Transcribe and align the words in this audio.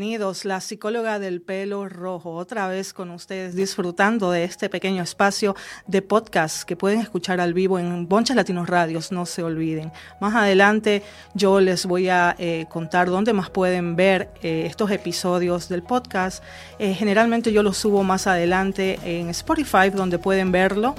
Bienvenidos, 0.00 0.46
la 0.46 0.62
psicóloga 0.62 1.18
del 1.18 1.42
pelo 1.42 1.86
rojo, 1.86 2.32
otra 2.32 2.66
vez 2.68 2.94
con 2.94 3.10
ustedes 3.10 3.54
disfrutando 3.54 4.30
de 4.30 4.44
este 4.44 4.70
pequeño 4.70 5.02
espacio 5.02 5.54
de 5.86 6.00
podcast 6.00 6.62
que 6.62 6.74
pueden 6.74 7.00
escuchar 7.00 7.38
al 7.38 7.52
vivo 7.52 7.78
en 7.78 8.08
Bonchas 8.08 8.34
Latinos 8.34 8.66
Radios, 8.66 9.12
no 9.12 9.26
se 9.26 9.42
olviden. 9.42 9.92
Más 10.18 10.34
adelante 10.34 11.02
yo 11.34 11.60
les 11.60 11.84
voy 11.84 12.08
a 12.08 12.34
eh, 12.38 12.64
contar 12.70 13.10
dónde 13.10 13.34
más 13.34 13.50
pueden 13.50 13.94
ver 13.94 14.30
eh, 14.42 14.64
estos 14.64 14.90
episodios 14.90 15.68
del 15.68 15.82
podcast. 15.82 16.42
Eh, 16.78 16.94
generalmente 16.94 17.52
yo 17.52 17.62
los 17.62 17.76
subo 17.76 18.02
más 18.02 18.26
adelante 18.26 18.98
en 19.04 19.28
Spotify, 19.28 19.90
donde 19.92 20.18
pueden 20.18 20.50
verlo. 20.50 20.94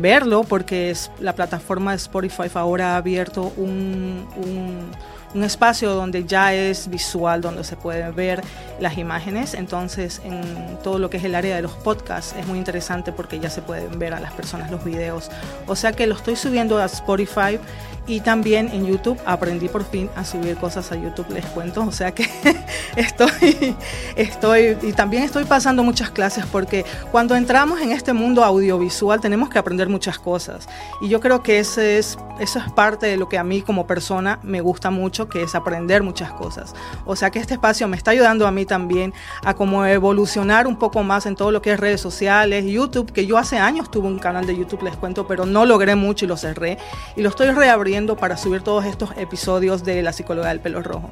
verlo 0.00 0.44
porque 0.44 0.90
es, 0.90 1.10
la 1.18 1.34
plataforma 1.34 1.94
Spotify 1.94 2.48
ahora 2.54 2.94
ha 2.94 2.98
abierto 2.98 3.52
un 3.56 4.24
espacio 5.44 5.94
donde 5.94 6.24
ya 6.24 6.54
es 6.54 6.88
visual, 6.88 7.40
donde 7.40 7.64
se 7.64 7.76
pueden 7.76 8.14
ver 8.14 8.42
las 8.80 8.98
imágenes. 8.98 9.54
Entonces, 9.54 10.20
en 10.24 10.78
todo 10.82 10.98
lo 10.98 11.10
que 11.10 11.16
es 11.18 11.24
el 11.24 11.34
área 11.34 11.56
de 11.56 11.62
los 11.62 11.72
podcasts 11.72 12.34
es 12.38 12.46
muy 12.46 12.58
interesante 12.58 13.12
porque 13.12 13.38
ya 13.38 13.50
se 13.50 13.62
pueden 13.62 13.98
ver 13.98 14.14
a 14.14 14.20
las 14.20 14.32
personas 14.32 14.70
los 14.70 14.84
videos. 14.84 15.30
O 15.66 15.76
sea 15.76 15.92
que 15.92 16.06
lo 16.06 16.14
estoy 16.14 16.36
subiendo 16.36 16.78
a 16.78 16.86
Spotify 16.86 17.58
y 18.08 18.20
también 18.20 18.68
en 18.72 18.86
YouTube 18.86 19.18
aprendí 19.26 19.68
por 19.68 19.84
fin 19.84 20.08
a 20.14 20.24
subir 20.24 20.56
cosas 20.56 20.92
a 20.92 20.96
YouTube, 20.96 21.28
les 21.30 21.44
cuento. 21.46 21.84
O 21.84 21.92
sea 21.92 22.14
que 22.14 22.28
estoy, 22.96 23.76
estoy, 24.14 24.76
y 24.82 24.92
también 24.92 25.24
estoy 25.24 25.44
pasando 25.44 25.82
muchas 25.82 26.10
clases 26.10 26.46
porque 26.46 26.84
cuando 27.10 27.34
entramos 27.34 27.80
en 27.80 27.90
este 27.90 28.12
mundo 28.12 28.44
audiovisual 28.44 29.20
tenemos 29.20 29.48
que 29.48 29.58
aprender 29.58 29.88
muchas 29.88 30.18
cosas. 30.18 30.68
Y 31.00 31.08
yo 31.08 31.20
creo 31.20 31.42
que 31.42 31.58
ese 31.58 31.98
es, 31.98 32.16
eso 32.38 32.60
es 32.60 32.70
parte 32.72 33.06
de 33.06 33.16
lo 33.16 33.28
que 33.28 33.38
a 33.38 33.44
mí 33.44 33.62
como 33.62 33.86
persona 33.86 34.38
me 34.42 34.60
gusta 34.60 34.90
mucho, 34.90 35.25
que 35.28 35.42
es 35.42 35.54
aprender 35.54 36.02
muchas 36.02 36.32
cosas. 36.32 36.74
O 37.04 37.16
sea 37.16 37.30
que 37.30 37.38
este 37.38 37.54
espacio 37.54 37.88
me 37.88 37.96
está 37.96 38.10
ayudando 38.12 38.46
a 38.46 38.50
mí 38.50 38.66
también 38.66 39.12
a 39.44 39.54
como 39.54 39.84
evolucionar 39.86 40.66
un 40.66 40.76
poco 40.76 41.02
más 41.02 41.26
en 41.26 41.36
todo 41.36 41.50
lo 41.50 41.62
que 41.62 41.72
es 41.72 41.80
redes 41.80 42.00
sociales, 42.00 42.64
YouTube, 42.64 43.12
que 43.12 43.26
yo 43.26 43.38
hace 43.38 43.58
años 43.58 43.90
tuve 43.90 44.06
un 44.08 44.18
canal 44.18 44.46
de 44.46 44.56
YouTube, 44.56 44.82
les 44.82 44.96
cuento, 44.96 45.26
pero 45.26 45.46
no 45.46 45.66
logré 45.66 45.94
mucho 45.94 46.24
y 46.24 46.28
lo 46.28 46.36
cerré. 46.36 46.78
Y 47.16 47.22
lo 47.22 47.28
estoy 47.28 47.50
reabriendo 47.50 48.16
para 48.16 48.36
subir 48.36 48.62
todos 48.62 48.84
estos 48.84 49.10
episodios 49.16 49.84
de 49.84 50.02
La 50.02 50.12
Psicología 50.12 50.48
del 50.50 50.60
Pelo 50.60 50.82
Rojo. 50.82 51.10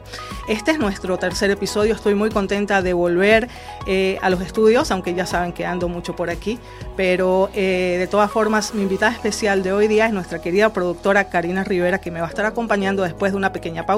Este 0.48 0.70
es 0.70 0.78
nuestro 0.78 1.18
tercer 1.18 1.50
episodio, 1.50 1.94
estoy 1.94 2.14
muy 2.14 2.30
contenta 2.30 2.82
de 2.82 2.92
volver 2.92 3.48
eh, 3.86 4.18
a 4.22 4.30
los 4.30 4.40
estudios, 4.40 4.90
aunque 4.90 5.14
ya 5.14 5.26
saben 5.26 5.52
que 5.52 5.66
ando 5.66 5.88
mucho 5.88 6.16
por 6.16 6.30
aquí, 6.30 6.58
pero 6.96 7.50
eh, 7.54 7.96
de 7.98 8.06
todas 8.06 8.30
formas 8.30 8.74
mi 8.74 8.82
invitada 8.82 9.12
especial 9.12 9.62
de 9.62 9.72
hoy 9.72 9.88
día 9.88 10.06
es 10.06 10.12
nuestra 10.12 10.40
querida 10.40 10.72
productora 10.72 11.28
Karina 11.28 11.64
Rivera, 11.64 12.00
que 12.00 12.10
me 12.10 12.20
va 12.20 12.26
a 12.26 12.28
estar 12.28 12.46
acompañando 12.46 13.02
después 13.02 13.32
de 13.32 13.38
una 13.38 13.52
pequeña 13.52 13.86
pausa. 13.86 13.93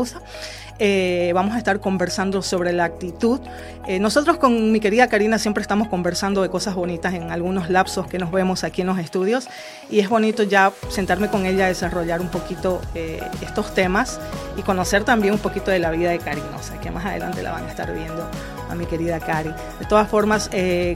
Eh, 0.79 1.31
vamos 1.35 1.55
a 1.55 1.59
estar 1.59 1.81
conversando 1.81 2.43
sobre 2.43 2.73
la 2.73 2.85
actitud. 2.85 3.41
Eh, 3.87 3.99
nosotros 3.99 4.37
con 4.37 4.73
mi 4.73 4.81
querida 4.81 5.09
Karina 5.09 5.39
siempre 5.39 5.63
estamos 5.63 5.89
conversando 5.89 6.43
de 6.43 6.51
cosas 6.51 6.75
bonitas 6.75 7.15
en 7.15 7.31
algunos 7.31 7.71
lapsos 7.71 8.07
que 8.07 8.19
nos 8.19 8.31
vemos 8.31 8.63
aquí 8.63 8.83
en 8.83 8.89
los 8.89 8.99
estudios 8.99 9.49
y 9.89 10.01
es 10.01 10.09
bonito 10.09 10.43
ya 10.43 10.73
sentarme 10.91 11.29
con 11.29 11.47
ella 11.47 11.65
a 11.67 11.69
desarrollar 11.69 12.21
un 12.21 12.29
poquito 12.29 12.83
eh, 12.95 13.21
estos 13.41 13.75
temas 13.75 14.21
y 14.57 14.63
conocer 14.63 15.05
también 15.05 15.35
un 15.35 15.41
poquito 15.41 15.71
de 15.71 15.79
la 15.79 15.91
vida 15.91 16.11
de 16.11 16.19
Karina, 16.19 16.57
o 16.59 16.63
sea 16.63 16.79
que 16.79 16.91
más 16.91 17.07
adelante 17.07 17.43
la 17.43 17.53
van 17.53 17.65
a 17.65 17.69
estar 17.69 17.93
viendo 17.95 18.29
a 18.69 18.75
mi 18.75 18.85
querida 18.87 19.21
Cari. 19.21 19.51
De 19.79 19.87
todas 19.89 20.09
formas, 20.09 20.51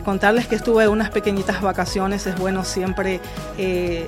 contarles 0.04 0.48
que 0.48 0.56
estuve 0.56 0.88
unas 0.88 1.10
pequeñitas 1.10 1.62
vacaciones, 1.62 2.26
es 2.26 2.36
bueno 2.36 2.64
siempre 2.64 3.20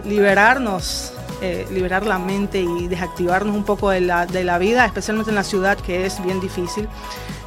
liberarnos 0.04 1.12
eh, 1.40 1.66
liberar 1.70 2.06
la 2.06 2.18
mente 2.18 2.60
y 2.60 2.86
desactivarnos 2.88 3.56
un 3.56 3.64
poco 3.64 3.90
de 3.90 4.00
la, 4.00 4.26
de 4.26 4.44
la, 4.44 4.58
vida, 4.58 4.84
especialmente 4.84 5.30
en 5.30 5.34
la 5.34 5.44
ciudad 5.44 5.76
que 5.76 6.06
es 6.06 6.22
bien 6.22 6.40
difícil. 6.40 6.88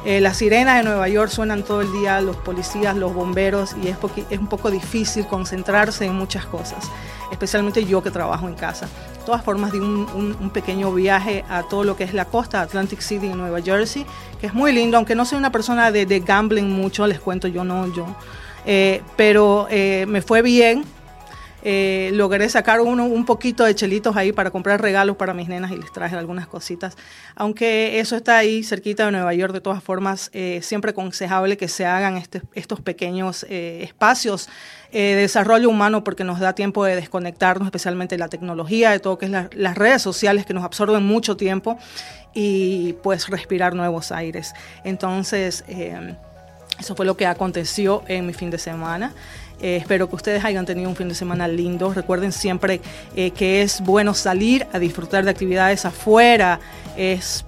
Eh, 0.04 0.20
las 0.20 0.36
sirenas 0.36 0.76
de 0.76 0.82
Nueva 0.82 1.08
York 1.08 1.30
suenan 1.30 1.62
todo 1.62 1.80
el 1.80 1.92
día, 1.92 2.20
los 2.20 2.36
policías, 2.36 2.94
los 2.96 3.14
bomberos, 3.14 3.74
y 3.82 3.88
es, 3.88 3.96
es 4.30 4.38
un 4.38 4.46
poco 4.46 4.70
difícil 4.70 5.26
concentrarse 5.26 6.04
en 6.04 6.14
muchas 6.14 6.46
cosas, 6.46 6.90
especialmente 7.32 7.84
yo 7.84 8.02
que 8.02 8.10
trabajo 8.10 8.48
en 8.48 8.54
casa. 8.54 8.86
De 8.86 9.24
todas 9.24 9.42
formas, 9.42 9.72
di 9.72 9.78
un, 9.78 10.50
pequeño 10.52 10.92
viaje 10.92 11.44
a 11.48 11.62
todo 11.64 11.82
lo 11.82 11.96
que 11.96 12.04
es 12.04 12.14
la 12.14 12.26
costa, 12.26 12.60
Atlantic 12.60 13.00
City 13.00 13.28
Nueva 13.28 13.60
Jersey, 13.60 14.06
que 14.40 14.46
es 14.46 14.54
muy 14.54 14.72
lindo, 14.72 14.96
aunque 14.96 15.14
no 15.14 15.24
soy 15.24 15.38
una 15.38 15.50
persona 15.50 15.90
de, 15.90 16.20
gambling 16.20 16.70
mucho, 16.70 17.06
les 17.06 17.18
cuento, 17.18 17.48
yo 17.48 17.64
no, 17.64 17.92
yo. 17.92 18.06
Eh, 18.64 19.02
pero 19.16 19.66
me 19.70 20.22
fue 20.22 20.42
bien, 20.42 20.84
eh, 21.68 22.12
logré 22.12 22.48
sacar 22.48 22.80
uno, 22.80 23.06
un 23.06 23.24
poquito 23.24 23.64
de 23.64 23.74
chelitos 23.74 24.16
ahí 24.16 24.30
para 24.30 24.52
comprar 24.52 24.80
regalos 24.80 25.16
para 25.16 25.34
mis 25.34 25.48
nenas 25.48 25.72
y 25.72 25.76
les 25.76 25.92
traje 25.92 26.14
algunas 26.14 26.46
cositas. 26.46 26.96
Aunque 27.34 27.98
eso 27.98 28.14
está 28.14 28.38
ahí 28.38 28.62
cerquita 28.62 29.06
de 29.06 29.10
Nueva 29.10 29.34
York, 29.34 29.52
de 29.52 29.60
todas 29.60 29.82
formas, 29.82 30.30
eh, 30.32 30.60
siempre 30.62 30.92
aconsejable 30.92 31.56
que 31.56 31.66
se 31.66 31.84
hagan 31.84 32.18
este, 32.18 32.40
estos 32.54 32.80
pequeños 32.80 33.44
eh, 33.48 33.80
espacios 33.82 34.48
de 34.92 35.16
desarrollo 35.16 35.68
humano 35.68 36.04
porque 36.04 36.22
nos 36.22 36.38
da 36.38 36.52
tiempo 36.52 36.84
de 36.84 36.94
desconectarnos, 36.94 37.66
especialmente 37.66 38.16
la 38.16 38.28
tecnología, 38.28 38.92
de 38.92 39.00
todo 39.00 39.18
que 39.18 39.26
es 39.26 39.32
las 39.32 39.74
redes 39.74 40.00
sociales 40.00 40.46
que 40.46 40.54
nos 40.54 40.62
absorben 40.64 41.02
mucho 41.02 41.36
tiempo 41.36 41.76
y 42.32 42.92
pues 43.02 43.28
respirar 43.28 43.74
nuevos 43.74 44.12
aires. 44.12 44.54
Entonces, 44.84 45.64
eso 46.78 46.94
fue 46.94 47.04
lo 47.04 47.16
que 47.16 47.26
aconteció 47.26 48.04
en 48.06 48.26
mi 48.26 48.32
fin 48.32 48.50
de 48.50 48.58
semana. 48.58 49.12
Eh, 49.60 49.76
espero 49.76 50.08
que 50.08 50.16
ustedes 50.16 50.44
hayan 50.44 50.66
tenido 50.66 50.88
un 50.88 50.96
fin 50.96 51.08
de 51.08 51.14
semana 51.14 51.48
lindo. 51.48 51.92
Recuerden 51.92 52.32
siempre 52.32 52.80
eh, 53.14 53.30
que 53.30 53.62
es 53.62 53.80
bueno 53.80 54.14
salir 54.14 54.66
a 54.72 54.78
disfrutar 54.78 55.24
de 55.24 55.30
actividades 55.30 55.84
afuera. 55.84 56.60
Es 56.96 57.44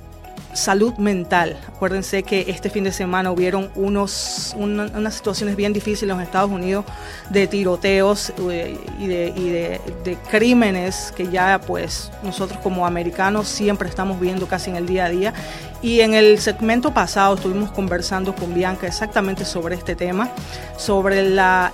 salud 0.54 0.94
mental. 0.94 1.56
Acuérdense 1.69 2.22
que 2.22 2.46
este 2.48 2.70
fin 2.70 2.84
de 2.84 2.92
semana 2.92 3.30
hubieron 3.30 3.70
unos, 3.74 4.54
unas 4.58 5.14
situaciones 5.14 5.56
bien 5.56 5.72
difíciles 5.72 6.02
en 6.02 6.19
los 6.19 6.22
Estados 6.22 6.50
Unidos 6.50 6.84
de 7.30 7.46
tiroteos 7.46 8.32
eh, 8.50 8.76
y, 8.98 9.06
de, 9.06 9.80
de, 10.04 10.16
crímenes 10.30 11.12
que 11.16 11.28
ya 11.28 11.60
pues 11.64 12.10
nosotros 12.22 12.58
como 12.60 12.86
americanos 12.86 13.46
siempre 13.46 13.88
estamos 13.88 14.19
viendo 14.19 14.46
casi 14.48 14.70
en 14.70 14.76
el 14.76 14.86
día 14.86 15.04
a 15.04 15.10
día. 15.10 15.34
Y 15.80 16.00
en 16.00 16.14
el 16.14 16.40
segmento 16.40 16.92
pasado 16.92 17.36
estuvimos 17.36 17.70
conversando 17.70 18.34
con 18.34 18.52
Bianca 18.52 18.86
exactamente 18.86 19.44
sobre 19.44 19.76
este 19.76 19.94
tema, 19.94 20.28
sobre 20.76 21.22
la 21.22 21.72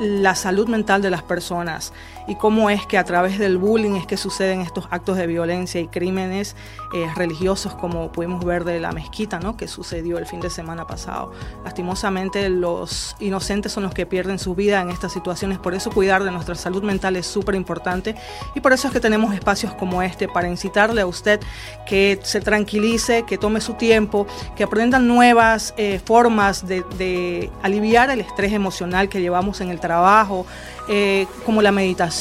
la 0.00 0.34
salud 0.34 0.68
mental 0.68 1.02
de 1.02 1.10
las 1.10 1.22
personas 1.22 1.92
y 2.26 2.36
cómo 2.36 2.70
es 2.70 2.86
que 2.86 2.98
a 2.98 3.04
través 3.04 3.38
del 3.38 3.58
bullying 3.58 3.96
es 3.96 4.06
que 4.06 4.16
suceden 4.16 4.60
estos 4.60 4.86
actos 4.90 5.16
de 5.16 5.26
violencia 5.26 5.80
y 5.80 5.88
crímenes 5.88 6.56
eh, 6.94 7.08
religiosos 7.16 7.74
como 7.74 8.12
pudimos 8.12 8.44
ver 8.44 8.64
de 8.64 8.80
la 8.80 8.92
mezquita 8.92 9.38
¿no? 9.38 9.56
que 9.56 9.68
sucedió 9.68 10.18
el 10.18 10.26
fin 10.26 10.40
de 10.40 10.50
semana 10.50 10.86
pasado. 10.86 11.32
Lastimosamente 11.64 12.48
los 12.48 13.16
inocentes 13.20 13.72
son 13.72 13.82
los 13.82 13.94
que 13.94 14.06
pierden 14.06 14.38
su 14.38 14.54
vida 14.54 14.80
en 14.80 14.90
estas 14.90 15.12
situaciones, 15.12 15.58
por 15.58 15.74
eso 15.74 15.90
cuidar 15.90 16.24
de 16.24 16.30
nuestra 16.30 16.54
salud 16.54 16.82
mental 16.82 17.16
es 17.16 17.26
súper 17.26 17.54
importante 17.54 18.14
y 18.54 18.60
por 18.60 18.72
eso 18.72 18.88
es 18.88 18.92
que 18.92 19.00
tenemos 19.00 19.34
espacios 19.34 19.74
como 19.74 20.02
este 20.02 20.28
para 20.28 20.48
incitarle 20.48 21.00
a 21.00 21.06
usted 21.06 21.40
que 21.86 22.18
se 22.22 22.40
tranquilice, 22.40 23.24
que 23.24 23.38
tome 23.38 23.60
su 23.60 23.74
tiempo, 23.74 24.26
que 24.56 24.64
aprendan 24.64 25.06
nuevas 25.08 25.74
eh, 25.76 26.00
formas 26.04 26.66
de, 26.66 26.84
de 26.98 27.50
aliviar 27.62 28.10
el 28.10 28.20
estrés 28.20 28.52
emocional 28.52 29.08
que 29.08 29.20
llevamos 29.20 29.60
en 29.60 29.70
el 29.70 29.80
trabajo, 29.80 30.46
eh, 30.88 31.26
como 31.46 31.62
la 31.62 31.70
meditación, 31.70 32.11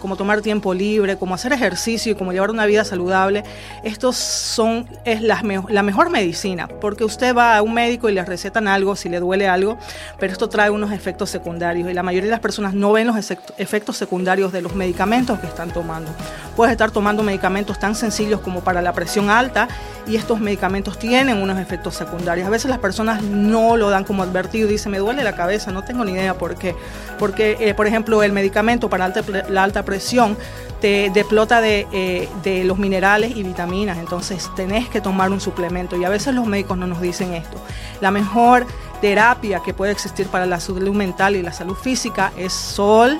como 0.00 0.16
tomar 0.16 0.42
tiempo 0.42 0.74
libre, 0.74 1.16
como 1.16 1.34
hacer 1.34 1.52
ejercicio 1.52 2.12
y 2.12 2.14
como 2.14 2.32
llevar 2.32 2.50
una 2.50 2.66
vida 2.66 2.84
saludable, 2.84 3.42
estos 3.82 4.16
son 4.16 4.86
es 5.04 5.22
la, 5.22 5.42
mejor 5.82 6.10
medicina, 6.10 6.68
porque 6.68 7.04
usted 7.04 7.34
va 7.34 7.56
a 7.56 7.62
un 7.62 7.74
médico 7.74 8.08
y 8.08 8.12
le 8.12 8.24
recetan 8.24 8.68
algo 8.68 8.96
si 8.96 9.08
le 9.08 9.18
duele 9.18 9.48
algo, 9.48 9.78
pero 10.18 10.32
esto 10.32 10.48
trae 10.48 10.70
unos 10.70 10.92
efectos 10.92 11.30
secundarios 11.30 11.90
y 11.90 11.94
la 11.94 12.02
mayoría 12.02 12.26
de 12.26 12.32
las 12.32 12.40
personas 12.40 12.74
no 12.74 12.92
ven 12.92 13.06
los 13.06 13.16
efectos 13.58 13.96
secundarios 13.96 14.52
de 14.52 14.62
los 14.62 14.74
medicamentos 14.74 15.38
que 15.40 15.46
están 15.46 15.70
tomando. 15.72 16.10
Puedes 16.54 16.72
estar 16.72 16.90
tomando 16.90 17.22
medicamentos 17.22 17.78
tan 17.78 17.94
sencillos 17.94 18.40
como 18.40 18.60
para 18.60 18.82
la 18.82 18.92
presión 18.92 19.30
alta 19.30 19.68
y 20.06 20.16
estos 20.16 20.40
medicamentos 20.40 20.98
tienen 20.98 21.38
unos 21.38 21.58
efectos 21.58 21.94
secundarios. 21.94 22.46
A 22.46 22.50
veces 22.50 22.68
las 22.68 22.78
personas 22.78 23.22
no 23.22 23.76
lo 23.76 23.90
dan 23.90 24.04
como 24.04 24.22
advertido 24.22 24.68
dicen, 24.68 24.92
me 24.92 24.98
duele 24.98 25.22
la 25.22 25.34
cabeza, 25.34 25.70
no 25.70 25.84
tengo 25.84 26.04
ni 26.04 26.12
idea 26.12 26.34
por 26.34 26.56
qué. 26.56 26.74
Porque, 27.18 27.56
eh, 27.60 27.74
por 27.74 27.86
ejemplo, 27.86 28.22
el 28.22 28.32
medicamento 28.32 28.90
para 28.90 29.04
la 29.30 29.62
alta 29.62 29.84
presión 29.84 30.36
te 30.80 31.10
deplota 31.10 31.60
de, 31.60 31.86
eh, 31.92 32.28
de, 32.42 32.64
los 32.64 32.78
minerales 32.78 33.36
y 33.36 33.42
vitaminas, 33.42 33.98
entonces 33.98 34.50
tenés 34.56 34.88
que 34.88 35.00
tomar 35.00 35.30
un 35.30 35.40
suplemento 35.40 35.96
y 35.96 36.04
a 36.04 36.08
veces 36.08 36.34
los 36.34 36.46
médicos 36.46 36.78
no 36.78 36.86
nos 36.86 37.00
dicen 37.00 37.34
esto. 37.34 37.58
La 38.00 38.10
mejor 38.10 38.66
terapia 39.00 39.60
que 39.64 39.74
puede 39.74 39.92
existir 39.92 40.26
para 40.28 40.46
la 40.46 40.58
salud 40.60 40.94
mental 40.94 41.36
y 41.36 41.42
la 41.42 41.52
salud 41.52 41.74
física 41.74 42.32
es 42.36 42.52
sol, 42.52 43.18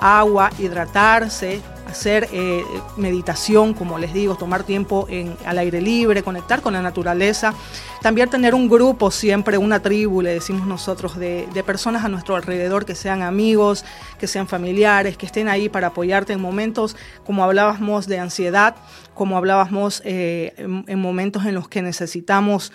agua, 0.00 0.50
hidratarse, 0.58 1.60
hacer 1.92 2.28
eh, 2.32 2.64
meditación, 2.96 3.74
como 3.74 3.98
les 3.98 4.12
digo, 4.12 4.34
tomar 4.36 4.64
tiempo 4.64 5.06
en, 5.08 5.36
al 5.44 5.58
aire 5.58 5.80
libre, 5.80 6.22
conectar 6.22 6.62
con 6.62 6.72
la 6.72 6.82
naturaleza, 6.82 7.54
también 8.00 8.28
tener 8.28 8.54
un 8.54 8.68
grupo, 8.68 9.10
siempre 9.10 9.58
una 9.58 9.80
tribu, 9.80 10.22
le 10.22 10.34
decimos 10.34 10.66
nosotros, 10.66 11.16
de, 11.16 11.46
personas 11.64 12.04
a 12.04 12.08
nuestro 12.08 12.34
alrededor 12.34 12.84
que 12.84 12.94
sean 12.94 13.22
amigos, 13.22 13.84
que 14.18 14.26
sean 14.26 14.48
familiares, 14.48 15.16
que 15.16 15.26
estén 15.26 15.48
ahí 15.48 15.68
para 15.68 15.88
apoyarte 15.88 16.32
en 16.32 16.40
momentos, 16.40 16.96
como 17.24 17.44
hablábamos, 17.44 18.06
de 18.08 18.18
ansiedad, 18.18 18.74
como 19.14 19.36
hablábamos 19.36 20.02
eh, 20.04 20.54
en 20.56 20.98
momentos 20.98 21.44
en 21.44 21.54
los 21.54 21.68
que 21.68 21.82
necesitamos 21.82 22.72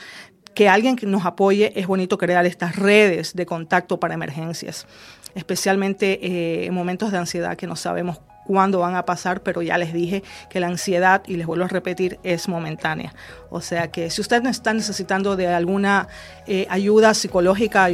que 0.53 0.69
alguien 0.69 0.97
nos 1.03 1.25
apoye, 1.25 1.71
es 1.79 1.85
bonito 1.85 2.17
crear 2.17 2.45
estas 2.45 2.75
redes 2.77 3.35
de 3.35 3.45
contacto 3.45 3.99
para 3.99 4.15
emergencias, 4.15 4.87
especialmente 5.35 6.19
eh, 6.25 6.65
en 6.65 6.73
momentos 6.73 7.11
de 7.11 7.17
ansiedad 7.17 7.55
que 7.57 7.67
no 7.67 7.75
sabemos 7.75 8.19
cuándo 8.47 8.79
van 8.79 8.95
a 8.95 9.05
pasar, 9.05 9.41
pero 9.41 9.61
ya 9.61 9.77
les 9.77 9.93
dije 9.93 10.23
que 10.49 10.59
la 10.59 10.67
ansiedad, 10.67 11.21
y 11.27 11.35
les 11.35 11.45
vuelvo 11.45 11.65
a 11.65 11.67
repetir, 11.67 12.17
es 12.23 12.47
momentánea. 12.47 13.13
O 13.49 13.61
sea 13.61 13.89
que 13.89 14.09
si 14.09 14.21
usted 14.21 14.45
está 14.47 14.73
necesitando 14.73 15.35
de 15.35 15.47
alguna 15.47 16.07
eh, 16.47 16.65
ayuda 16.69 17.13
psicológica, 17.13 17.89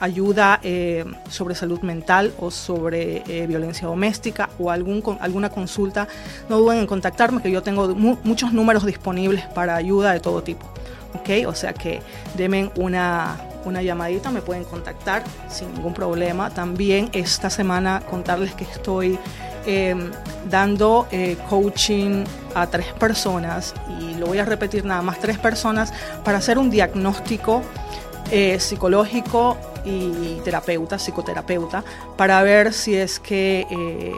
ayuda 0.00 0.60
eh, 0.62 1.04
sobre 1.30 1.54
salud 1.54 1.80
mental 1.80 2.32
o 2.38 2.50
sobre 2.50 3.22
eh, 3.28 3.46
violencia 3.46 3.86
doméstica 3.86 4.50
o 4.58 4.70
algún, 4.70 5.02
alguna 5.20 5.48
consulta, 5.48 6.08
no 6.48 6.58
duden 6.58 6.80
en 6.80 6.86
contactarme, 6.86 7.40
que 7.40 7.50
yo 7.50 7.62
tengo 7.62 7.94
muchos 7.94 8.52
números 8.52 8.84
disponibles 8.84 9.44
para 9.46 9.76
ayuda 9.76 10.12
de 10.12 10.20
todo 10.20 10.42
tipo. 10.42 10.66
¿ok? 11.14 11.46
O 11.46 11.54
sea 11.54 11.72
que 11.72 12.00
denme 12.36 12.70
una, 12.76 13.36
una 13.64 13.82
llamadita, 13.82 14.30
me 14.30 14.42
pueden 14.42 14.64
contactar 14.64 15.22
sin 15.48 15.72
ningún 15.74 15.94
problema. 15.94 16.50
También 16.50 17.08
esta 17.12 17.50
semana 17.50 18.02
contarles 18.08 18.54
que 18.54 18.64
estoy 18.64 19.18
Em, 19.66 20.10
dando 20.50 21.06
eh, 21.10 21.38
coaching 21.48 22.24
a 22.54 22.66
tres 22.66 22.92
personas, 22.92 23.74
y 23.98 24.14
lo 24.16 24.26
voy 24.26 24.38
a 24.38 24.44
repetir 24.44 24.84
nada 24.84 25.00
más, 25.00 25.18
tres 25.18 25.38
personas, 25.38 25.90
para 26.22 26.36
hacer 26.36 26.58
un 26.58 26.68
diagnóstico 26.68 27.62
eh, 28.30 28.60
psicológico 28.60 29.56
y 29.86 30.38
terapeuta, 30.44 30.98
psicoterapeuta, 30.98 31.82
para 32.16 32.42
ver 32.42 32.74
si 32.74 32.94
es 32.94 33.18
que, 33.18 33.66
eh, 33.70 34.12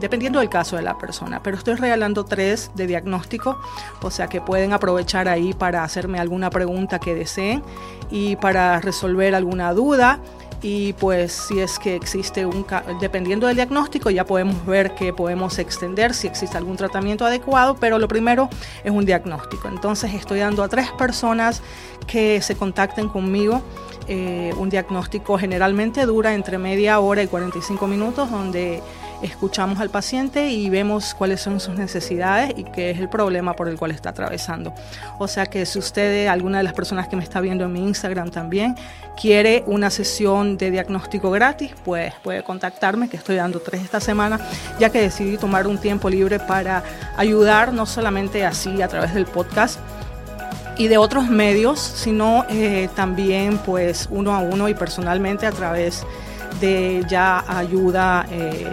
dependiendo 0.00 0.40
del 0.40 0.48
caso 0.48 0.74
de 0.74 0.82
la 0.82 0.98
persona, 0.98 1.40
pero 1.40 1.56
estoy 1.56 1.76
regalando 1.76 2.24
tres 2.24 2.72
de 2.74 2.88
diagnóstico, 2.88 3.60
o 4.02 4.10
sea 4.10 4.26
que 4.26 4.40
pueden 4.40 4.72
aprovechar 4.72 5.28
ahí 5.28 5.52
para 5.52 5.84
hacerme 5.84 6.18
alguna 6.18 6.50
pregunta 6.50 6.98
que 6.98 7.14
deseen 7.14 7.62
y 8.10 8.34
para 8.36 8.80
resolver 8.80 9.36
alguna 9.36 9.72
duda 9.72 10.18
y 10.62 10.92
pues 10.94 11.32
si 11.32 11.60
es 11.60 11.78
que 11.78 11.94
existe 11.94 12.44
un, 12.44 12.66
dependiendo 13.00 13.46
del 13.46 13.56
diagnóstico, 13.56 14.10
ya 14.10 14.24
podemos 14.24 14.66
ver 14.66 14.94
que 14.94 15.12
podemos 15.12 15.58
extender 15.58 16.12
si 16.12 16.26
existe 16.26 16.56
algún 16.56 16.76
tratamiento 16.76 17.24
adecuado, 17.24 17.76
pero 17.80 17.98
lo 17.98 18.08
primero 18.08 18.50
es 18.84 18.90
un 18.90 19.06
diagnóstico. 19.06 19.68
Entonces 19.68 20.12
estoy 20.12 20.40
dando 20.40 20.62
a 20.62 20.68
tres 20.68 20.90
personas 20.92 21.62
que 22.06 22.42
se 22.42 22.56
contacten 22.56 23.08
conmigo. 23.08 23.62
Eh, 24.08 24.52
un 24.58 24.68
diagnóstico 24.68 25.38
generalmente 25.38 26.04
dura 26.04 26.34
entre 26.34 26.58
media 26.58 26.98
hora 27.00 27.22
y 27.22 27.26
45 27.26 27.86
minutos, 27.86 28.30
donde 28.30 28.82
escuchamos 29.22 29.80
al 29.80 29.90
paciente 29.90 30.50
y 30.50 30.70
vemos 30.70 31.14
cuáles 31.14 31.40
son 31.40 31.60
sus 31.60 31.74
necesidades 31.76 32.54
y 32.56 32.64
qué 32.64 32.90
es 32.90 32.98
el 32.98 33.08
problema 33.08 33.54
por 33.54 33.68
el 33.68 33.76
cual 33.76 33.90
está 33.90 34.10
atravesando. 34.10 34.74
O 35.18 35.28
sea 35.28 35.46
que 35.46 35.66
si 35.66 35.78
usted, 35.78 36.26
alguna 36.26 36.58
de 36.58 36.64
las 36.64 36.72
personas 36.72 37.08
que 37.08 37.16
me 37.16 37.22
está 37.22 37.40
viendo 37.40 37.64
en 37.64 37.72
mi 37.72 37.80
Instagram 37.80 38.30
también, 38.30 38.76
quiere 39.20 39.64
una 39.66 39.90
sesión 39.90 40.56
de 40.56 40.70
diagnóstico 40.70 41.30
gratis, 41.30 41.72
pues 41.84 42.14
puede 42.22 42.42
contactarme, 42.42 43.08
que 43.08 43.16
estoy 43.16 43.36
dando 43.36 43.60
tres 43.60 43.82
esta 43.82 44.00
semana, 44.00 44.40
ya 44.78 44.90
que 44.90 45.00
decidí 45.00 45.36
tomar 45.36 45.66
un 45.66 45.78
tiempo 45.78 46.08
libre 46.08 46.38
para 46.38 46.82
ayudar, 47.16 47.72
no 47.72 47.86
solamente 47.86 48.44
así 48.44 48.82
a 48.82 48.88
través 48.88 49.14
del 49.14 49.26
podcast, 49.26 49.78
y 50.78 50.88
de 50.88 50.96
otros 50.96 51.28
medios, 51.28 51.78
sino 51.78 52.46
eh, 52.48 52.88
también 52.96 53.58
pues 53.58 54.08
uno 54.10 54.34
a 54.34 54.38
uno 54.38 54.66
y 54.68 54.74
personalmente 54.74 55.46
a 55.46 55.52
través 55.52 56.06
de 56.58 57.04
ya 57.06 57.44
ayuda 57.46 58.26
eh, 58.30 58.66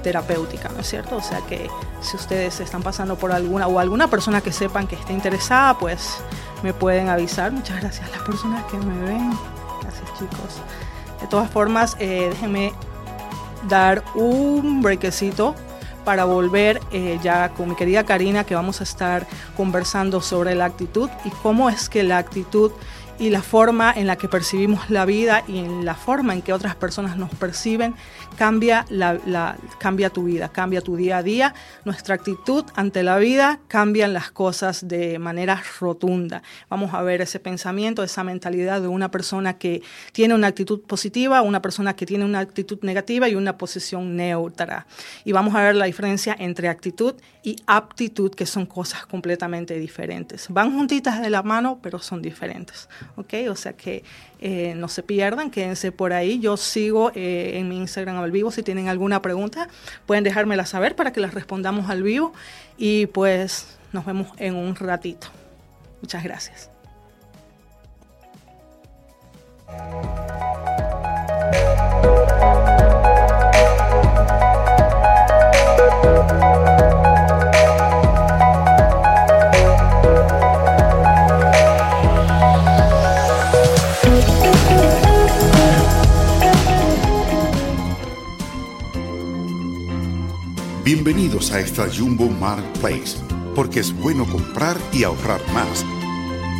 terapéutica, 0.00 0.68
¿no 0.70 0.80
es 0.80 0.88
cierto? 0.88 1.16
O 1.16 1.22
sea 1.22 1.40
que 1.42 1.68
si 2.00 2.16
ustedes 2.16 2.60
están 2.60 2.82
pasando 2.82 3.16
por 3.16 3.32
alguna 3.32 3.66
o 3.66 3.78
alguna 3.78 4.08
persona 4.08 4.40
que 4.40 4.52
sepan 4.52 4.86
que 4.86 4.96
esté 4.96 5.12
interesada, 5.12 5.78
pues 5.78 6.18
me 6.62 6.72
pueden 6.72 7.08
avisar. 7.08 7.52
Muchas 7.52 7.80
gracias 7.80 8.08
a 8.08 8.10
las 8.16 8.22
personas 8.22 8.64
que 8.64 8.76
me 8.78 8.98
ven. 9.04 9.30
Gracias 9.82 10.08
chicos. 10.18 10.60
De 11.20 11.26
todas 11.26 11.50
formas, 11.50 11.96
eh, 11.98 12.28
déjenme 12.30 12.72
dar 13.68 14.02
un 14.14 14.82
brequecito 14.82 15.54
para 16.04 16.24
volver 16.24 16.80
eh, 16.92 17.18
ya 17.22 17.50
con 17.50 17.68
mi 17.68 17.74
querida 17.76 18.04
Karina 18.04 18.44
que 18.44 18.54
vamos 18.54 18.80
a 18.80 18.84
estar 18.84 19.26
conversando 19.56 20.20
sobre 20.20 20.54
la 20.54 20.64
actitud 20.64 21.10
y 21.24 21.30
cómo 21.30 21.68
es 21.68 21.88
que 21.88 22.02
la 22.02 22.18
actitud 22.18 22.72
y 23.20 23.28
la 23.28 23.42
forma 23.42 23.92
en 23.94 24.06
la 24.06 24.16
que 24.16 24.28
percibimos 24.28 24.88
la 24.88 25.04
vida 25.04 25.44
y 25.46 25.58
en 25.58 25.84
la 25.84 25.94
forma 25.94 26.32
en 26.32 26.40
que 26.40 26.54
otras 26.54 26.74
personas 26.74 27.18
nos 27.18 27.28
perciben 27.34 27.94
cambia, 28.38 28.86
cambia 29.78 30.08
tu 30.08 30.24
vida, 30.24 30.48
cambia 30.48 30.80
tu 30.80 30.96
día 30.96 31.18
a 31.18 31.22
día. 31.22 31.54
Nuestra 31.84 32.14
actitud 32.14 32.64
ante 32.74 33.02
la 33.02 33.18
vida 33.18 33.60
cambian 33.68 34.14
las 34.14 34.30
cosas 34.30 34.88
de 34.88 35.18
manera 35.18 35.62
rotunda. 35.78 36.42
Vamos 36.70 36.94
a 36.94 37.02
ver 37.02 37.20
ese 37.20 37.38
pensamiento, 37.40 38.02
esa 38.02 38.24
mentalidad 38.24 38.80
de 38.80 38.88
una 38.88 39.10
persona 39.10 39.58
que 39.58 39.82
tiene 40.12 40.34
una 40.34 40.46
actitud 40.46 40.80
positiva, 40.80 41.42
una 41.42 41.60
persona 41.60 41.94
que 41.94 42.06
tiene 42.06 42.24
una 42.24 42.38
actitud 42.38 42.78
negativa 42.80 43.28
y 43.28 43.34
una 43.34 43.58
posición 43.58 44.16
neutra. 44.16 44.86
Y 45.26 45.32
vamos 45.32 45.54
a 45.54 45.62
ver 45.62 45.76
la 45.76 45.84
diferencia 45.84 46.34
entre 46.38 46.68
actitud 46.68 47.16
y 47.42 47.56
aptitud, 47.66 48.34
que 48.34 48.46
son 48.46 48.64
cosas 48.64 49.04
completamente 49.04 49.78
diferentes. 49.78 50.46
Van 50.48 50.72
juntitas 50.74 51.20
de 51.20 51.28
la 51.28 51.42
mano, 51.42 51.80
pero 51.82 51.98
son 51.98 52.22
diferentes. 52.22 52.88
¿Ok? 53.16 53.34
O 53.50 53.56
sea 53.56 53.72
que 53.72 54.04
eh, 54.40 54.74
no 54.76 54.88
se 54.88 55.02
pierdan, 55.02 55.50
quédense 55.50 55.92
por 55.92 56.12
ahí. 56.12 56.40
Yo 56.40 56.56
sigo 56.56 57.12
eh, 57.14 57.52
en 57.54 57.68
mi 57.68 57.76
Instagram 57.76 58.18
al 58.18 58.30
vivo. 58.30 58.50
Si 58.50 58.62
tienen 58.62 58.88
alguna 58.88 59.22
pregunta, 59.22 59.68
pueden 60.06 60.24
dejármela 60.24 60.66
saber 60.66 60.96
para 60.96 61.12
que 61.12 61.20
las 61.20 61.34
respondamos 61.34 61.90
al 61.90 62.02
vivo. 62.02 62.32
Y 62.76 63.06
pues 63.06 63.78
nos 63.92 64.04
vemos 64.06 64.28
en 64.38 64.54
un 64.54 64.74
ratito. 64.76 65.28
Muchas 66.00 66.24
gracias. 66.24 66.70
Bienvenidos 90.82 91.52
a 91.52 91.60
Extra 91.60 91.86
Jumbo 91.94 92.30
Marketplace, 92.30 93.18
porque 93.54 93.80
es 93.80 93.92
bueno 93.92 94.24
comprar 94.24 94.78
y 94.94 95.04
ahorrar 95.04 95.40
más. 95.52 95.84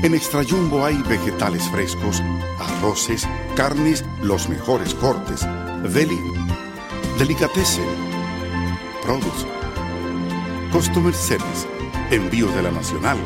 En 0.02 0.14
Extra 0.14 0.44
Jumbo 0.44 0.84
hay 0.84 0.96
vegetales 1.08 1.66
frescos, 1.70 2.22
arroces, 2.58 3.26
carnes, 3.56 4.04
los 4.22 4.46
mejores 4.50 4.94
cortes, 4.94 5.46
deli, 5.94 6.18
delicatessen, 7.18 7.86
produce, 9.02 9.46
customer 10.70 11.14
service, 11.14 11.66
envío 12.10 12.48
de 12.48 12.62
la 12.62 12.72
nacional, 12.72 13.16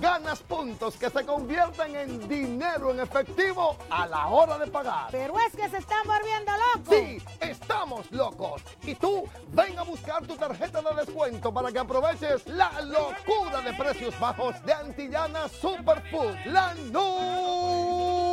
ganas 0.00 0.38
puntos 0.44 0.94
que 0.94 1.10
se 1.10 1.26
convierten 1.26 1.96
en 1.96 2.28
dinero 2.28 2.92
en 2.92 3.00
efectivo 3.00 3.76
a 3.90 4.06
la 4.06 4.28
hora 4.28 4.58
de 4.58 4.68
pagar. 4.68 5.08
Pero 5.10 5.34
es 5.40 5.52
que 5.56 5.68
se 5.68 5.78
están 5.78 6.06
volviendo 6.06 6.52
locos. 6.52 6.96
Sí, 6.96 7.20
estamos 7.40 8.12
locos. 8.12 8.62
Y 8.84 8.94
tú, 8.94 9.24
ven 9.48 9.76
a 9.76 9.82
buscar 9.82 10.24
tu 10.24 10.36
tarjeta 10.36 10.82
de 10.82 11.04
descuento 11.04 11.52
para 11.52 11.72
que 11.72 11.80
aproveches 11.80 12.46
la 12.46 12.70
locura 12.82 13.60
de 13.64 13.72
precios 13.72 14.18
bajos 14.20 14.54
de 14.64 14.72
Antillana 14.72 15.48
Superfood. 15.48 16.36
La 16.44 16.74
número 16.74 18.29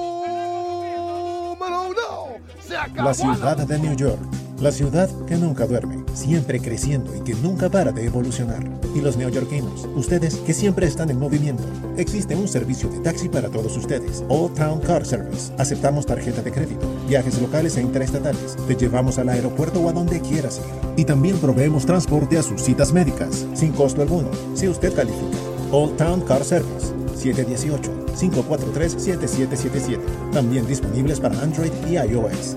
uno. 1.66 2.40
Se 2.66 2.78
acabó 2.78 3.10
La 3.10 3.14
ciudad 3.14 3.58
de 3.58 3.80
New 3.80 3.96
York. 3.96 4.20
La 4.60 4.72
ciudad 4.72 5.08
que 5.28 5.36
nunca 5.36 5.68
duerme, 5.68 6.04
siempre 6.16 6.60
creciendo 6.60 7.16
y 7.16 7.22
que 7.22 7.36
nunca 7.36 7.70
para 7.70 7.92
de 7.92 8.06
evolucionar. 8.06 8.64
Y 8.96 9.02
los 9.02 9.16
neoyorquinos, 9.16 9.88
ustedes 9.96 10.38
que 10.38 10.54
siempre 10.54 10.88
están 10.88 11.12
en 11.12 11.20
movimiento. 11.20 11.64
Existe 11.96 12.36
un 12.36 12.48
servicio 12.48 12.90
de 12.90 13.00
taxi 13.00 13.30
para 13.30 13.50
todos 13.50 13.78
ustedes. 13.78 14.24
Old 14.30 14.56
Town 14.56 14.80
Car 14.80 15.06
Service. 15.06 15.54
Aceptamos 15.60 16.08
tarjeta 16.08 16.42
de 16.42 16.52
crédito, 16.52 16.88
viajes 17.08 17.40
locales 17.40 17.78
e 17.78 17.82
interestatales. 17.82 18.58
Te 18.68 18.76
llevamos 18.76 19.20
al 19.20 19.30
aeropuerto 19.30 19.80
o 19.80 19.90
a 19.90 19.94
donde 19.94 20.22
quieras 20.22 20.58
ir. 20.58 21.02
Y 21.02 21.06
también 21.06 21.38
proveemos 21.38 21.86
transporte 21.86 22.40
a 22.40 22.44
sus 22.44 22.64
citas 22.64 22.92
médicas, 22.92 23.46
sin 23.54 23.74
costo 23.74 24.02
alguno, 24.02 24.32
si 24.56 24.68
usted 24.68 24.92
califica. 24.96 25.38
Old 25.72 25.98
Town 25.98 26.22
Car 26.22 26.44
Service. 26.44 26.97
718-543-7777. 27.18 30.00
También 30.32 30.68
disponibles 30.68 31.20
para 31.20 31.40
Android 31.42 31.72
y 31.88 31.98
iOS. 31.98 32.56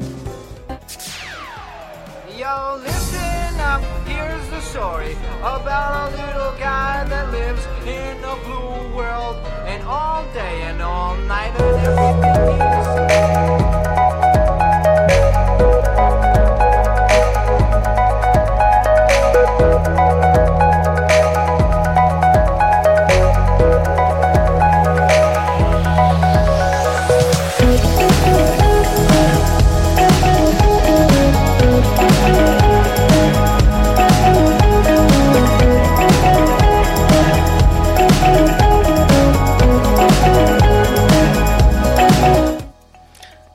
Yo, 2.39 2.77
listen 2.79 3.61
up, 3.61 3.81
here's 4.07 4.47
the 4.51 4.61
story 4.61 5.17
about 5.43 6.13
a 6.13 6.17
little 6.17 6.53
guy 6.59 7.05
that 7.09 7.31
lives 7.33 7.67
in 7.87 8.23
a 8.25 8.37
blue 8.45 8.95
world, 8.97 9.37
and 9.67 9.83
all 9.85 10.25
day 10.33 10.63
and 10.63 10.81
all 10.83 11.17
night, 11.29 11.53
and 11.61 11.87
everything 11.87 13.60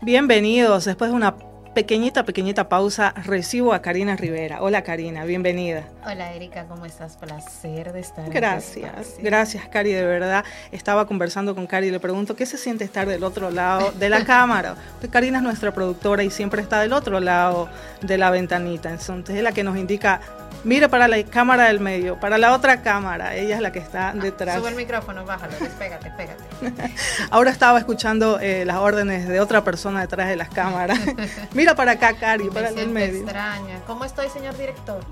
Bienvenidos. 0.05 0.85
Después 0.85 1.09
de 1.09 1.17
una 1.17 1.35
pequeñita, 1.73 2.25
pequeñita 2.25 2.69
pausa, 2.69 3.11
recibo 3.25 3.73
a 3.73 3.81
Karina 3.81 4.15
Rivera. 4.15 4.61
Hola 4.61 4.83
Karina, 4.83 5.25
bienvenida. 5.25 5.83
Hola 6.05 6.31
Erika, 6.31 6.67
¿cómo 6.67 6.85
estás? 6.85 7.17
Placer 7.17 7.91
de 7.91 8.01
estar. 8.01 8.29
Gracias, 8.29 9.15
en 9.17 9.23
gracias 9.23 9.67
Cari, 9.67 9.91
de 9.93 10.05
verdad. 10.05 10.45
Estaba 10.71 11.07
conversando 11.07 11.55
con 11.55 11.65
Cari 11.65 11.87
y 11.87 11.91
le 11.91 11.99
pregunto 11.99 12.35
qué 12.35 12.45
se 12.45 12.59
siente 12.59 12.83
estar 12.83 13.07
del 13.07 13.23
otro 13.23 13.49
lado 13.49 13.91
de 13.93 14.09
la 14.09 14.23
cámara. 14.27 14.75
Pues 14.99 15.11
Karina 15.11 15.39
es 15.39 15.43
nuestra 15.43 15.73
productora 15.73 16.23
y 16.23 16.29
siempre 16.29 16.61
está 16.61 16.79
del 16.81 16.93
otro 16.93 17.19
lado 17.19 17.67
de 18.01 18.19
la 18.19 18.29
ventanita. 18.29 18.91
Entonces 18.91 19.35
es 19.35 19.41
la 19.41 19.53
que 19.53 19.63
nos 19.63 19.75
indica, 19.75 20.21
mire 20.63 20.89
para 20.89 21.07
la 21.07 21.21
cámara 21.23 21.65
del 21.65 21.79
medio, 21.79 22.19
para 22.19 22.37
la 22.37 22.53
otra 22.53 22.81
cámara. 22.81 23.35
Ella 23.35 23.55
es 23.55 23.61
la 23.61 23.71
que 23.71 23.79
está 23.79 24.13
detrás. 24.13 24.57
Sube 24.57 24.69
el 24.69 24.75
micrófono, 24.75 25.25
bájalo, 25.25 25.53
despégate, 25.59 26.11
pégate. 26.11 26.43
Ahora 27.31 27.51
estaba 27.51 27.77
escuchando 27.79 28.39
eh, 28.39 28.65
las 28.65 28.77
órdenes 28.77 29.27
de 29.27 29.39
otra 29.39 29.63
persona 29.63 30.01
detrás 30.01 30.27
de 30.27 30.35
las 30.35 30.49
cámaras. 30.49 30.99
Mira 31.53 31.75
para 31.75 31.91
acá, 31.93 32.13
Cari, 32.13 32.45
Me 32.45 32.51
para 32.51 32.69
el 32.69 32.89
medio. 32.89 33.23
extraña. 33.23 33.79
¿Cómo 33.87 34.05
estoy, 34.05 34.29
señor 34.29 34.57
director? 34.57 35.03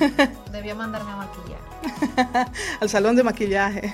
Debió 0.52 0.76
mandarme 0.76 1.12
a 1.12 1.16
maquillar. 1.16 2.50
Al 2.80 2.88
salón 2.88 3.16
de 3.16 3.22
maquillaje. 3.22 3.92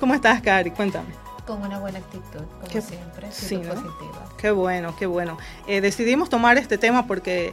¿Cómo 0.00 0.14
estás, 0.14 0.40
Cari? 0.40 0.70
Cuéntame. 0.70 1.14
Con 1.46 1.60
una 1.62 1.80
buena 1.80 1.98
actitud, 1.98 2.40
como 2.60 2.68
Qué- 2.70 2.80
siempre. 2.80 3.32
sí, 3.32 3.56
positiva. 3.56 4.28
Qué 4.38 4.52
bueno, 4.52 4.94
qué 4.96 5.06
bueno. 5.06 5.38
Eh, 5.66 5.80
decidimos 5.80 6.28
tomar 6.30 6.56
este 6.56 6.78
tema 6.78 7.06
porque 7.08 7.52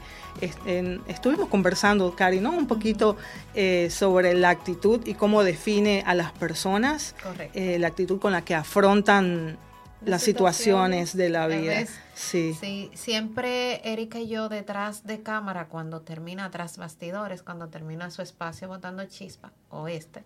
en- 0.68 1.02
estuvimos 1.08 1.50
conversando, 1.50 2.16
Cari, 2.16 2.40
¿no? 2.40 2.52
Un 2.52 2.68
poquito 2.68 3.18
eh, 3.56 3.90
sobre 3.90 4.36
la 4.36 4.50
actitud 4.52 5.02
y 5.08 5.16
cómo 5.16 5.44
define 5.44 6.04
a 6.06 6.14
las 6.14 6.32
personas, 6.34 7.16
eh, 7.56 7.80
la 7.80 7.88
actitud 7.88 8.20
con 8.20 8.32
la 8.32 8.44
que 8.44 8.54
afrontan 8.54 9.58
las 10.02 10.10
Las 10.12 10.22
situaciones 10.24 11.10
situaciones, 11.10 11.18
de 11.18 11.30
la 11.30 11.48
vida. 11.48 11.92
Sí. 12.14 12.56
Sí, 12.58 12.90
siempre 12.94 13.82
Erika 13.92 14.20
y 14.20 14.30
yo 14.30 14.48
detrás 14.48 15.04
de 15.06 15.22
cámara, 15.24 15.68
cuando 15.68 16.02
termina 16.02 16.50
tras 16.52 16.78
bastidores, 16.78 17.44
cuando 17.44 17.68
termina 17.68 18.10
su 18.12 18.22
espacio 18.22 18.70
botando 18.70 19.04
chispa, 19.06 19.52
o 19.70 19.90
este, 19.90 20.24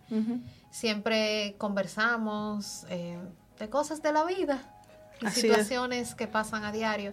siempre 0.70 1.56
conversamos 1.58 2.84
eh, 2.88 3.18
de 3.58 3.68
cosas 3.70 4.02
de 4.02 4.12
la 4.12 4.24
vida 4.24 4.62
y 5.20 5.26
Así 5.26 5.40
es. 5.40 5.42
situaciones 5.46 6.14
que 6.14 6.26
pasan 6.26 6.64
a 6.64 6.72
diario. 6.72 7.12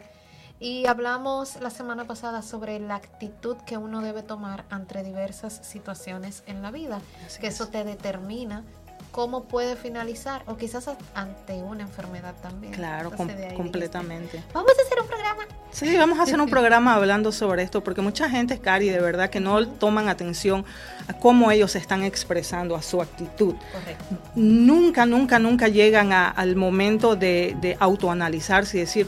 Y 0.59 0.85
hablamos 0.85 1.59
la 1.59 1.71
semana 1.71 2.05
pasada 2.05 2.43
sobre 2.43 2.79
la 2.79 2.93
actitud 2.95 3.57
que 3.65 3.77
uno 3.77 4.01
debe 4.01 4.21
tomar 4.21 4.65
ante 4.69 5.01
diversas 5.03 5.59
situaciones 5.63 6.43
en 6.45 6.61
la 6.61 6.69
vida, 6.69 7.01
Así 7.25 7.41
que 7.41 7.47
es. 7.47 7.55
eso 7.55 7.69
te 7.69 7.83
determina 7.83 8.63
cómo 9.11 9.43
puede 9.43 9.75
finalizar 9.75 10.43
o 10.47 10.55
quizás 10.57 10.89
ante 11.13 11.53
una 11.61 11.83
enfermedad 11.83 12.33
también. 12.41 12.73
Claro, 12.73 13.09
Entonces, 13.11 13.17
com- 13.17 13.27
de 13.27 13.33
ahí 13.33 13.39
dijiste, 13.39 13.55
completamente. 13.57 14.43
Vamos 14.53 14.71
a 14.77 14.81
hacer 14.85 15.01
un 15.01 15.07
programa. 15.07 15.43
Sí, 15.71 15.97
vamos 15.97 16.19
a 16.19 16.23
hacer 16.23 16.39
un 16.41 16.49
programa 16.49 16.95
hablando 16.95 17.31
sobre 17.31 17.63
esto, 17.63 17.83
porque 17.83 18.01
mucha 18.01 18.29
gente, 18.29 18.59
Cari, 18.59 18.89
de 18.89 18.99
verdad 18.99 19.29
que 19.29 19.39
no 19.39 19.67
toman 19.67 20.07
atención 20.09 20.65
a 21.07 21.13
cómo 21.13 21.51
ellos 21.51 21.71
se 21.73 21.77
están 21.79 22.03
expresando, 22.03 22.75
a 22.75 22.81
su 22.81 23.01
actitud. 23.01 23.55
Correcto. 23.73 24.05
Nunca, 24.35 25.05
nunca, 25.05 25.39
nunca 25.39 25.67
llegan 25.67 26.13
a- 26.13 26.29
al 26.29 26.55
momento 26.55 27.15
de, 27.15 27.55
de 27.61 27.77
autoanalizarse 27.79 28.77
y 28.77 28.79
decir, 28.81 29.07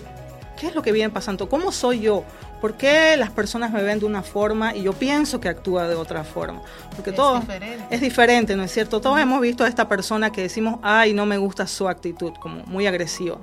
¿qué 0.60 0.68
es 0.68 0.76
lo 0.76 0.82
que 0.82 0.92
viene 0.92 1.10
pasando? 1.12 1.50
¿Cómo 1.50 1.72
soy 1.72 2.02
yo? 2.02 2.24
¿Por 2.64 2.78
qué 2.78 3.18
las 3.18 3.30
personas 3.30 3.72
me 3.72 3.84
ven 3.84 4.00
de 4.00 4.06
una 4.06 4.22
forma 4.22 4.74
y 4.74 4.84
yo 4.84 4.94
pienso 4.94 5.42
que 5.42 5.50
actúa 5.50 5.86
de 5.90 5.96
otra 5.96 6.24
forma? 6.24 6.62
Porque 6.96 7.10
Es 7.10 7.16
todo 7.18 7.42
diferente. 7.42 7.88
es 7.90 8.00
diferente, 8.00 8.56
¿no 8.56 8.64
es 8.64 8.72
cierto? 8.72 9.02
Todos 9.02 9.20
hemos 9.20 9.42
visto 9.42 9.66
a 9.66 9.68
esta 9.68 9.90
persona 9.90 10.32
que 10.32 10.44
decimos, 10.44 10.80
ay, 10.82 11.14
no 11.14 11.26
me 11.26 11.36
gusta 11.38 11.68
su 11.68 11.90
actitud, 11.90 12.32
como 12.40 12.64
muy 12.64 12.88
agresiva, 12.88 13.36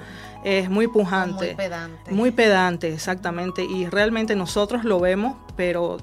es 0.42 0.70
muy 0.70 0.86
pujante. 0.86 1.48
Muy 1.48 1.54
pedante. 1.54 2.12
Muy 2.12 2.30
pedante, 2.30 2.94
exactamente. 2.94 3.62
Y 3.62 3.90
realmente 3.90 4.34
nosotros 4.34 4.84
lo 4.84 4.98
vemos, 5.00 5.36
pero 5.54 5.98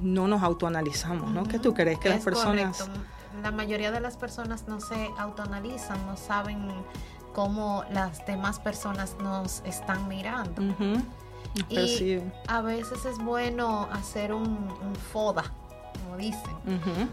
no 0.00 0.26
nos 0.26 0.42
autoanalizamos, 0.42 1.30
¿no? 1.30 1.44
¿Qué 1.44 1.60
tú 1.60 1.72
crees? 1.72 2.00
Que 2.00 2.08
las 2.08 2.24
personas... 2.24 2.78
correcto. 2.78 3.00
La 3.44 3.52
mayoría 3.52 3.92
de 3.92 4.00
las 4.00 4.16
personas 4.16 4.66
no 4.66 4.80
se 4.80 5.08
autoanalizan, 5.18 6.04
no 6.04 6.16
saben 6.16 6.66
cómo 7.32 7.84
las 7.92 8.26
demás 8.26 8.58
personas 8.58 9.14
nos 9.22 9.62
están 9.64 10.08
mirando. 10.08 10.62
Ujú, 10.62 11.00
Y 11.68 12.20
a 12.48 12.60
veces 12.60 13.04
es 13.04 13.18
bueno 13.18 13.88
hacer 13.92 14.32
un, 14.32 14.46
un 14.46 14.94
FODA, 15.12 15.44
como 16.04 16.16
dicen, 16.16 16.56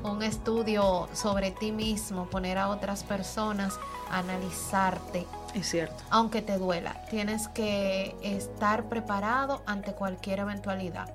un 0.04 0.24
estudio 0.24 1.08
sobre 1.14 1.52
ti 1.52 1.72
mismo, 1.72 2.26
poner 2.26 2.58
a 2.58 2.70
otras 2.70 3.04
personas 3.04 3.80
a 4.12 4.20
analizarte, 4.20 5.26
Es 5.54 5.70
cierto. 5.70 5.96
aunque 6.10 6.42
te 6.42 6.58
duela. 6.58 7.04
Tienes 7.10 7.48
que 7.48 8.16
estar 8.22 8.86
preparado 8.90 9.62
ante 9.66 9.94
cualquier 9.94 10.40
eventualidad. 10.40 11.10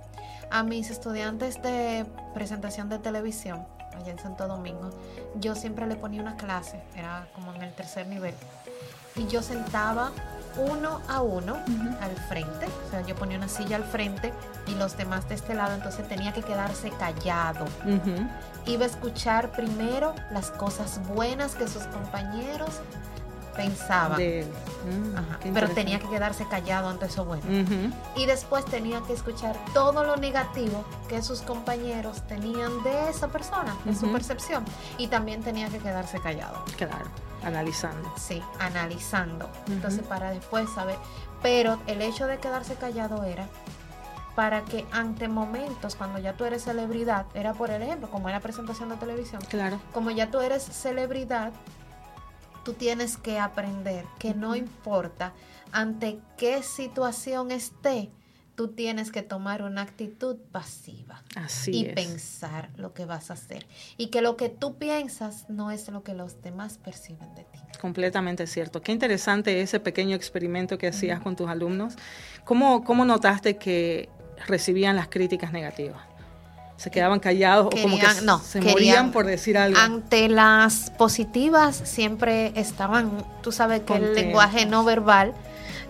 A 0.50 0.62
mis 0.62 0.90
estudiantes 0.90 1.60
de 1.62 2.06
presentación 2.32 2.88
de 2.88 2.98
televisión, 2.98 3.66
allá 3.94 4.12
en 4.12 4.18
Santo 4.18 4.48
Domingo, 4.48 4.90
yo 5.38 5.54
siempre 5.54 5.86
le 5.86 5.96
ponía 5.96 6.22
una 6.22 6.36
clase, 6.36 6.80
era 6.96 7.28
como 7.34 7.52
en 7.54 7.62
el 7.62 7.74
tercer 7.74 8.06
nivel, 8.06 8.34
y 9.14 9.26
yo 9.26 9.42
sentaba 9.42 10.10
uno 10.56 11.00
a 11.08 11.20
uno 11.22 11.56
al 12.00 12.16
frente, 12.28 12.66
o 12.86 12.90
sea, 12.90 13.02
yo 13.02 13.14
ponía 13.14 13.38
una 13.38 13.48
silla 13.48 13.76
al 13.76 13.84
frente 13.84 14.32
y 14.66 14.74
los 14.74 14.96
demás 14.96 15.28
de 15.28 15.34
este 15.34 15.54
lado, 15.54 15.74
entonces 15.74 16.06
tenía 16.08 16.32
que 16.32 16.42
quedarse 16.42 16.90
callado. 16.90 17.66
Iba 18.66 18.84
a 18.84 18.88
escuchar 18.88 19.50
primero 19.52 20.14
las 20.30 20.50
cosas 20.50 21.00
buenas 21.08 21.54
que 21.54 21.68
sus 21.68 21.84
compañeros 21.84 22.80
pensaban. 23.58 24.18
De. 24.18 24.46
Mm, 24.88 25.16
Ajá, 25.16 25.38
pero 25.52 25.68
tenía 25.70 25.98
que 25.98 26.08
quedarse 26.08 26.46
callado 26.48 26.88
ante 26.88 27.06
eso 27.06 27.24
bueno. 27.24 27.42
Y 28.16 28.26
después 28.26 28.64
tenía 28.64 29.00
que 29.02 29.12
escuchar 29.12 29.56
todo 29.74 30.04
lo 30.04 30.16
negativo 30.16 30.84
que 31.08 31.22
sus 31.22 31.42
compañeros 31.42 32.22
tenían 32.28 32.82
de 32.84 33.10
esa 33.10 33.28
persona, 33.28 33.76
de 33.84 33.94
su 33.94 34.10
percepción. 34.12 34.64
Y 34.96 35.08
también 35.08 35.42
tenía 35.42 35.68
que 35.68 35.78
quedarse 35.78 36.20
callado. 36.20 36.64
Claro, 36.76 37.06
analizando. 37.48 38.12
Sí, 38.16 38.42
analizando. 38.60 39.48
Entonces, 39.66 40.02
para 40.02 40.30
después 40.30 40.70
saber. 40.70 40.96
Pero 41.42 41.78
el 41.86 42.00
hecho 42.02 42.26
de 42.26 42.38
quedarse 42.38 42.74
callado 42.76 43.24
era 43.24 43.46
para 44.36 44.62
que 44.64 44.86
ante 44.92 45.26
momentos 45.26 45.96
cuando 45.96 46.18
ya 46.20 46.34
tú 46.34 46.44
eres 46.44 46.62
celebridad, 46.64 47.26
era 47.34 47.54
por 47.54 47.70
ejemplo, 47.70 48.08
como 48.08 48.28
en 48.28 48.34
la 48.34 48.40
presentación 48.40 48.88
de 48.88 48.96
televisión, 48.96 49.42
Claro. 49.48 49.80
como 49.92 50.12
ya 50.12 50.30
tú 50.30 50.40
eres 50.40 50.62
celebridad, 50.62 51.52
tú 52.64 52.72
tienes 52.74 53.16
que 53.16 53.40
aprender 53.40 54.04
que 54.20 54.34
no 54.34 54.54
importa 54.54 55.32
ante 55.72 56.20
qué 56.36 56.62
situación 56.62 57.50
esté, 57.50 58.12
tú 58.58 58.66
tienes 58.66 59.12
que 59.12 59.22
tomar 59.22 59.62
una 59.62 59.82
actitud 59.82 60.34
pasiva 60.50 61.22
Así 61.36 61.70
y 61.70 61.86
es. 61.86 61.94
pensar 61.94 62.70
lo 62.76 62.92
que 62.92 63.04
vas 63.04 63.30
a 63.30 63.34
hacer. 63.34 63.68
Y 63.96 64.08
que 64.08 64.20
lo 64.20 64.36
que 64.36 64.48
tú 64.48 64.74
piensas 64.78 65.44
no 65.48 65.70
es 65.70 65.86
lo 65.88 66.02
que 66.02 66.12
los 66.12 66.42
demás 66.42 66.76
perciben 66.76 67.32
de 67.36 67.44
ti. 67.44 67.60
Completamente 67.80 68.48
cierto. 68.48 68.82
Qué 68.82 68.90
interesante 68.90 69.60
ese 69.60 69.78
pequeño 69.78 70.16
experimento 70.16 70.76
que 70.76 70.88
hacías 70.88 71.20
con 71.20 71.36
tus 71.36 71.48
alumnos. 71.48 71.94
¿Cómo, 72.44 72.82
cómo 72.82 73.04
notaste 73.04 73.58
que 73.58 74.08
recibían 74.48 74.96
las 74.96 75.06
críticas 75.06 75.52
negativas? 75.52 76.02
¿Se 76.76 76.90
quedaban 76.90 77.20
callados 77.20 77.66
o 77.66 77.70
como 77.70 77.94
que 77.96 78.06
Querían- 78.06 78.24
no, 78.26 78.40
se 78.40 78.58
querían- 78.58 78.72
morían 78.74 79.12
por 79.12 79.26
decir 79.26 79.56
algo? 79.56 79.78
Ante 79.78 80.28
las 80.28 80.90
positivas 80.98 81.80
siempre 81.84 82.52
estaban, 82.56 83.24
tú 83.40 83.52
sabes 83.52 83.82
que 83.82 83.94
el 83.94 84.14
lenguaje 84.14 84.66
no 84.66 84.82
verbal 84.82 85.32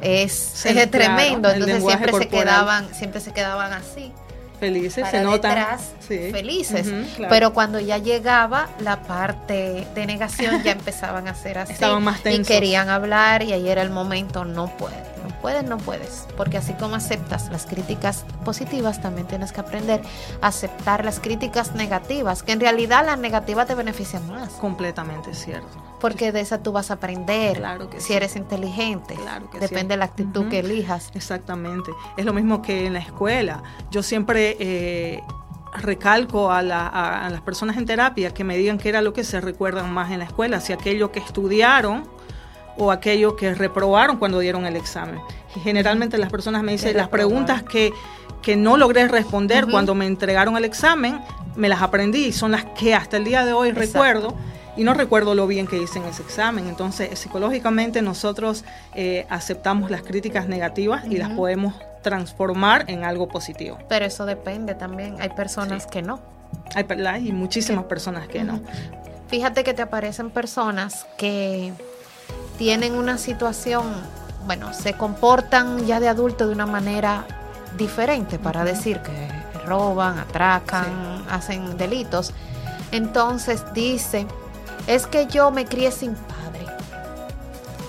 es, 0.00 0.64
es 0.64 0.90
tremendo, 0.90 1.50
entonces 1.50 1.82
siempre 1.82 2.12
se 2.12 2.28
quedaban, 2.28 2.94
siempre 2.94 3.20
se 3.20 3.32
quedaban 3.32 3.72
así. 3.72 4.12
Felices, 4.58 5.02
para 5.02 5.10
se 5.18 5.22
notan. 5.22 5.78
Sí. 6.00 6.30
felices. 6.32 6.86
Claro. 7.14 7.30
Pero 7.30 7.52
cuando 7.52 7.78
ya 7.78 7.98
llegaba 7.98 8.68
la 8.80 9.02
parte 9.02 9.86
de 9.94 10.06
negación, 10.06 10.62
ya 10.64 10.72
empezaban 10.72 11.28
a 11.28 11.34
ser 11.34 11.58
así. 11.58 11.74
Estaban 11.74 12.02
más 12.02 12.20
y 12.20 12.22
tensos. 12.24 12.48
querían 12.48 12.88
hablar 12.88 13.42
y 13.42 13.52
ahí 13.52 13.68
era 13.68 13.82
el 13.82 13.90
momento, 13.90 14.44
no 14.44 14.66
puedes, 14.76 14.98
no 15.17 15.17
puedes, 15.40 15.64
no 15.64 15.76
puedes. 15.78 16.26
Porque 16.36 16.58
así 16.58 16.72
como 16.74 16.94
aceptas 16.96 17.48
las 17.50 17.66
críticas 17.66 18.24
positivas, 18.44 19.00
también 19.00 19.26
tienes 19.26 19.52
que 19.52 19.60
aprender 19.60 20.02
a 20.40 20.46
aceptar 20.48 21.04
las 21.04 21.20
críticas 21.20 21.74
negativas, 21.74 22.42
que 22.42 22.52
en 22.52 22.60
realidad 22.60 23.04
las 23.06 23.18
negativas 23.18 23.66
te 23.66 23.74
benefician 23.74 24.26
más. 24.28 24.50
Completamente 24.54 25.34
cierto. 25.34 25.68
Porque 26.00 26.30
de 26.32 26.40
esa 26.40 26.62
tú 26.62 26.70
vas 26.72 26.90
a 26.90 26.94
aprender 26.94 27.56
Claro 27.58 27.90
que 27.90 28.00
si 28.00 28.08
sí. 28.08 28.12
eres 28.14 28.36
inteligente. 28.36 29.14
Claro 29.14 29.50
que 29.50 29.58
Depende 29.58 29.82
sí. 29.82 29.88
de 29.88 29.96
la 29.96 30.04
actitud 30.04 30.48
que 30.48 30.60
elijas. 30.60 31.10
Exactamente. 31.14 31.90
Es 32.16 32.24
lo 32.24 32.32
mismo 32.32 32.62
que 32.62 32.86
en 32.86 32.92
la 32.92 33.00
escuela. 33.00 33.62
Yo 33.90 34.02
siempre 34.04 34.56
eh, 34.60 35.22
recalco 35.76 36.50
a, 36.50 36.62
la- 36.62 36.86
a- 36.86 37.26
a 37.26 37.30
las 37.30 37.40
personas 37.40 37.76
en 37.76 37.84
terapia 37.86 38.32
que 38.32 38.44
me 38.44 38.56
digan 38.56 38.78
qué 38.78 38.88
era 38.88 39.02
lo 39.02 39.12
que 39.12 39.24
se 39.24 39.40
recuerdan 39.40 39.92
más 39.92 40.10
en 40.10 40.20
la 40.20 40.24
escuela, 40.24 40.60
si 40.60 40.72
aquello 40.72 41.12
que 41.12 41.18
estudiaron 41.20 42.08
o 42.78 42.90
aquello 42.90 43.36
que 43.36 43.54
reprobaron 43.54 44.16
cuando 44.18 44.38
dieron 44.38 44.66
el 44.66 44.76
examen. 44.76 45.20
Y 45.56 45.60
generalmente 45.60 46.18
las 46.18 46.30
personas 46.30 46.62
me 46.62 46.72
dicen, 46.72 46.96
las 46.96 47.08
preguntas 47.08 47.62
que, 47.62 47.92
que 48.42 48.56
no 48.56 48.76
logré 48.76 49.08
responder 49.08 49.66
cuando 49.66 49.94
me 49.94 50.06
entregaron 50.06 50.56
el 50.56 50.64
examen, 50.64 51.20
me 51.56 51.68
las 51.68 51.82
aprendí 51.82 52.26
y 52.26 52.32
son 52.32 52.52
las 52.52 52.64
que 52.64 52.94
hasta 52.94 53.16
el 53.16 53.24
día 53.24 53.44
de 53.44 53.52
hoy 53.52 53.68
Exacto. 53.70 53.92
recuerdo 53.92 54.34
y 54.76 54.84
no 54.84 54.94
recuerdo 54.94 55.34
lo 55.34 55.48
bien 55.48 55.66
que 55.66 55.76
hice 55.76 55.98
en 55.98 56.04
ese 56.04 56.22
examen. 56.22 56.68
Entonces, 56.68 57.18
psicológicamente 57.18 58.00
nosotros 58.00 58.64
eh, 58.94 59.26
aceptamos 59.28 59.90
las 59.90 60.02
críticas 60.02 60.46
negativas 60.48 61.04
y 61.06 61.16
las 61.16 61.30
podemos 61.30 61.74
transformar 62.02 62.84
en 62.86 63.02
algo 63.02 63.26
positivo. 63.26 63.76
Pero 63.88 64.04
eso 64.04 64.24
depende 64.24 64.76
también. 64.76 65.16
Hay 65.20 65.30
personas 65.30 65.82
Sí. 65.82 65.88
que 65.90 66.02
no. 66.02 66.20
Hay, 66.74 67.32
muchísimas 67.32 67.84
personas 67.84 68.28
que 68.28 68.44
no. 68.44 68.60
Fíjate 69.28 69.64
que 69.64 69.74
te 69.74 69.82
aparecen 69.82 70.30
personas 70.30 71.06
que 71.18 71.72
tienen 72.58 72.94
una 72.94 73.16
situación, 73.16 73.84
bueno, 74.44 74.74
se 74.74 74.92
comportan 74.94 75.86
ya 75.86 76.00
de 76.00 76.08
adulto 76.08 76.46
de 76.46 76.52
una 76.52 76.66
manera 76.66 77.24
diferente 77.78 78.38
para 78.38 78.64
decir 78.64 79.00
que 79.00 79.28
roban, 79.64 80.18
atracan, 80.18 81.24
hacen 81.30 81.78
delitos. 81.78 82.32
Entonces 82.90 83.64
dice, 83.72 84.26
es 84.86 85.06
que 85.06 85.26
yo 85.26 85.50
me 85.50 85.66
crié 85.66 85.92
sin 85.92 86.14
padre. 86.14 86.66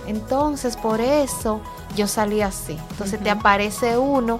Entonces 0.08 0.78
por 0.78 1.02
eso 1.02 1.62
yo 1.96 2.08
salí 2.08 2.42
así. 2.42 2.78
Entonces 2.92 3.20
te 3.22 3.32
aparece 3.32 3.98
uno 3.98 4.40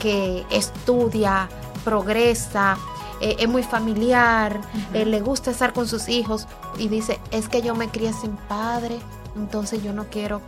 que 0.00 0.44
estudia, 0.50 1.48
progresa, 1.84 2.76
eh, 3.20 3.36
es 3.38 3.48
muy 3.48 3.62
familiar, 3.62 4.60
eh, 4.92 5.04
le 5.04 5.20
gusta 5.20 5.52
estar 5.52 5.72
con 5.72 5.86
sus 5.86 6.08
hijos 6.08 6.48
y 6.76 6.88
dice, 6.88 7.20
es 7.30 7.48
que 7.48 7.62
yo 7.62 7.74
me 7.74 7.88
crié 7.88 8.12
sin 8.12 8.32
padre, 8.32 8.98
entonces 9.36 9.82
yo 9.82 9.92
no 9.92 10.04
quiero 10.04 10.40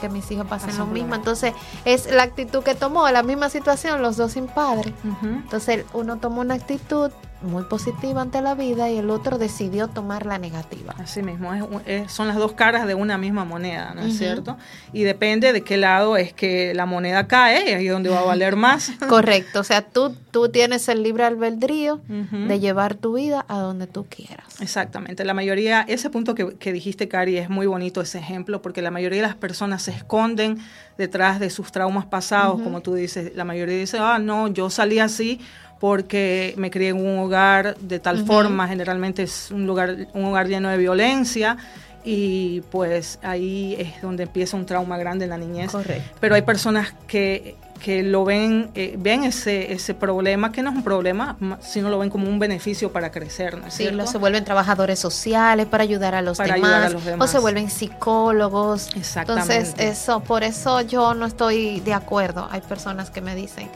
que 0.00 0.08
mis 0.08 0.30
hijos 0.30 0.46
pasen 0.46 0.76
lo 0.78 0.86
mismo. 0.86 1.14
Entonces 1.14 1.54
es 1.84 2.10
la 2.10 2.22
actitud 2.22 2.62
que 2.62 2.74
tomó, 2.74 3.08
la 3.10 3.22
misma 3.22 3.48
situación, 3.48 4.02
los 4.02 4.16
dos 4.16 4.32
sin 4.32 4.46
padre. 4.46 4.94
Entonces 5.22 5.84
uno 5.92 6.18
tomó 6.18 6.40
una 6.40 6.54
actitud 6.54 7.10
muy 7.42 7.64
positiva 7.64 8.22
ante 8.22 8.40
la 8.40 8.54
vida 8.54 8.90
y 8.90 8.98
el 8.98 9.10
otro 9.10 9.38
decidió 9.38 9.88
tomar 9.88 10.26
la 10.26 10.38
negativa. 10.38 10.94
Así 10.98 11.22
mismo, 11.22 11.52
es 11.54 11.64
es- 11.86 12.12
son 12.12 12.28
las 12.28 12.36
dos 12.36 12.52
caras 12.52 12.86
de 12.86 12.94
una 12.94 13.18
misma 13.18 13.44
moneda, 13.44 13.92
¿no 13.94 14.02
es 14.02 14.16
cierto? 14.18 14.56
Y 14.92 15.02
depende 15.02 15.52
de 15.52 15.62
qué 15.62 15.76
lado 15.76 16.16
es 16.16 16.32
que 16.32 16.74
la 16.74 16.86
moneda 16.86 17.26
cae, 17.26 17.70
y 17.70 17.74
ahí 17.74 17.86
es 17.86 17.92
donde 17.92 18.10
va 18.10 18.20
a 18.20 18.24
valer 18.24 18.56
más. 18.56 18.92
Correcto, 19.08 19.60
o 19.60 19.64
sea, 19.64 19.82
tú, 19.82 20.14
tú 20.30 20.48
tienes 20.48 20.88
el 20.88 21.02
libre 21.02 21.24
albedrío 21.24 22.00
de 22.08 22.60
llevar 22.60 22.94
tu 22.94 23.14
vida 23.14 23.44
a 23.48 23.58
donde 23.58 23.86
tú 23.86 24.06
quieras. 24.08 24.60
Exactamente, 24.60 25.24
la 25.24 25.34
mayoría, 25.34 25.82
ese 25.82 26.10
punto 26.10 26.34
que, 26.34 26.56
que 26.58 26.72
dijiste, 26.72 27.08
Cari, 27.08 27.38
es 27.38 27.48
muy 27.50 27.66
bonito 27.66 28.00
ese 28.00 28.18
ejemplo, 28.18 28.62
porque 28.62 28.82
la 28.82 28.90
mayoría 28.90 29.20
de 29.22 29.26
las 29.28 29.36
personas 29.36 29.82
se 29.82 29.90
esconden 29.90 30.58
detrás 30.98 31.40
de 31.40 31.50
sus 31.50 31.72
traumas 31.72 32.06
pasados, 32.06 32.60
como 32.62 32.80
tú 32.80 32.94
dices, 32.94 33.32
la 33.34 33.44
mayoría 33.44 33.76
dice, 33.76 33.98
ah, 34.00 34.18
no, 34.18 34.48
yo 34.48 34.70
salí 34.70 34.98
así 34.98 35.40
porque 35.82 36.54
me 36.58 36.70
crié 36.70 36.90
en 36.90 37.04
un 37.04 37.18
hogar 37.18 37.76
de 37.78 37.98
tal 37.98 38.24
forma, 38.24 38.68
generalmente 38.68 39.24
es 39.24 39.50
un 39.50 39.66
lugar, 39.66 40.06
un 40.14 40.26
hogar 40.26 40.46
lleno 40.46 40.68
de 40.68 40.76
violencia, 40.76 41.56
y 42.04 42.60
pues 42.70 43.18
ahí 43.20 43.74
es 43.76 44.00
donde 44.00 44.22
empieza 44.22 44.56
un 44.56 44.64
trauma 44.64 44.96
grande 44.96 45.24
en 45.24 45.30
la 45.30 45.38
niñez. 45.38 45.72
Correcto. 45.72 46.08
Pero 46.20 46.36
hay 46.36 46.42
personas 46.42 46.94
que, 47.08 47.56
que 47.82 48.02
lo 48.04 48.24
ven, 48.24 48.70
eh, 48.76 48.94
ven 48.96 49.24
ese, 49.24 49.72
ese 49.72 49.92
problema, 49.94 50.52
que 50.52 50.62
no 50.62 50.70
es 50.70 50.76
un 50.76 50.84
problema, 50.84 51.36
ma- 51.40 51.58
sino 51.60 51.90
lo 51.90 51.98
ven 51.98 52.10
como 52.10 52.28
un 52.28 52.38
beneficio 52.38 52.92
para 52.92 53.10
crecer, 53.10 53.58
¿no 53.58 53.66
es 53.66 53.74
Sí, 53.74 53.82
cierto? 53.88 54.06
se 54.06 54.18
vuelven 54.18 54.44
trabajadores 54.44 55.00
sociales 55.00 55.66
para 55.66 55.82
ayudar 55.82 56.14
a 56.14 56.22
los, 56.22 56.38
Para 56.38 56.54
demás, 56.54 56.70
ayudar 56.94 57.14
a 57.14 57.16
los 57.16 57.28
o 57.28 57.32
se 57.32 57.38
vuelven 57.40 57.68
psicólogos. 57.68 58.94
Exactamente. 58.94 59.54
Entonces, 59.56 59.74
eso, 59.84 60.20
por 60.20 60.44
eso 60.44 60.80
yo 60.82 61.14
no 61.14 61.26
estoy 61.26 61.80
de 61.80 61.92
acuerdo. 61.94 62.46
Hay 62.52 62.60
personas 62.60 63.10
que 63.10 63.20
me 63.20 63.34
dicen, 63.34 63.68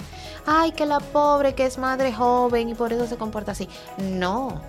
ay, 0.47 0.71
que 0.71 0.87
la 0.87 1.01
pobre, 1.01 1.55
que 1.55 1.66
es 1.66 1.77
madre 1.77 2.12
joven 2.12 2.69
y 2.69 2.75
por 2.75 2.92
eso 2.92 3.07
se 3.09 3.16
comporta 3.16 3.53
así. 3.53 3.69
No, 3.99 4.61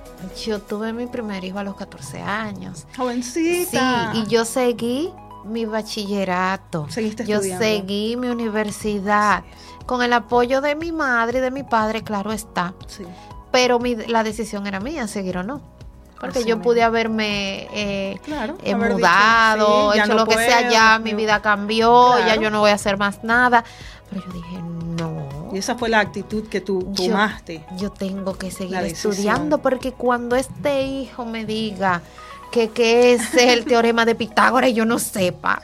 yo 0.46 0.60
tuve 0.60 0.94
mi 0.94 1.06
primer 1.06 1.44
hijo 1.44 1.60
a 1.60 1.64
los 1.64 1.76
14 1.76 2.22
años. 2.22 2.88
Jovencita. 2.98 4.14
Sí, 4.14 4.20
y 4.24 4.28
yo 4.28 4.46
seguí 4.46 5.12
mi 5.46 5.66
bachillerato. 5.66 6.88
Seguiste 6.90 7.26
yo 7.26 7.42
seguí 7.42 8.16
mi 8.18 8.28
universidad. 8.28 9.44
Con 9.86 10.02
el 10.02 10.12
apoyo 10.14 10.62
de 10.62 10.76
mi 10.76 10.92
madre 10.92 11.40
y 11.40 11.42
de 11.42 11.52
mi 11.52 11.64
padre, 11.64 12.04
claro 12.04 12.32
está. 12.34 12.74
Sí. 12.88 13.04
Pero 13.52 13.80
mi- 13.80 13.96
la 13.96 14.24
decisión 14.24 14.68
era 14.68 14.80
mía, 14.80 15.08
seguir 15.08 15.38
o 15.38 15.44
no. 15.44 15.62
Porque 16.20 16.40
Así 16.40 16.48
yo 16.48 16.62
pude 16.62 16.82
haberme 16.82 17.68
eh, 17.72 18.20
Claro, 18.26 18.58
eh, 18.64 18.74
haber 18.74 18.88
dicho, 18.96 18.98
mudado, 19.00 19.92
sí, 19.94 20.00
hecho 20.00 20.08
no 20.08 20.16
lo 20.16 20.26
que 20.26 20.34
sea, 20.36 20.70
ya 20.70 21.00
mi 21.00 21.14
vida 21.14 21.42
cambió, 21.44 22.18
ya 22.20 22.36
yo 22.36 22.50
no 22.50 22.60
voy 22.62 22.72
a 22.72 22.74
hacer 22.74 22.98
más 22.98 23.24
nada. 23.24 23.64
Pero 24.10 24.24
yo 24.26 24.34
dije, 24.34 24.58
no. 25.00 25.50
Y 25.54 25.60
esa 25.60 25.76
fue 25.76 25.90
la 25.90 26.00
actitud 26.00 26.48
que 26.48 26.60
tú 26.60 26.92
tomaste. 26.96 27.64
Yo 27.78 27.92
tengo 27.92 28.36
que 28.38 28.50
seguir 28.52 28.78
estudiando 28.80 29.60
porque 29.60 29.92
cuando 29.94 30.36
este 30.36 30.84
hijo 30.84 31.24
me 31.26 31.46
diga 31.46 32.02
que, 32.52 32.70
que 32.70 33.14
es 33.14 33.34
el 33.36 33.66
teorema 33.66 34.06
de 34.06 34.16
Pitágoras 34.16 34.70
y 34.70 34.74
yo 34.74 34.86
no 34.86 35.00
sepa. 35.00 35.62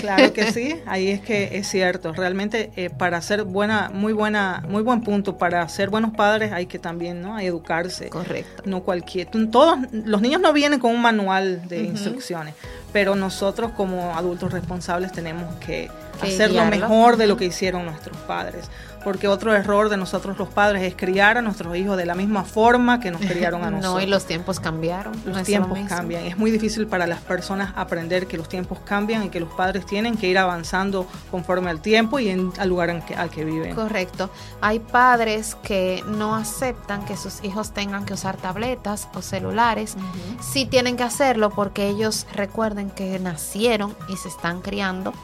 Claro 0.00 0.32
que 0.32 0.52
sí, 0.52 0.76
ahí 0.86 1.08
es 1.08 1.20
que 1.20 1.58
es 1.58 1.68
cierto. 1.68 2.12
Realmente 2.12 2.70
eh, 2.76 2.90
para 2.90 3.20
ser 3.22 3.44
buena, 3.44 3.90
muy 3.92 4.12
buena, 4.12 4.62
muy 4.68 4.82
buen 4.82 5.02
punto, 5.02 5.38
para 5.38 5.68
ser 5.68 5.90
buenos 5.90 6.14
padres 6.14 6.52
hay 6.52 6.66
que 6.66 6.78
también, 6.78 7.22
¿no? 7.22 7.38
Educarse. 7.38 8.08
Correcto. 8.08 8.62
No 8.66 8.82
cualquier, 8.82 9.28
todos 9.50 9.78
los 9.92 10.20
niños 10.20 10.40
no 10.40 10.52
vienen 10.52 10.80
con 10.80 10.92
un 10.92 11.02
manual 11.02 11.66
de 11.68 11.82
instrucciones, 11.82 12.54
pero 12.92 13.14
nosotros 13.16 13.72
como 13.72 14.14
adultos 14.14 14.52
responsables 14.52 15.12
tenemos 15.12 15.54
que, 15.56 15.90
Que 16.20 16.28
hacer 16.28 16.48
lo 16.48 16.54
guiarlos. 16.62 16.80
mejor 16.80 17.16
de 17.16 17.26
lo 17.26 17.36
que 17.36 17.44
hicieron 17.46 17.84
nuestros 17.86 18.16
padres, 18.18 18.70
porque 19.04 19.28
otro 19.28 19.54
error 19.54 19.88
de 19.88 19.96
nosotros 19.96 20.36
los 20.38 20.48
padres 20.48 20.82
es 20.82 20.94
criar 20.94 21.38
a 21.38 21.42
nuestros 21.42 21.74
hijos 21.76 21.96
de 21.96 22.04
la 22.04 22.14
misma 22.14 22.44
forma 22.44 23.00
que 23.00 23.10
nos 23.10 23.20
criaron 23.22 23.64
a 23.64 23.70
nosotros. 23.70 23.94
No, 23.94 24.00
y 24.00 24.06
los 24.06 24.26
tiempos 24.26 24.60
cambiaron. 24.60 25.12
Los 25.24 25.24
no 25.24 25.32
es 25.32 25.38
lo 25.38 25.44
tiempos 25.44 25.78
cambian. 25.88 26.24
Es 26.26 26.36
muy 26.36 26.50
difícil 26.50 26.86
para 26.86 27.06
las 27.06 27.20
personas 27.20 27.72
aprender 27.76 28.26
que 28.26 28.36
los 28.36 28.48
tiempos 28.48 28.78
cambian 28.84 29.24
y 29.24 29.28
que 29.30 29.40
los 29.40 29.50
padres 29.50 29.86
tienen 29.86 30.16
que 30.16 30.28
ir 30.28 30.38
avanzando 30.38 31.06
conforme 31.30 31.70
al 31.70 31.80
tiempo 31.80 32.18
y 32.18 32.28
en, 32.28 32.52
al 32.58 32.68
lugar 32.68 32.90
en 32.90 33.00
que, 33.02 33.14
al 33.14 33.30
que 33.30 33.44
viven. 33.44 33.74
Correcto. 33.74 34.30
Hay 34.60 34.80
padres 34.80 35.56
que 35.62 36.04
no 36.06 36.36
aceptan 36.36 37.04
que 37.06 37.16
sus 37.16 37.42
hijos 37.42 37.72
tengan 37.72 38.04
que 38.04 38.14
usar 38.14 38.36
tabletas 38.36 39.08
o 39.14 39.22
celulares. 39.22 39.94
Ujú. 39.96 40.42
Sí 40.42 40.66
tienen 40.66 40.96
que 40.96 41.04
hacerlo 41.04 41.50
porque 41.50 41.88
ellos 41.88 42.26
recuerden 42.34 42.90
que 42.90 43.18
nacieron 43.18 43.96
y 44.08 44.16
se 44.16 44.28
están 44.28 44.60
criando 44.60 45.14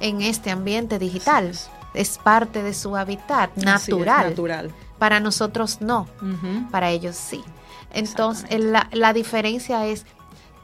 en 0.00 0.22
este 0.22 0.50
ambiente 0.50 0.98
digital. 0.98 1.52
Es 1.94 2.18
parte 2.18 2.62
de 2.62 2.74
su 2.74 2.96
hábitat 2.96 3.56
natural. 3.56 4.30
natural. 4.30 4.72
Para 4.98 5.20
nosotros 5.20 5.80
no, 5.80 6.06
para 6.70 6.90
ellos 6.90 7.16
sí. 7.16 7.42
Entonces, 7.92 8.60
la, 8.60 8.88
la 8.92 9.12
diferencia 9.12 9.86
es 9.86 10.04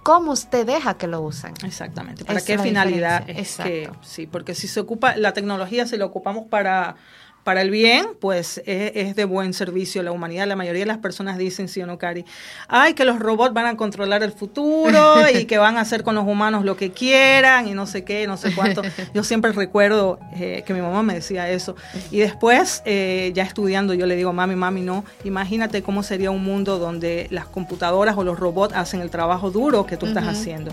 cómo 0.05 0.33
usted 0.33 0.67
deja 0.67 0.95
que 0.95 1.09
lo 1.09 1.23
usen. 1.23 1.55
Exactamente. 1.65 2.25
¿Para 2.25 2.39
Esa 2.39 2.47
qué 2.47 2.59
finalidad? 2.59 3.29
Es 3.29 3.57
que, 3.57 3.91
sí, 4.03 4.27
porque 4.27 4.55
si 4.55 4.69
se 4.69 4.79
ocupa, 4.79 5.17
la 5.17 5.33
tecnología, 5.33 5.87
si 5.87 5.97
la 5.97 6.05
ocupamos 6.05 6.45
para, 6.49 6.97
para 7.45 7.61
el 7.61 7.71
bien, 7.71 8.07
pues 8.21 8.59
es, 8.67 8.93
es 8.95 9.17
de 9.17 9.25
buen 9.27 9.53
servicio 9.53 10.01
a 10.01 10.05
la 10.05 10.13
humanidad. 10.13 10.47
La 10.47 10.57
mayoría 10.57 10.81
de 10.81 10.87
las 10.87 10.99
personas 10.99 11.39
dicen, 11.39 11.69
sí 11.69 11.81
o 11.83 11.87
no, 11.87 11.99
Cari, 11.99 12.25
ay, 12.69 12.95
que 12.95 13.05
los 13.05 13.19
robots 13.19 13.53
van 13.53 13.67
a 13.67 13.77
controlar 13.77 14.23
el 14.23 14.33
futuro 14.33 15.29
y 15.33 15.45
que 15.45 15.59
van 15.59 15.77
a 15.77 15.83
hacer 15.83 16.03
con 16.03 16.15
los 16.15 16.27
humanos 16.27 16.65
lo 16.65 16.77
que 16.77 16.91
quieran 16.91 17.69
y 17.69 17.75
no 17.75 17.87
sé 17.87 18.03
qué, 18.05 18.27
no 18.27 18.37
sé 18.37 18.55
cuánto. 18.55 18.83
Yo 19.15 19.23
siempre 19.23 19.53
recuerdo 19.53 20.19
eh, 20.35 20.65
que 20.67 20.75
mi 20.75 20.81
mamá 20.81 21.03
me 21.03 21.15
decía 21.15 21.51
eso. 21.51 21.77
Y 22.11 22.19
después, 22.19 22.83
eh, 22.87 23.31
ya 23.35 23.43
estudiando, 23.43 23.95
yo 23.95 24.07
le 24.07 24.17
digo, 24.17 24.33
mami, 24.33 24.57
mami, 24.57 24.81
no, 24.81 25.05
imagínate 25.25 25.83
cómo 25.83 26.03
sería 26.03 26.31
un 26.31 26.43
mundo 26.43 26.79
donde 26.79 27.29
las 27.31 27.47
computadoras 27.47 28.17
o 28.17 28.25
los 28.25 28.39
robots 28.39 28.75
hacen 28.75 29.01
el 29.01 29.11
trabajo 29.11 29.51
duro 29.51 29.85
que 29.87 29.97
tú 29.97 30.07
estás 30.07 30.27
haciendo. 30.27 30.73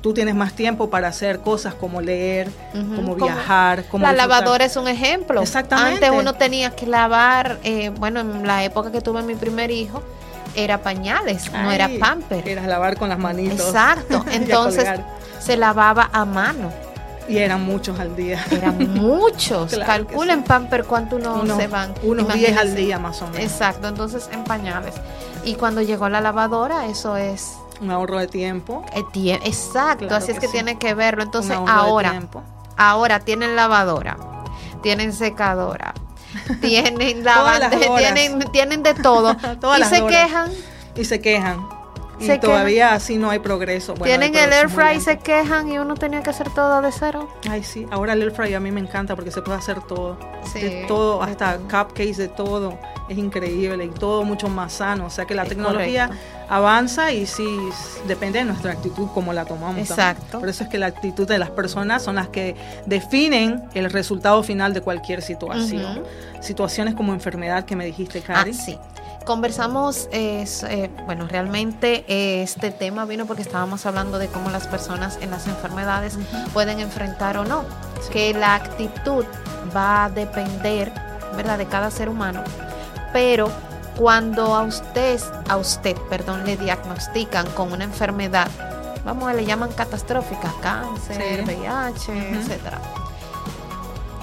Tú 0.00 0.14
tienes 0.14 0.34
más 0.34 0.54
tiempo 0.54 0.88
para 0.88 1.08
hacer 1.08 1.40
cosas 1.40 1.74
como 1.74 2.00
leer, 2.00 2.50
como 2.72 2.96
Como 2.96 3.14
viajar, 3.16 3.84
como 3.84 4.02
la 4.06 4.12
disfrutar. 4.12 4.28
lavadora 4.38 4.64
es 4.64 4.76
un 4.76 4.88
ejemplo. 4.88 5.42
Exactamente. 5.42 6.06
Antes 6.06 6.20
uno 6.20 6.34
tenía 6.34 6.70
que 6.70 6.86
lavar, 6.86 7.58
eh, 7.64 7.90
bueno, 7.90 8.20
en 8.20 8.46
la 8.46 8.64
época 8.64 8.90
que 8.90 9.02
tuve 9.02 9.22
mi 9.22 9.34
primer 9.34 9.70
hijo, 9.70 10.02
era 10.54 10.78
pañales, 10.78 11.52
no 11.52 11.70
era 11.70 11.88
pamper. 12.00 12.48
Era 12.48 12.66
lavar 12.66 12.96
con 12.96 13.10
las 13.10 13.18
manitos. 13.18 13.66
Exacto. 13.66 14.24
Entonces 14.32 14.88
se 15.38 15.56
lavaba 15.58 16.08
a 16.12 16.24
mano. 16.24 16.72
Y 17.28 17.36
eran 17.38 17.62
muchos 17.62 18.00
al 18.00 18.16
día. 18.16 18.44
Eran 18.50 18.94
muchos. 18.94 19.70
Claro 19.72 19.86
Calculen 20.06 20.42
pamper 20.42 20.84
cuánto 20.84 21.16
uno 21.16 21.42
Unos- 21.42 21.58
se 21.58 21.66
van. 21.68 21.92
unos 22.02 22.26
10 22.26 22.38
Imagínense. 22.38 22.58
al 22.60 22.74
día 22.74 22.98
más 22.98 23.20
o 23.22 23.26
menos. 23.28 23.52
Exacto. 23.52 23.86
Entonces 23.86 24.28
en 24.32 24.42
pañales. 24.44 24.94
Y 25.44 25.54
cuando 25.54 25.82
llegó 25.82 26.08
la 26.08 26.20
lavadora, 26.22 26.86
eso 26.86 27.16
es 27.16 27.52
Un 27.80 27.90
ahorro 27.90 28.18
de 28.18 28.26
tiempo. 28.26 28.84
eh, 29.30 29.40
exacto. 29.44 30.06
Claro 30.06 30.22
así 30.22 30.32
es 30.32 30.38
que 30.38 30.46
sí. 30.46 30.52
tiene 30.52 30.78
que 30.78 30.94
verlo. 30.94 31.22
Entonces 31.22 31.56
ahora, 31.66 32.20
ahora 32.76 33.20
tienen 33.20 33.56
lavadora, 33.56 34.16
tienen 34.82 35.12
secadora, 35.12 35.94
tienen 36.60 37.26
horas. 37.26 37.70
tienen, 37.96 38.40
tienen 38.52 38.82
de 38.82 38.94
todo. 38.94 39.36
Y 39.78 39.84
se 39.84 40.02
horas. 40.02 40.16
quejan. 40.16 40.52
Y 40.96 41.04
se 41.04 41.20
quejan. 41.20 41.79
Y 42.20 42.26
Se 42.26 42.38
todavía 42.38 42.92
así 42.92 43.16
no 43.16 43.30
hay 43.30 43.38
progreso. 43.38 43.94
Bueno, 43.94 44.04
tienen 44.04 44.36
hay 44.36 44.44
el 44.44 44.52
air 44.52 44.68
fry 44.68 44.96
y 44.96 45.00
se 45.00 45.18
quejan 45.18 45.70
y 45.72 45.78
uno 45.78 45.94
tenía 45.94 46.22
que 46.22 46.30
hacer 46.30 46.50
todo 46.50 46.82
de 46.82 46.92
cero. 46.92 47.28
Ay, 47.48 47.64
sí. 47.64 47.86
Ahora 47.90 48.12
el 48.12 48.22
air 48.22 48.30
fry 48.30 48.52
a 48.54 48.60
mí 48.60 48.70
me 48.70 48.80
encanta 48.80 49.16
porque 49.16 49.30
se 49.30 49.40
puede 49.40 49.56
hacer 49.58 49.80
todo. 49.80 50.18
Sí, 50.52 50.60
de 50.60 50.84
todo, 50.86 51.22
hasta 51.22 51.56
cupcakes, 51.58 52.16
de 52.18 52.28
todo. 52.28 52.78
Es 53.08 53.16
increíble 53.18 53.84
y 53.86 53.88
todo 53.88 54.22
mucho 54.24 54.48
más 54.48 54.74
sano. 54.74 55.06
O 55.06 55.10
sea 55.10 55.24
que 55.24 55.34
la 55.34 55.42
Es 55.44 55.48
tecnología 55.48 56.08
correcto. 56.08 56.26
avanza 56.50 57.10
y 57.12 57.26
sí 57.26 57.46
depende 58.06 58.38
de 58.40 58.44
nuestra 58.44 58.72
actitud, 58.72 59.08
como 59.14 59.32
la 59.32 59.44
tomamos. 59.46 59.88
también. 59.88 60.10
Exacto. 60.10 60.40
Por 60.40 60.48
eso 60.48 60.64
es 60.64 60.70
que 60.70 60.78
la 60.78 60.86
actitud 60.86 61.26
de 61.26 61.38
las 61.38 61.50
personas 61.50 62.02
son 62.02 62.16
las 62.16 62.28
que 62.28 62.54
definen 62.86 63.64
el 63.74 63.90
resultado 63.90 64.42
final 64.42 64.74
de 64.74 64.80
cualquier 64.82 65.22
situación. 65.22 66.02
Situaciones 66.40 66.94
como 66.94 67.12
enfermedad 67.12 67.64
que 67.64 67.76
me 67.76 67.84
dijiste, 67.86 68.22
Ah, 68.28 68.34
Cari. 68.34 68.54
sí. 68.54 68.78
Conversamos, 69.24 70.08
eh, 70.12 70.44
eh, 70.68 70.90
bueno, 71.04 71.28
realmente 71.28 72.04
eh, 72.08 72.42
este 72.42 72.70
tema 72.70 73.04
vino 73.04 73.26
porque 73.26 73.42
estábamos 73.42 73.84
hablando 73.86 74.18
de 74.18 74.28
cómo 74.28 74.50
las 74.50 74.66
personas 74.66 75.18
en 75.20 75.30
las 75.30 75.46
enfermedades 75.46 76.18
pueden 76.52 76.80
enfrentar 76.80 77.36
o 77.36 77.44
no, 77.44 77.64
que 78.12 78.32
la 78.32 78.54
actitud 78.54 79.24
va 79.76 80.06
a 80.06 80.10
depender, 80.10 80.90
¿verdad?, 81.36 81.58
de 81.58 81.66
cada 81.66 81.90
ser 81.90 82.08
humano, 82.08 82.42
pero 83.12 83.50
cuando 83.96 84.54
a 84.54 84.62
usted, 84.62 85.20
a 85.48 85.58
usted, 85.58 85.96
perdón, 86.08 86.44
le 86.46 86.56
diagnostican 86.56 87.46
con 87.50 87.72
una 87.72 87.84
enfermedad, 87.84 88.48
vamos 89.04 89.28
a 89.28 89.34
le 89.34 89.44
llaman 89.44 89.70
catastrófica, 89.72 90.50
cáncer, 90.62 91.16
Sí. 91.16 91.42
VIH, 91.44 92.38
etcétera. 92.38 92.78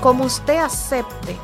Como 0.01 0.25
usted 0.25 0.57
acepte 0.57 1.37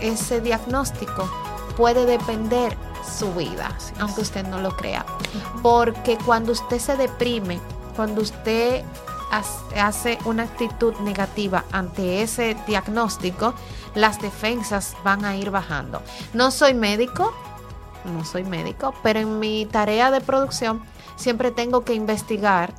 ese 0.00 0.40
diagnóstico, 0.40 1.28
puede 1.76 2.06
depender 2.06 2.76
su 3.04 3.32
vida, 3.34 3.76
aunque 4.00 4.22
usted 4.22 4.46
no 4.46 4.60
lo 4.60 4.76
crea. 4.76 5.04
Porque 5.62 6.18
cuando 6.24 6.52
usted 6.52 6.78
se 6.78 6.96
deprime, 6.96 7.60
cuando 7.96 8.22
usted 8.22 8.84
hace- 9.76 10.18
una 10.24 10.44
actitud 10.44 10.94
negativa 11.00 11.64
ante 11.72 12.22
ese 12.22 12.56
diagnóstico, 12.66 13.54
las 13.94 14.20
defensas 14.20 14.96
van 15.04 15.24
a 15.24 15.36
ir 15.36 15.50
bajando. 15.50 16.02
No 16.32 16.50
soy 16.50 16.74
médico, 16.74 17.32
no 18.04 18.24
soy 18.24 18.44
médico, 18.44 18.94
pero 19.02 19.20
en 19.20 19.38
mi 19.40 19.66
tarea 19.66 20.10
de 20.10 20.20
producción 20.20 20.82
siempre 21.16 21.50
tengo 21.50 21.84
que 21.84 21.94
investigar 21.94 22.74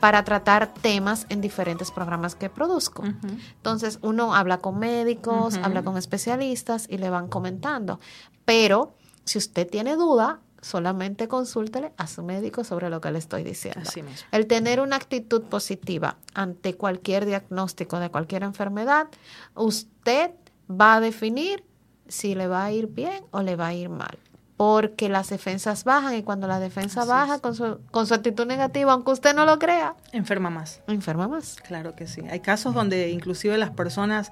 para 0.00 0.24
tratar 0.24 0.72
temas 0.72 1.26
en 1.28 1.40
diferentes 1.40 1.90
programas 1.90 2.34
que 2.34 2.48
produzco. 2.48 3.02
Entonces 3.04 3.98
uno 4.02 4.34
habla 4.34 4.58
con 4.58 4.78
médicos, 4.78 5.56
habla 5.62 5.82
con 5.82 5.96
especialistas 5.98 6.86
y 6.88 6.98
le 6.98 7.10
van 7.10 7.28
comentando. 7.28 8.00
Pero 8.44 8.94
si 9.24 9.38
usted 9.38 9.68
tiene 9.68 9.96
duda, 9.96 10.40
solamente 10.60 11.28
consúltele 11.28 11.92
a 11.96 12.06
su 12.06 12.22
médico 12.22 12.64
sobre 12.64 12.90
lo 12.90 13.00
que 13.00 13.10
le 13.10 13.18
estoy 13.18 13.42
diciendo. 13.42 13.80
Así 13.82 14.02
mismo. 14.02 14.26
El 14.32 14.46
tener 14.46 14.80
una 14.80 14.96
actitud 14.96 15.42
positiva 15.42 16.16
ante 16.34 16.74
cualquier 16.74 17.24
diagnóstico 17.26 17.98
de 17.98 18.10
cualquier 18.10 18.42
enfermedad, 18.42 19.08
usted 19.54 20.32
va 20.70 20.96
a 20.96 21.00
definir 21.00 21.64
si 22.08 22.34
le 22.34 22.46
va 22.46 22.64
a 22.64 22.72
ir 22.72 22.88
bien 22.88 23.24
o 23.30 23.42
le 23.42 23.56
va 23.56 23.68
a 23.68 23.74
ir 23.74 23.88
mal. 23.88 24.18
Porque 24.60 25.08
las 25.08 25.30
defensas 25.30 25.84
bajan 25.84 26.14
y 26.16 26.22
cuando 26.22 26.46
la 26.46 26.60
defensa 26.60 27.00
Así 27.00 27.08
baja 27.08 27.38
con 27.38 27.54
su, 27.54 27.78
con 27.90 28.06
su 28.06 28.12
actitud 28.12 28.44
negativa, 28.46 28.92
aunque 28.92 29.10
usted 29.12 29.34
no 29.34 29.46
lo 29.46 29.58
crea, 29.58 29.94
Enferma 30.12 30.50
más. 30.50 30.82
enferma 30.86 31.26
más. 31.28 31.56
Claro 31.66 31.96
que 31.96 32.06
sí. 32.06 32.20
Hay 32.30 32.40
casos 32.40 32.74
donde 32.74 33.08
inclusive 33.08 33.56
las 33.56 33.70
personas 33.70 34.30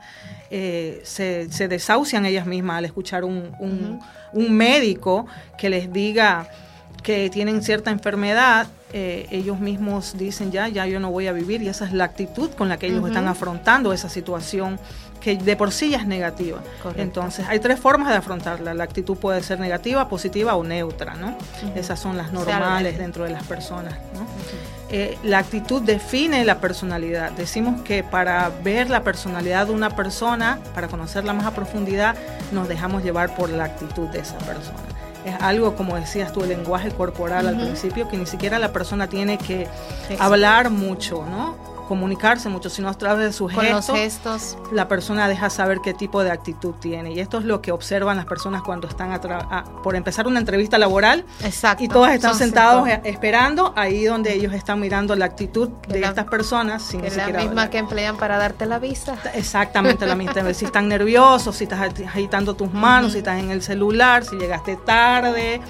eh, 0.51 1.01
se, 1.05 1.51
se 1.51 1.67
desahucian 1.67 2.27
ellas 2.27 2.45
mismas 2.45 2.77
al 2.77 2.85
escuchar 2.85 3.25
un, 3.25 3.53
un- 3.59 4.01
un 4.35 4.53
médico 4.55 5.25
que 5.57 5.71
les 5.71 5.91
diga 5.95 6.47
que 7.03 7.31
tienen 7.31 7.63
cierta 7.63 7.91
enfermedad, 7.91 8.67
eh, 8.93 9.27
ellos 9.31 9.59
mismos 9.61 10.19
dicen 10.19 10.53
ya, 10.53 10.69
ya 10.69 10.85
yo 10.87 11.01
no 11.01 11.11
voy 11.11 11.27
a 11.27 11.33
vivir 11.33 11.63
y 11.63 11.69
esa 11.69 11.87
es 11.87 11.93
la 11.95 12.05
actitud 12.05 12.51
con 12.51 12.69
la 12.69 12.77
que 12.77 12.89
ellos 12.89 13.07
están 13.07 13.29
afrontando 13.29 13.95
esa 13.95 14.11
situación 14.11 14.79
que 15.21 15.37
de 15.37 15.57
por 15.57 15.73
sí 15.73 15.91
ya 15.91 15.99
es 15.99 16.07
negativa. 16.07 16.59
Correcto. 16.83 17.03
Entonces 17.03 17.47
hay 17.49 17.59
tres 17.61 17.79
formas 17.79 18.09
de 18.09 18.17
afrontarla. 18.17 18.75
La 18.75 18.85
actitud 18.85 19.17
puede 19.17 19.43
ser 19.43 19.61
negativa, 19.61 20.09
positiva 20.09 20.55
o 20.55 20.65
neutra, 20.65 21.15
¿no? 21.15 21.37
Esas 21.75 21.99
son 22.01 22.17
las 22.17 22.33
normales 22.33 22.99
dentro 22.99 23.25
de 23.25 23.31
las 23.31 23.45
personas, 23.45 23.95
¿no? 24.15 24.27
Eh, 24.91 25.19
la 25.23 25.39
actitud 25.39 25.83
define 25.83 26.45
la 26.45 26.61
personalidad. 26.61 27.33
Decimos 27.33 27.83
que 27.83 28.03
para 28.03 28.51
ver 28.63 28.89
la 28.89 29.03
personalidad 29.03 29.67
de 29.67 29.73
una 29.73 29.91
persona, 29.91 30.59
para 30.75 30.89
conocerla 30.89 31.35
más 31.35 31.47
a 31.47 31.51
profundidad, 31.51 32.17
nos 32.53 32.69
dejamos 32.69 33.03
llevar 33.05 33.35
por 33.35 33.51
la 33.51 33.65
actitud 33.65 34.09
de 34.09 34.21
esa 34.21 34.39
persona. 34.39 34.79
Es 35.27 35.35
algo, 35.43 35.75
como 35.77 35.97
decías 35.97 36.33
tú, 36.33 36.43
el 36.43 36.49
lenguaje 36.49 36.91
corporal 36.91 37.49
al 37.49 37.57
principio, 37.57 38.09
que 38.09 38.17
ni 38.17 38.25
siquiera 38.25 38.59
la 38.59 38.73
persona 38.73 39.09
tiene 39.09 39.37
que 39.37 39.63
Exacto. 39.63 40.23
hablar 40.23 40.71
mucho, 40.71 41.27
¿no? 41.27 41.78
Comunicarse 41.89 42.49
mucho, 42.51 42.69
sino 42.69 42.89
a 42.91 42.95
través 42.95 43.25
de 43.27 43.33
sus 43.33 43.53
Con 43.53 43.65
los 43.71 43.87
gestos, 43.91 43.97
gestos. 43.97 44.59
la 44.73 44.87
persona 44.89 45.27
deja 45.27 45.49
saber 45.49 45.79
qué 45.83 45.95
tipo 45.95 46.23
de 46.23 46.31
actitud 46.31 46.75
tiene. 46.75 47.13
Y 47.13 47.21
esto 47.21 47.39
es 47.39 47.45
lo 47.45 47.63
que 47.63 47.73
observan 47.73 48.17
las 48.19 48.27
personas 48.27 48.63
cuando 48.63 48.87
están 48.89 49.11
a 49.13 49.65
por 49.83 49.97
empezar 49.97 50.27
una 50.27 50.39
entrevista 50.39 50.77
laboral 50.79 51.25
Exacto. 51.43 51.83
y 51.83 51.89
todas 51.89 52.15
están 52.15 52.35
sentados 52.35 52.87
eh, 52.89 53.01
esperando 53.05 53.73
ahí 53.77 54.05
donde 54.05 54.35
ellos 54.35 54.53
están 54.53 54.79
mirando 54.81 55.17
la 55.17 55.25
actitud 55.25 55.71
de 55.89 56.01
la- 56.01 56.09
estas 56.09 56.27
personas 56.27 56.83
sin 56.83 57.01
Que 57.01 57.11
ni 57.11 57.17
la 57.17 57.27
misma 57.27 57.41
hablar. 57.49 57.71
que 57.71 57.79
emplean 57.79 58.17
para 58.19 58.37
darte 58.39 58.67
la 58.67 58.79
visa. 58.79 59.17
Exactamente 59.35 60.05
la 60.07 60.15
misma. 60.15 60.53
si 60.53 60.67
están 60.67 60.89
nerviosos, 60.89 61.57
si 61.57 61.65
estás 61.65 61.81
agitando 62.07 62.55
tus 62.55 62.73
manos, 62.73 63.13
si 63.13 63.19
estás 63.19 63.41
en 63.41 63.51
el 63.51 63.63
celular, 63.63 64.25
si 64.25 64.37
llegaste 64.37 64.77
tarde 64.77 65.61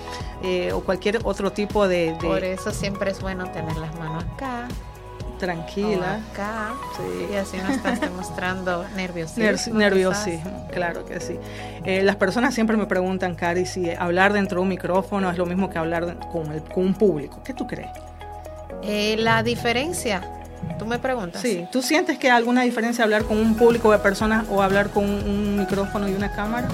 eh, 0.42 0.72
o 0.72 0.80
cualquier 0.80 1.20
otro 1.24 1.52
tipo 1.52 1.86
de, 1.86 2.12
de- 2.14 2.26
Por 2.26 2.42
eso 2.44 2.72
siempre 2.72 3.10
es 3.12 3.20
bueno 3.20 3.44
tener 3.52 3.76
las 3.76 3.94
manos 3.98 4.24
acá, 4.34 4.66
tranquila. 5.38 6.18
o 6.20 6.32
acá, 6.32 6.72
Sí. 6.96 7.28
y 7.32 7.36
así 7.36 7.56
no 7.58 7.70
estás 7.70 8.00
demostrando 8.00 8.84
nerviosismo. 8.96 9.44
Ner- 9.44 9.72
nerviosismo, 9.72 10.66
claro 10.72 11.04
que 11.06 11.20
sí. 11.20 11.38
Eh, 11.84 12.02
las 12.02 12.16
personas 12.16 12.54
siempre 12.54 12.76
me 12.76 12.86
preguntan, 12.86 13.34
Cari, 13.34 13.64
si 13.66 13.90
hablar 13.90 14.32
dentro 14.32 14.56
de 14.58 14.62
un 14.62 14.68
micrófono 14.68 15.30
es 15.30 15.38
lo 15.38 15.46
mismo 15.46 15.70
que 15.70 15.78
hablar 15.78 16.18
con, 16.32 16.52
el- 16.52 16.62
con 16.62 16.84
un 16.84 16.94
público. 16.94 17.40
¿Qué 17.44 17.54
tú 17.54 17.66
crees? 17.66 17.88
Eh, 18.82 19.16
la 19.18 19.42
diferencia, 19.42 20.20
tú 20.78 20.86
me 20.86 20.98
preguntas. 20.98 21.40
Sí, 21.42 21.66
¿tú 21.72 21.82
sientes 21.82 22.18
que 22.18 22.30
hay 22.30 22.36
alguna 22.36 22.62
diferencia 22.62 23.04
hablar 23.04 23.24
con 23.24 23.38
un 23.38 23.54
público 23.54 23.90
de 23.92 23.98
personas 23.98 24.44
o 24.50 24.62
hablar 24.62 24.90
con 24.90 25.04
un 25.04 25.56
micrófono 25.58 26.08
y 26.08 26.14
una 26.14 26.30
cámara? 26.32 26.68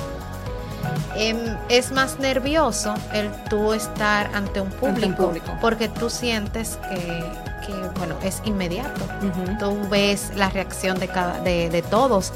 Em, 1.16 1.38
es 1.68 1.92
más 1.92 2.18
nervioso 2.18 2.92
el 3.12 3.30
tú 3.48 3.72
estar 3.72 4.30
ante 4.34 4.60
un 4.60 4.68
público, 4.70 5.06
un 5.06 5.14
público. 5.14 5.52
porque 5.60 5.88
tú 5.88 6.10
sientes 6.10 6.76
que, 6.90 7.24
que, 7.66 7.72
bueno, 7.98 8.16
es 8.22 8.40
inmediato. 8.44 9.04
Ujú. 9.04 9.58
Tú 9.58 9.88
ves 9.88 10.32
la 10.34 10.48
reacción 10.50 10.98
de, 10.98 11.08
cada, 11.08 11.40
de, 11.40 11.68
de 11.70 11.82
todos. 11.82 12.32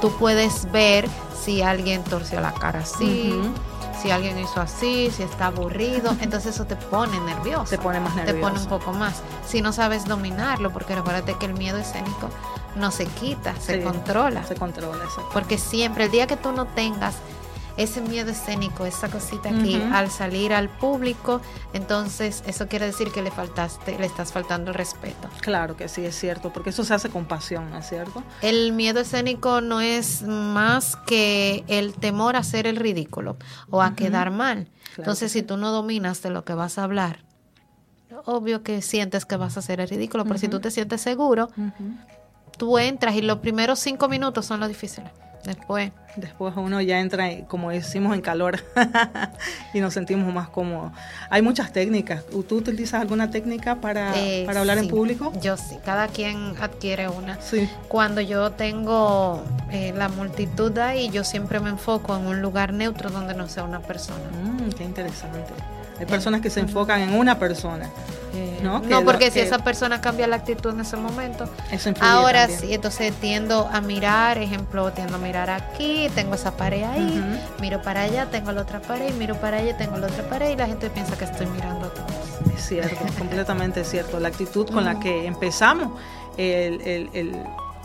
tú 0.00 0.10
puedes 0.18 0.70
ver 0.72 1.08
si 1.42 1.62
alguien 1.62 2.02
torció 2.04 2.40
la 2.40 2.52
cara 2.52 2.80
así, 2.80 3.34
si 4.02 4.10
alguien 4.10 4.38
hizo 4.38 4.60
así, 4.60 5.10
si 5.10 5.22
está 5.22 5.46
aburrido, 5.46 6.14
entonces 6.20 6.54
eso 6.54 6.66
te 6.66 6.76
pone 6.76 7.18
nervioso. 7.20 7.70
Te 7.70 7.78
pone 7.78 8.00
más 8.00 8.14
Te 8.14 8.34
pone 8.34 8.34
un 8.34 8.42
nervioso. 8.54 8.68
poco 8.68 8.92
más. 8.92 9.22
Si 9.46 9.62
no 9.62 9.72
sabes 9.72 10.04
dominarlo, 10.04 10.70
porque 10.72 10.94
recuérdate 10.94 11.34
que 11.38 11.46
el 11.46 11.54
miedo 11.54 11.78
escénico 11.78 12.28
no 12.76 12.90
se 12.90 13.06
quita, 13.06 13.54
se 13.60 13.78
Sí, 13.78 13.82
controla. 13.84 14.44
Se 14.44 14.56
controla, 14.56 15.04
exacto. 15.04 15.30
Porque 15.32 15.56
siempre, 15.58 16.04
el 16.06 16.10
día 16.10 16.26
que 16.26 16.36
tú 16.36 16.52
no 16.52 16.66
tengas 16.66 17.14
ese 17.76 18.00
miedo 18.00 18.30
escénico, 18.30 18.86
esa 18.86 19.08
cosita 19.08 19.48
aquí, 19.50 19.76
Ujú. 19.76 19.94
al 19.94 20.10
salir 20.10 20.52
al 20.52 20.68
público, 20.68 21.40
entonces 21.72 22.42
eso 22.46 22.68
quiere 22.68 22.86
decir 22.86 23.10
que 23.10 23.22
le 23.22 23.30
faltaste, 23.30 23.98
le 23.98 24.06
estás 24.06 24.32
faltando 24.32 24.70
el 24.70 24.74
respeto. 24.76 25.28
Claro 25.40 25.76
que 25.76 25.88
sí, 25.88 26.04
es 26.04 26.14
cierto, 26.18 26.52
porque 26.52 26.70
eso 26.70 26.84
se 26.84 26.94
hace 26.94 27.08
con 27.10 27.24
pasión, 27.26 27.70
¿no 27.70 27.78
es 27.78 27.88
cierto? 27.88 28.22
El 28.42 28.72
miedo 28.72 29.00
escénico 29.00 29.60
no 29.60 29.80
es 29.80 30.22
más 30.22 30.96
que 31.06 31.64
el 31.68 31.94
temor 31.94 32.36
a 32.36 32.40
hacer 32.40 32.66
el 32.66 32.76
ridículo 32.76 33.36
o 33.70 33.82
a 33.82 33.94
quedar 33.94 34.30
mal. 34.30 34.64
Claro 34.66 34.74
Entonces, 34.98 35.32
que 35.32 35.40
si 35.40 35.42
tú 35.44 35.56
no 35.56 35.72
dominas 35.72 36.22
de 36.22 36.30
lo 36.30 36.44
que 36.44 36.54
vas 36.54 36.78
a 36.78 36.84
hablar, 36.84 37.24
obvio 38.24 38.62
que 38.62 38.80
sientes 38.82 39.24
que 39.24 39.36
vas 39.36 39.56
a 39.56 39.60
hacer 39.60 39.80
el 39.80 39.88
ridículo, 39.88 40.24
pero 40.24 40.38
si 40.38 40.48
tú 40.48 40.60
te 40.60 40.70
sientes 40.70 41.00
seguro, 41.00 41.50
tú 42.56 42.78
entras 42.78 43.14
y 43.16 43.22
los 43.22 43.38
primeros 43.38 43.80
cinco 43.80 44.08
minutos 44.08 44.46
son 44.46 44.60
los 44.60 44.68
difíciles. 44.68 45.10
Después, 45.44 45.92
Después 46.16 46.54
uno 46.56 46.80
ya 46.80 47.00
entra, 47.00 47.28
en- 47.30 47.44
como 47.44 47.70
decimos, 47.70 48.14
en 48.14 48.20
calor 48.20 48.60
y 49.74 49.80
nos 49.80 49.92
sentimos 49.94 50.32
más 50.32 50.48
cómodos. 50.48 50.92
Hay 51.28 51.42
muchas 51.42 51.72
técnicas. 51.72 52.24
¿Tú 52.48 52.56
utilizas 52.56 53.00
alguna 53.00 53.30
técnica 53.30 53.76
para, 53.76 54.12
eh, 54.16 54.44
para 54.46 54.60
hablar 54.60 54.78
en 54.78 54.88
público? 54.88 55.32
Yo 55.40 55.56
sí, 55.56 55.76
cada 55.84 56.06
quien 56.08 56.54
adquiere 56.60 57.08
una. 57.08 57.40
Sí. 57.40 57.68
Cuando 57.88 58.20
yo 58.20 58.52
tengo 58.52 59.42
eh, 59.72 59.92
la 59.96 60.08
multitud 60.08 60.76
ahí, 60.78 61.10
yo 61.10 61.24
siempre 61.24 61.58
me 61.58 61.70
enfoco 61.70 62.16
en 62.16 62.26
un 62.26 62.40
lugar 62.40 62.72
neutro 62.72 63.10
donde 63.10 63.34
no 63.34 63.48
sea 63.48 63.64
una 63.64 63.80
persona. 63.80 64.24
Mm, 64.44 64.70
qué 64.70 64.84
interesante. 64.84 65.40
Hay 65.98 66.06
personas 66.06 66.40
que 66.40 66.50
se 66.50 66.60
enfocan 66.60 67.00
en 67.00 67.14
una 67.14 67.38
persona. 67.38 67.88
¿no? 68.62 68.80
Que 68.82 68.88
No, 68.88 69.00
lo- 69.00 69.04
porque 69.06 69.30
si 69.30 69.38
esa 69.40 69.58
persona 69.58 70.00
cambia 70.00 70.26
la 70.26 70.36
actitud 70.36 70.70
en 70.72 70.80
ese 70.80 70.96
momento, 70.96 71.44
eso 71.70 71.92
ahora 72.00 72.40
también. 72.48 72.60
sí, 72.60 72.74
entonces 72.74 73.12
tiendo 73.20 73.68
a 73.70 73.80
mirar, 73.80 74.38
ejemplo, 74.38 74.90
tiendo 74.92 75.16
a 75.16 75.18
mirar 75.18 75.50
aquí, 75.50 76.08
tengo 76.14 76.34
esa 76.34 76.56
pared 76.56 76.82
ahí, 76.82 77.22
miro 77.60 77.80
para 77.82 78.02
allá, 78.02 78.26
tengo 78.30 78.50
la 78.52 78.62
otra 78.62 78.80
pared, 78.80 79.12
miro 79.14 79.36
para 79.36 79.58
allá, 79.58 79.76
tengo 79.76 79.98
la 79.98 80.06
otra 80.06 80.24
pared 80.28 80.50
y 80.50 80.56
la 80.56 80.66
gente 80.66 80.88
piensa 80.90 81.16
que 81.16 81.26
estoy 81.26 81.46
mirando 81.46 81.86
a 81.86 81.90
todos. 81.90 82.10
Es 82.56 82.66
cierto, 82.66 82.96
completamente 83.18 83.84
cierto. 83.84 84.18
La 84.18 84.28
actitud 84.28 84.66
con 84.68 84.84
la 84.84 84.98
que 84.98 85.26
empezamos 85.26 85.92
el, 86.38 86.80
el, 86.80 87.10
el, 87.12 87.36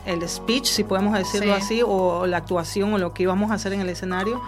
el 0.06 0.30
speech, 0.30 0.66
si 0.66 0.84
podemos 0.84 1.14
decirlo 1.16 1.56
Sí. 1.58 1.62
así, 1.62 1.82
o 1.86 2.26
la 2.26 2.38
actuación 2.38 2.94
o 2.94 2.98
lo 2.98 3.14
que 3.14 3.24
íbamos 3.24 3.52
a 3.52 3.56
hacer 3.56 3.74
en 3.74 3.82
el 3.82 3.90
escenario, 3.90 4.42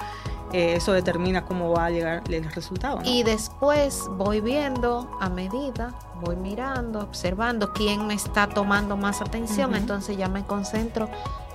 eh, 0.54 0.76
eso 0.76 0.94
determina 0.94 1.46
cómo 1.46 1.72
va 1.72 1.86
a 1.86 1.90
llegar 1.90 2.24
el 2.30 2.52
resultado. 2.52 3.02
¿no? 3.02 3.10
Y 3.10 3.24
después 3.24 4.06
voy 4.18 4.42
viendo 4.42 5.10
a 5.20 5.30
medida, 5.30 5.94
voy 6.22 6.36
mirando, 6.36 7.00
observando 7.00 7.74
quién 7.74 8.08
me 8.08 8.14
está 8.14 8.48
tomando 8.48 8.98
más 8.98 9.22
atención, 9.22 9.76
entonces 9.76 10.18
ya 10.18 10.28
me 10.28 10.44
concentro 10.46 11.10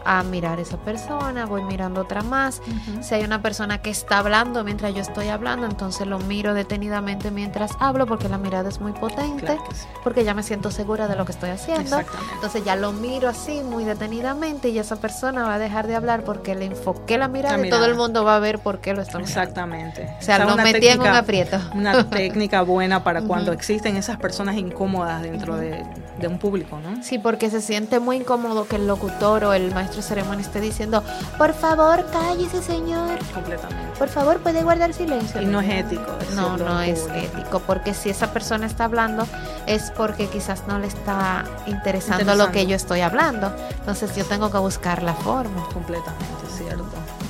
a 0.06 0.22
mirar 0.22 0.60
esa 0.60 0.76
persona, 0.76 1.46
voy 1.46 1.64
mirando 1.64 2.00
otra 2.02 2.22
más. 2.22 2.60
Ujú. 2.60 3.02
Si 3.02 3.14
hay 3.14 3.24
una 3.24 3.42
persona 3.42 3.78
que 3.82 3.90
está 3.90 4.18
hablando 4.18 4.62
mientras 4.64 4.94
yo 4.94 5.00
estoy 5.02 5.28
hablando, 5.28 5.66
entonces 5.66 6.06
lo 6.06 6.18
miro 6.20 6.54
detenidamente 6.54 7.30
mientras 7.30 7.72
hablo 7.80 8.06
porque 8.06 8.28
la 8.28 8.38
mirada 8.38 8.68
es 8.68 8.80
muy 8.80 8.92
potente, 8.92 9.44
Claro 9.46 9.62
sí. 9.72 9.86
porque 10.04 10.24
ya 10.24 10.34
me 10.34 10.42
siento 10.42 10.70
segura 10.70 11.08
de 11.08 11.16
lo 11.16 11.24
que 11.24 11.32
estoy 11.32 11.50
haciendo. 11.50 11.98
Entonces 12.34 12.64
ya 12.64 12.76
lo 12.76 12.92
miro 12.92 13.28
así 13.28 13.60
muy 13.62 13.84
detenidamente 13.84 14.68
y 14.68 14.78
esa 14.78 14.96
persona 14.96 15.44
va 15.44 15.54
a 15.54 15.58
dejar 15.58 15.86
de 15.86 15.96
hablar 15.96 16.22
porque 16.24 16.54
le 16.54 16.66
enfoqué 16.66 17.18
la 17.18 17.28
mirada, 17.28 17.56
La 17.56 17.66
y 17.66 17.70
todo 17.70 17.84
el 17.84 17.92
mirada. 17.92 18.02
mundo 18.06 18.24
va 18.24 18.36
a 18.36 18.38
ver 18.38 18.58
por 18.60 18.80
qué 18.80 18.94
lo 18.94 19.02
está 19.02 19.18
mirando. 19.18 19.40
Exactamente. 19.40 20.02
O 20.18 20.22
sea, 20.22 20.36
Esa 20.36 20.44
es 20.44 20.50
lo 20.50 20.56
metí 20.56 20.86
en 20.88 20.98
un 21.00 21.04
técnica- 21.04 21.18
aprieto. 21.18 21.58
Una 21.74 22.04
técnica 22.10 22.62
buena 22.62 23.02
para 23.02 23.22
cuando 23.22 23.50
Ujú. 23.50 23.58
existen 23.58 23.96
esas 23.96 24.18
personas 24.18 24.56
incómodas 24.56 25.22
dentro 25.22 25.56
de, 25.56 25.84
de 26.20 26.28
un 26.28 26.38
público, 26.38 26.78
¿no? 26.80 27.02
Sí, 27.02 27.18
porque 27.18 27.50
se 27.50 27.60
siente 27.60 27.98
muy 28.00 28.16
incómodo 28.16 28.66
que 28.68 28.76
el 28.76 28.86
locutor 28.86 29.44
o 29.44 29.52
el 29.52 29.74
maestro 29.74 29.95
de 29.96 30.02
ceremonia 30.02 30.44
esté 30.44 30.60
diciendo, 30.60 31.02
por 31.38 31.52
favor, 31.54 32.04
cállese, 32.12 32.62
señor. 32.62 33.18
Completamente. 33.34 33.98
Por 33.98 34.08
favor, 34.08 34.38
puede 34.40 34.62
guardar 34.62 34.92
silencio. 34.92 35.40
Y 35.40 35.46
no 35.46 35.60
es 35.60 35.70
ético 35.70 36.06
No, 36.34 36.56
no 36.56 36.80
es 36.80 37.00
público. 37.00 37.18
ético, 37.36 37.58
porque 37.60 37.94
si 37.94 38.10
esa 38.10 38.32
persona 38.32 38.66
está 38.66 38.84
hablando 38.84 39.26
es 39.66 39.90
porque 39.96 40.28
quizás 40.28 40.62
no 40.68 40.78
le 40.78 40.86
está 40.86 41.44
interesando, 41.66 42.34
lo 42.34 42.52
que 42.52 42.66
yo 42.66 42.76
estoy 42.76 43.00
hablando. 43.00 43.52
Entonces 43.80 44.14
yo 44.14 44.24
tengo 44.24 44.50
que 44.50 44.58
buscar 44.58 45.02
la 45.02 45.14
forma. 45.14 45.64
Completamente, 45.72 46.46
cierto. 46.56 46.84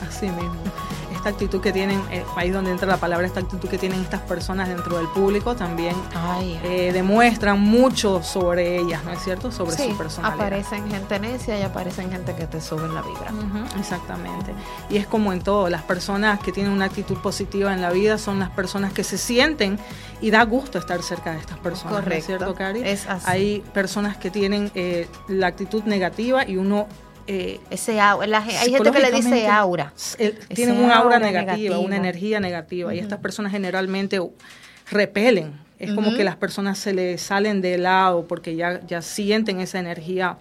Así 0.09 0.27
mismo. 0.27 0.55
Esta 1.27 1.35
actitud 1.35 1.61
que 1.61 1.73
tienen, 1.73 2.01
eh, 2.13 2.25
ahí 2.37 2.51
donde 2.51 2.71
entra 2.71 2.87
la 2.87 2.99
palabra, 2.99 3.27
esta 3.27 3.41
actitud 3.41 3.69
que 3.69 3.79
tienen 3.79 4.01
estas 4.01 4.21
personas 4.21 4.69
dentro 4.69 4.97
del 4.97 5.09
público 5.09 5.57
también 5.57 5.97
Ay, 6.15 6.57
eh, 6.63 6.93
demuestran 6.93 7.59
mucho 7.59 8.23
sobre 8.23 8.79
ellas, 8.79 9.03
¿no 9.03 9.11
es 9.11 9.25
cierto? 9.25 9.51
Sobre 9.51 9.75
sí, 9.75 9.91
su 9.91 9.99
personalidad. 9.99 10.41
aparecen 10.41 10.89
gente 10.89 11.19
necia 11.19 11.59
y 11.59 11.63
aparecen 11.63 12.13
gente 12.13 12.33
que 12.37 12.47
te 12.47 12.61
suben 12.61 12.95
la 12.95 13.03
vibra. 13.03 13.33
Exactamente. 13.77 14.55
Y 14.89 14.99
es 14.99 15.09
como 15.09 15.33
en 15.33 15.41
todo, 15.41 15.69
las 15.69 15.83
personas 15.83 16.39
que 16.39 16.53
tienen 16.53 16.71
una 16.71 16.85
actitud 16.85 17.17
positiva 17.17 17.75
en 17.75 17.83
la 17.83 17.91
vida 17.91 18.19
son 18.19 18.39
las 18.39 18.51
personas 18.51 18.93
que 18.93 19.03
se 19.03 19.19
sienten 19.19 19.81
y 20.21 20.31
da 20.31 20.45
gusto 20.45 20.79
estar 20.79 21.03
cerca 21.03 21.33
de 21.33 21.41
estas 21.41 21.59
personas. 21.59 21.91
¿no 21.91 21.99
es 21.99 22.05
Correcto. 22.05 22.27
cierto, 22.27 22.55
Cari? 22.55 22.83
Es 22.85 23.09
así. 23.09 23.27
Hay 23.29 23.65
personas 23.75 24.17
que 24.17 24.31
tienen 24.31 24.71
eh, 24.77 25.09
la 25.27 25.49
actitud 25.49 25.83
negativa 25.87 26.47
y 26.47 26.57
uno... 26.57 26.87
eh, 27.27 27.61
Ese 27.71 28.01
au- 28.01 28.25
la 28.27 28.41
ge- 28.43 28.57
hay 28.57 28.71
gente 28.71 28.91
que 28.91 29.01
le 29.01 29.11
dice 29.11 29.49
aura. 29.49 29.93
el- 30.19 30.39
tienen 30.49 30.77
un 30.79 30.85
aura 30.91 30.97
aura 30.99 31.19
negativa, 31.19 31.55
negativa. 31.55 31.79
una 31.79 31.97
energía 31.97 32.41
negativa 32.41 32.95
y 32.95 32.99
estas 32.99 33.19
personas 33.19 33.53
generalmente 33.53 34.21
repelen. 34.91 35.59
Es 35.79 35.93
como 35.93 36.15
que 36.15 36.25
las 36.25 36.37
personas 36.37 36.79
se 36.79 36.95
les 36.95 37.21
salen 37.21 37.61
de 37.61 37.77
lado 37.77 38.27
porque 38.27 38.57
ya, 38.57 38.81
ya 38.87 39.03
sienten 39.03 39.61
esa 39.61 39.79
energía 39.79 40.39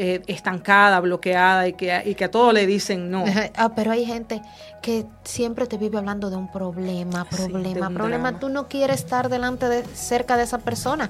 eh, 0.00 0.20
estancada, 0.28 1.00
bloqueada 1.00 1.66
y 1.66 1.72
que, 1.72 2.02
y 2.04 2.14
que 2.14 2.24
a 2.24 2.30
todo 2.30 2.52
le 2.52 2.66
dicen 2.66 3.10
no. 3.10 3.24
Ah, 3.56 3.72
pero 3.74 3.90
hay 3.92 4.04
gente 4.04 4.40
que 4.82 5.06
siempre 5.24 5.66
te 5.66 5.76
vive 5.78 5.98
hablando 5.98 6.30
de 6.30 6.36
un 6.36 6.52
problema, 6.52 7.26
Sí, 7.30 7.36
problema, 7.48 7.88
un 7.88 7.94
problema. 7.94 8.28
drama. 8.30 8.38
Tú 8.38 8.48
no 8.48 8.68
quieres 8.68 9.00
estar 9.00 9.28
delante 9.28 9.68
de 9.68 9.82
cerca 9.94 10.36
de 10.36 10.44
esa 10.44 10.58
persona 10.58 11.08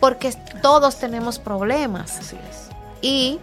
porque 0.00 0.32
todos 0.62 0.98
tenemos 0.98 1.38
problemas. 1.38 2.18
Así 2.18 2.36
es. 2.50 2.70
Y 3.02 3.38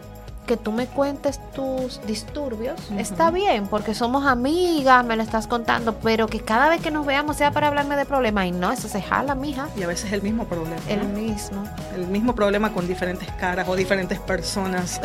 que 0.46 0.58
tú 0.58 0.72
me 0.72 0.88
cuentes 0.88 1.40
tus 1.54 2.02
disturbios 2.06 2.80
está 2.98 3.32
bien 3.32 3.68
porque 3.68 3.94
somos 3.94 4.26
amigas, 4.26 5.06
me 5.06 5.16
lo 5.16 5.24
estás 5.24 5.48
contando, 5.48 5.96
pero 5.96 6.28
que 6.28 6.40
cada 6.40 6.70
vez 6.70 6.82
que 6.82 6.92
nos 6.92 7.06
veamos 7.06 7.38
sea 7.38 7.52
para 7.52 7.68
hablarme 7.68 7.96
de 7.96 8.06
problemas 8.06 8.48
y 8.48 8.52
no, 8.52 8.72
eso 8.72 8.88
se 8.88 9.02
jala, 9.02 9.36
mija. 9.36 9.68
Y 9.78 9.84
a 9.84 9.88
veces 9.88 10.12
el 10.12 10.22
mismo 10.22 10.46
problema. 10.46 10.82
El 10.88 11.00
¿no? 11.00 11.20
mismo. 11.20 11.64
El 11.96 12.08
mismo 12.08 12.36
problema 12.36 12.74
con 12.74 12.88
diferentes 12.88 13.30
caras 13.34 13.68
o 13.68 13.76
diferentes 13.76 14.20
personas. 14.20 15.00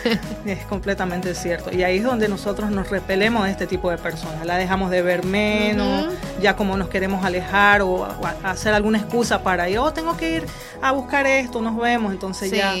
es 0.46 0.64
completamente 0.66 1.34
cierto. 1.34 1.72
Y 1.72 1.82
ahí 1.82 1.98
es 1.98 2.04
donde 2.04 2.28
nosotros 2.28 2.70
nos 2.70 2.88
repelemos 2.90 3.44
de 3.44 3.50
este 3.50 3.66
tipo 3.66 3.90
de 3.90 3.98
personas. 3.98 4.46
La 4.46 4.56
dejamos 4.56 4.90
de 4.90 5.02
ver 5.02 5.24
menos, 5.24 6.12
ya 6.40 6.56
como 6.56 6.76
nos 6.76 6.88
queremos 6.88 7.24
alejar 7.24 7.82
o, 7.82 8.06
hacer 8.44 8.74
alguna 8.74 8.98
excusa 8.98 9.42
para 9.42 9.68
ir, 9.68 9.78
oh, 9.78 9.92
tengo 9.92 10.16
que 10.16 10.36
ir 10.36 10.46
a 10.82 10.92
buscar 10.92 11.26
esto, 11.26 11.60
nos 11.60 11.76
vemos. 11.76 12.12
Entonces 12.12 12.50
Sí, 12.50 12.56
ya. 12.56 12.74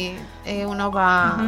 eh, 0.44 0.66
uno 0.66 0.90
va 0.90 1.38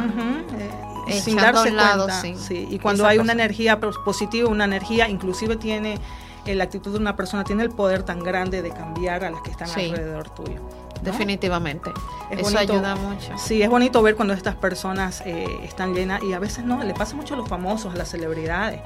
eh, 1.07 1.21
sin 1.21 1.35
darse 1.37 1.71
lado, 1.71 2.05
cuenta. 2.05 2.21
sí. 2.21 2.35
sí. 2.35 2.67
Y 2.69 2.79
cuando 2.79 3.03
Esa 3.03 3.09
hay 3.11 3.17
una 3.19 3.33
energía 3.33 3.79
pos- 3.79 3.97
positiva, 4.03 4.49
una 4.49 4.65
energía, 4.65 5.07
inclusive 5.09 5.55
tiene 5.55 5.97
eh, 6.45 6.55
la 6.55 6.63
actitud 6.65 6.91
de 6.93 6.97
una 6.99 7.15
persona, 7.15 7.43
tiene 7.43 7.63
el 7.63 7.69
poder 7.69 8.03
tan 8.03 8.19
grande 8.19 8.61
de 8.61 8.71
cambiar 8.71 9.23
a 9.23 9.31
las 9.31 9.41
que 9.41 9.51
están 9.51 9.67
Sí. 9.67 9.89
alrededor 9.89 10.29
tuyo. 10.29 10.59
¿no? 10.61 10.89
definitivamente. 11.01 11.91
Es 12.29 12.39
Eso 12.41 12.51
bonito- 12.51 12.73
ayuda 12.73 12.95
mucho. 12.97 13.37
Sí, 13.37 13.61
es 13.61 13.69
bonito 13.69 14.01
ver 14.01 14.15
cuando 14.17 14.33
estas 14.33 14.55
personas 14.55 15.21
eh, 15.25 15.47
están 15.63 15.93
llenas, 15.93 16.21
y 16.23 16.33
a 16.33 16.39
veces 16.39 16.65
no, 16.65 16.83
le 16.83 16.93
pasa 16.93 17.15
mucho 17.15 17.35
a 17.35 17.37
los 17.37 17.47
famosos, 17.47 17.93
a 17.93 17.97
las 17.97 18.09
celebridades, 18.09 18.81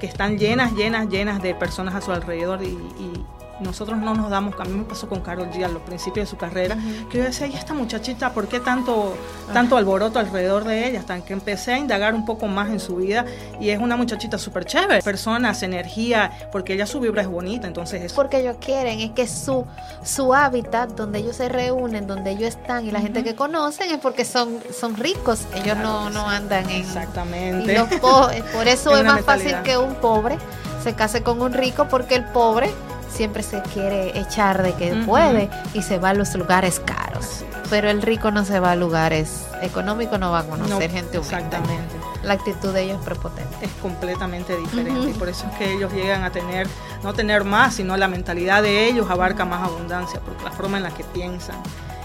que 0.00 0.06
están 0.06 0.38
llenas, 0.38 0.72
llenas, 0.72 1.08
llenas 1.10 1.42
de 1.42 1.54
personas 1.54 1.94
a 1.94 2.00
su 2.00 2.10
alrededor 2.10 2.62
y, 2.62 2.68
y 2.68 3.12
nosotros 3.60 3.98
no 3.98 4.14
nos 4.14 4.30
damos, 4.30 4.54
a 4.58 4.64
mí 4.64 4.72
me 4.76 4.84
pasó 4.84 5.08
con 5.08 5.20
Carol 5.20 5.50
G 5.50 5.64
a 5.64 5.68
los 5.68 5.82
principios 5.82 6.26
de 6.26 6.30
su 6.30 6.36
carrera, 6.36 6.76
que 7.10 7.18
yo 7.18 7.24
decía, 7.24 7.46
y 7.46 7.54
esta 7.54 7.74
muchachita, 7.74 8.32
¿por 8.32 8.48
qué 8.48 8.60
tanto, 8.60 9.14
tanto 9.52 9.76
alboroto 9.76 10.18
alrededor 10.18 10.64
de 10.64 10.88
ella? 10.88 11.00
Hasta 11.00 11.20
que 11.20 11.32
empecé 11.32 11.74
a 11.74 11.78
indagar 11.78 12.14
un 12.14 12.24
poco 12.24 12.46
más 12.46 12.68
en 12.70 12.80
su 12.80 12.96
vida 12.96 13.24
y 13.60 13.70
es 13.70 13.78
una 13.78 13.96
muchachita 13.96 14.38
súper 14.38 14.64
chévere, 14.64 15.02
personas, 15.02 15.62
energía, 15.62 16.30
porque 16.52 16.74
ella 16.74 16.86
su 16.86 17.00
vibra 17.00 17.22
es 17.22 17.28
bonita, 17.28 17.66
entonces 17.66 18.02
es 18.02 18.12
porque 18.12 18.40
ellos 18.40 18.56
quieren, 18.60 19.00
es 19.00 19.10
que 19.12 19.26
su, 19.26 19.64
su 20.04 20.34
hábitat, 20.34 20.90
donde 20.90 21.18
ellos 21.20 21.36
se 21.36 21.48
reúnen, 21.48 22.06
donde 22.06 22.30
ellos 22.30 22.48
están 22.48 22.86
y 22.86 22.90
la 22.90 23.00
gente 23.00 23.24
que 23.24 23.34
conocen 23.34 23.90
es 23.90 23.98
porque 23.98 24.24
son, 24.24 24.58
son 24.78 24.96
ricos, 24.96 25.40
ellos 25.54 25.64
Claro 25.64 25.80
no, 25.82 26.10
no 26.10 26.28
andan 26.28 26.68
en... 26.70 26.80
Exactamente. 26.80 27.72
Y 27.72 27.76
los 27.76 27.88
po- 28.00 28.28
por 28.52 28.68
eso 28.68 28.96
Es 28.98 29.04
más 29.04 29.20
fácil 29.22 29.54
que 29.62 29.76
un 29.78 29.94
pobre 29.96 30.38
se 30.82 30.94
case 30.94 31.22
con 31.22 31.40
un 31.40 31.52
rico 31.52 31.88
porque 31.88 32.14
el 32.14 32.24
pobre 32.24 32.70
siempre 33.10 33.42
se 33.42 33.62
quiere 33.62 34.18
echar 34.18 34.62
de 34.62 34.74
que 34.74 34.94
puede 35.06 35.50
y 35.74 35.82
se 35.82 35.98
va 35.98 36.10
a 36.10 36.14
los 36.14 36.34
lugares 36.34 36.80
caros. 36.80 37.44
Pero 37.70 37.90
el 37.90 38.00
rico 38.02 38.30
no 38.30 38.44
se 38.44 38.60
va 38.60 38.72
a 38.72 38.76
lugares 38.76 39.46
económicos, 39.60 40.18
no 40.18 40.30
va 40.30 40.40
a 40.40 40.44
conocer 40.44 40.70
No, 40.70 40.78
gente 40.80 41.18
humilde. 41.18 41.36
Exactamente. 41.36 41.96
la 42.22 42.34
actitud 42.34 42.72
de 42.72 42.82
ellos 42.82 42.98
es 42.98 43.04
prepotente. 43.04 43.56
Es 43.62 43.70
completamente 43.82 44.56
diferente 44.56 45.10
y 45.10 45.12
por 45.12 45.28
eso 45.28 45.46
es 45.50 45.58
que 45.58 45.72
ellos 45.74 45.92
llegan 45.92 46.24
a 46.24 46.30
tener, 46.30 46.66
no 47.02 47.12
tener 47.12 47.44
más, 47.44 47.74
sino 47.74 47.96
la 47.96 48.08
mentalidad 48.08 48.62
de 48.62 48.86
ellos 48.88 49.10
abarca 49.10 49.44
más 49.44 49.62
abundancia, 49.62 50.20
porque 50.20 50.44
la 50.44 50.50
forma 50.50 50.78
en 50.78 50.84
la 50.84 50.90
que 50.90 51.04
piensan. 51.04 51.56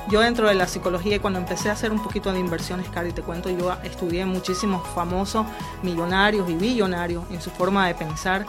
Yo 0.09 0.19
dentro 0.19 0.47
de 0.47 0.55
la 0.55 0.67
psicología, 0.67 1.21
cuando 1.21 1.39
empecé 1.39 1.69
a 1.69 1.73
hacer 1.73 1.91
un 1.91 2.03
poquito 2.03 2.33
de 2.33 2.39
inversiones, 2.39 2.89
Cari, 2.89 3.13
te 3.13 3.21
cuento, 3.21 3.49
yo 3.49 3.75
estudié 3.83 4.25
muchísimos 4.25 4.87
famosos 4.89 5.45
millonarios 5.81 6.49
y 6.49 6.55
billonarios 6.55 7.23
en 7.31 7.41
su 7.41 7.49
forma 7.49 7.87
de 7.87 7.95
pensar 7.95 8.45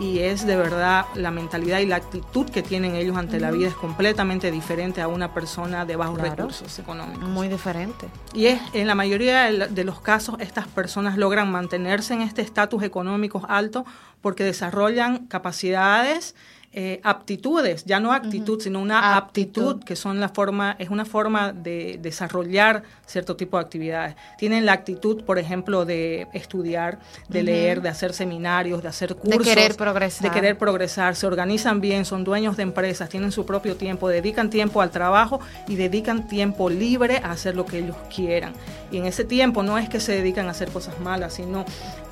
y 0.00 0.20
es 0.20 0.46
de 0.46 0.56
verdad 0.56 1.06
la 1.14 1.30
mentalidad 1.30 1.80
y 1.80 1.86
la 1.86 1.96
actitud 1.96 2.48
que 2.48 2.62
tienen 2.62 2.94
ellos 2.94 3.16
ante 3.16 3.40
la 3.40 3.50
vida 3.50 3.68
es 3.68 3.74
completamente 3.74 4.50
diferente 4.50 5.00
a 5.00 5.08
una 5.08 5.34
persona 5.34 5.84
de 5.84 5.96
bajos 5.96 6.20
recursos 6.20 6.78
económicos. 6.78 7.28
Muy 7.28 7.48
diferente. 7.48 8.06
Y 8.32 8.46
es 8.46 8.60
en 8.74 8.86
la 8.86 8.94
mayoría 8.94 9.50
de 9.50 9.84
los 9.84 10.00
casos 10.00 10.36
estas 10.40 10.68
personas 10.68 11.16
logran 11.16 11.50
mantenerse 11.50 12.14
en 12.14 12.22
este 12.22 12.42
estatus 12.42 12.82
económico 12.82 13.44
alto 13.48 13.84
porque 14.20 14.44
desarrollan 14.44 15.26
capacidades 15.26 16.34
eh, 16.70 17.00
aptitudes, 17.02 17.86
ya 17.86 17.98
no 17.98 18.12
actitud, 18.12 18.60
sino 18.60 18.80
una 18.80 19.16
aptitud. 19.16 19.82
que 19.82 19.96
son 19.96 20.20
la 20.20 20.28
forma, 20.28 20.76
es 20.78 20.90
una 20.90 21.06
forma 21.06 21.52
de 21.54 21.98
desarrollar 22.02 22.82
cierto 23.06 23.36
tipo 23.36 23.56
de 23.56 23.64
actividades. 23.64 24.16
Tienen 24.36 24.66
la 24.66 24.72
actitud, 24.72 25.24
por 25.24 25.38
ejemplo, 25.38 25.86
de 25.86 26.28
estudiar, 26.34 26.98
de 27.28 27.42
leer, 27.42 27.80
de 27.80 27.88
hacer 27.88 28.12
seminarios, 28.12 28.82
de 28.82 28.88
hacer 28.88 29.16
cursos. 29.16 29.38
De 29.38 29.44
querer 29.44 29.76
progresar. 29.76 30.28
De 30.28 30.30
querer 30.30 30.58
progresar, 30.58 31.16
se 31.16 31.26
organizan 31.26 31.80
bien, 31.80 32.04
son 32.04 32.22
dueños 32.22 32.58
de 32.58 32.64
empresas, 32.64 33.08
tienen 33.08 33.32
su 33.32 33.46
propio 33.46 33.76
tiempo, 33.76 34.08
dedican 34.08 34.50
tiempo 34.50 34.82
al 34.82 34.90
trabajo 34.90 35.40
y 35.68 35.76
dedican 35.76 36.28
tiempo 36.28 36.68
libre 36.68 37.22
a 37.24 37.30
hacer 37.30 37.56
lo 37.56 37.64
que 37.64 37.78
ellos 37.78 37.96
quieran. 38.14 38.52
Y 38.90 38.98
en 38.98 39.06
ese 39.06 39.24
tiempo 39.24 39.62
no 39.62 39.78
es 39.78 39.88
que 39.88 40.00
se 40.00 40.12
dedican 40.12 40.48
a 40.48 40.50
hacer 40.50 40.70
cosas 40.70 41.00
malas, 41.00 41.32
sino 41.32 41.64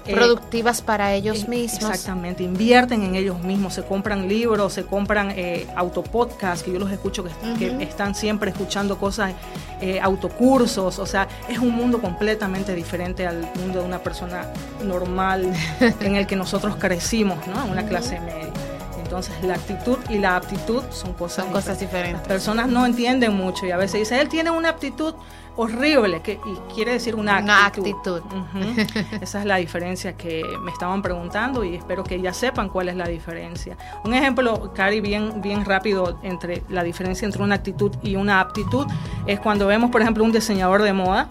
eh, 0.06 0.14
productivas 0.14 0.82
para 0.82 1.14
ellos 1.14 1.44
eh, 1.44 1.48
mismos. 1.48 1.90
Exactamente, 1.90 2.42
invierten 2.42 3.02
en 3.02 3.14
ellos 3.14 3.40
mismos, 3.42 3.74
se 3.74 3.84
compran 3.84 4.28
libros, 4.28 4.72
se 4.72 4.84
compran 4.84 5.32
eh, 5.36 5.66
autopodcasts, 5.76 6.64
que 6.64 6.72
yo 6.72 6.78
los 6.78 6.90
escucho 6.90 7.24
que, 7.58 7.82
están 7.82 8.14
siempre 8.14 8.50
escuchando 8.50 8.98
cosas, 8.98 9.32
eh, 9.80 10.00
autocursos, 10.00 10.98
o 10.98 11.06
sea, 11.06 11.28
es 11.48 11.58
un 11.58 11.70
mundo 11.70 12.00
completamente 12.00 12.74
diferente 12.74 13.26
al 13.26 13.48
mundo 13.56 13.80
de 13.80 13.86
una 13.86 13.98
persona 13.98 14.52
normal 14.84 15.52
en 16.00 16.16
el 16.16 16.26
que 16.26 16.36
nosotros 16.36 16.76
crecimos, 16.76 17.46
¿no? 17.46 17.64
En 17.64 17.70
una 17.70 17.86
clase 17.86 18.20
media. 18.20 18.52
Entonces, 19.06 19.34
la 19.44 19.54
actitud 19.54 19.98
y 20.10 20.18
la 20.18 20.34
aptitud 20.34 20.82
son 20.90 21.12
cosas, 21.12 21.44
son 21.44 21.52
cosas 21.52 21.78
diferentes. 21.78 22.18
Las 22.18 22.28
personas 22.28 22.66
no 22.66 22.84
entienden 22.84 23.36
mucho 23.36 23.64
y 23.64 23.70
a 23.70 23.76
veces 23.76 24.00
dicen, 24.00 24.18
él 24.18 24.28
tiene 24.28 24.50
una 24.50 24.70
aptitud 24.70 25.14
horrible, 25.54 26.22
que, 26.22 26.32
y 26.32 26.74
quiere 26.74 26.92
decir 26.92 27.14
una 27.14 27.38
actitud. 27.64 28.20
Esa 29.20 29.40
es 29.40 29.46
la 29.46 29.56
diferencia 29.56 30.16
que 30.16 30.42
me 30.60 30.72
estaban 30.72 31.02
preguntando 31.02 31.62
y 31.62 31.76
espero 31.76 32.02
que 32.02 32.20
ya 32.20 32.32
sepan 32.32 32.68
cuál 32.68 32.88
es 32.88 32.96
la 32.96 33.06
diferencia. 33.06 33.76
Un 34.04 34.12
ejemplo, 34.12 34.72
Cari, 34.74 35.00
bien, 35.00 35.40
bien 35.40 35.64
rápido 35.64 36.18
entre 36.24 36.64
la 36.68 36.82
diferencia 36.82 37.26
entre 37.26 37.44
una 37.44 37.54
actitud 37.54 37.92
y 38.02 38.16
una 38.16 38.40
aptitud 38.40 38.88
es 39.26 39.38
cuando 39.38 39.68
vemos, 39.68 39.92
por 39.92 40.02
ejemplo, 40.02 40.24
un 40.24 40.32
diseñador 40.32 40.82
de 40.82 40.92
moda 40.92 41.28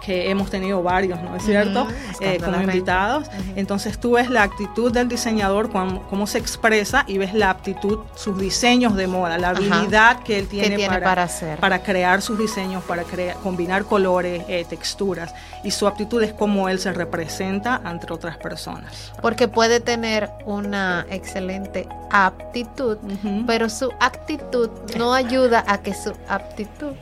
que 0.00 0.30
hemos 0.30 0.50
tenido 0.50 0.82
varios, 0.82 1.20
¿no 1.22 1.36
es 1.36 1.44
cierto? 1.44 1.86
Eh, 2.20 2.38
como 2.42 2.60
invitados. 2.60 3.28
Entonces 3.56 3.98
tú 3.98 4.12
ves 4.12 4.30
la 4.30 4.42
actitud 4.42 4.92
del 4.92 5.08
diseñador, 5.08 5.70
cómo, 5.70 6.26
se 6.26 6.38
expresa 6.38 7.04
y 7.06 7.18
ves 7.18 7.34
la 7.34 7.50
aptitud, 7.50 8.00
sus 8.14 8.38
diseños 8.38 8.94
de 8.94 9.06
moda, 9.06 9.38
la 9.38 9.50
habilidad 9.50 10.22
que 10.22 10.38
él 10.38 10.48
tiene, 10.48 10.86
para, 10.86 11.22
hacer? 11.22 11.58
para 11.58 11.82
crear 11.82 12.22
sus 12.22 12.38
diseños, 12.38 12.84
para 12.84 13.04
crear, 13.04 13.36
combinar 13.36 13.84
colores, 13.84 14.42
eh, 14.48 14.64
texturas. 14.68 15.34
Y 15.64 15.70
su 15.70 15.86
aptitud 15.86 16.22
es 16.22 16.32
cómo 16.32 16.68
él 16.68 16.78
se 16.78 16.92
representa 16.92 17.80
ante 17.84 18.12
otras 18.12 18.36
personas. 18.36 19.12
Porque 19.20 19.48
puede 19.48 19.80
tener 19.80 20.30
una 20.46 21.06
excelente 21.10 21.88
aptitud, 22.10 22.98
pero 23.46 23.68
su 23.68 23.90
actitud 24.00 24.70
no 24.96 25.14
ayuda 25.14 25.64
a 25.66 25.78
que 25.78 25.94
su 25.94 26.12
aptitud 26.28 26.94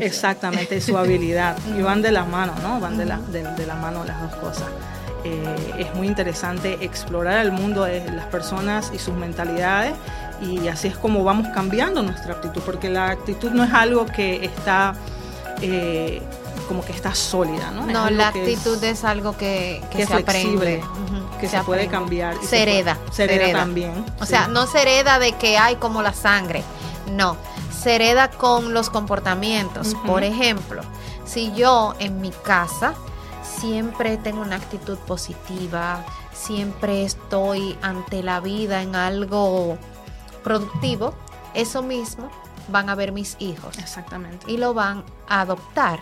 Exactamente, 0.00 0.80
su 0.80 0.96
habilidad. 0.98 1.56
y 1.76 1.82
van 1.82 2.02
de 2.02 2.12
la 2.12 2.24
mano, 2.24 2.54
¿no? 2.62 2.80
Van 2.80 2.96
de 2.96 3.04
la, 3.04 3.18
de, 3.18 3.66
la 3.66 3.74
mano 3.74 4.04
las 4.04 4.20
dos 4.20 4.34
cosas. 4.36 4.68
Eh, 5.24 5.74
es 5.78 5.94
muy 5.94 6.06
interesante 6.06 6.78
explorar 6.80 7.44
el 7.44 7.52
mundo 7.52 7.84
de 7.84 8.08
las 8.12 8.26
personas 8.26 8.92
y 8.94 8.98
sus 8.98 9.14
mentalidades 9.14 9.94
y 10.40 10.68
así 10.68 10.86
es 10.86 10.96
como 10.96 11.24
vamos 11.24 11.48
cambiando 11.52 12.02
nuestra 12.02 12.34
actitud, 12.34 12.62
porque 12.64 12.88
la 12.88 13.10
actitud 13.10 13.50
no 13.50 13.64
es 13.64 13.72
algo 13.72 14.06
que 14.06 14.44
está 14.44 14.94
eh, 15.60 16.22
como 16.68 16.84
que 16.84 16.92
está 16.92 17.14
sólida, 17.14 17.72
¿no? 17.72 17.86
No, 17.86 18.10
la 18.10 18.28
actitud 18.28 18.82
es, 18.84 19.02
algo 19.02 19.36
que, 19.36 19.82
que, 19.90 20.06
se 20.06 20.22
flexible, 20.22 20.82
que 21.40 21.48
se, 21.48 21.58
puede 21.64 21.88
cambiar. 21.88 22.36
se, 22.42 22.62
hereda. 22.62 22.96
Se, 23.10 23.24
hereda 23.24 23.58
también. 23.58 24.04
O 24.20 24.26
sea, 24.26 24.46
no 24.46 24.66
se 24.66 24.82
hereda 24.82 25.18
de 25.18 25.32
que 25.32 25.58
hay 25.58 25.76
como 25.76 26.02
la 26.02 26.12
sangre, 26.12 26.62
no 27.10 27.36
se 27.88 27.94
hereda 27.94 28.28
con 28.28 28.74
los 28.74 28.90
comportamientos. 28.90 29.96
Por 30.06 30.22
ejemplo, 30.22 30.82
si 31.24 31.54
yo 31.54 31.94
en 31.98 32.20
mi 32.20 32.30
casa 32.32 32.92
siempre 33.42 34.18
tengo 34.18 34.42
una 34.42 34.56
actitud 34.56 34.98
positiva, 34.98 36.04
siempre 36.34 37.04
estoy 37.04 37.78
ante 37.80 38.22
la 38.22 38.40
vida 38.40 38.82
en 38.82 38.94
algo 38.94 39.78
productivo, 40.44 41.14
eso 41.54 41.82
mismo 41.82 42.30
van 42.70 42.90
a 42.90 42.94
ver 42.94 43.12
mis 43.12 43.36
hijos. 43.38 43.78
Exactamente. 43.78 44.52
Y 44.52 44.58
lo 44.58 44.74
van 44.74 45.02
a 45.26 45.40
adoptar. 45.40 46.00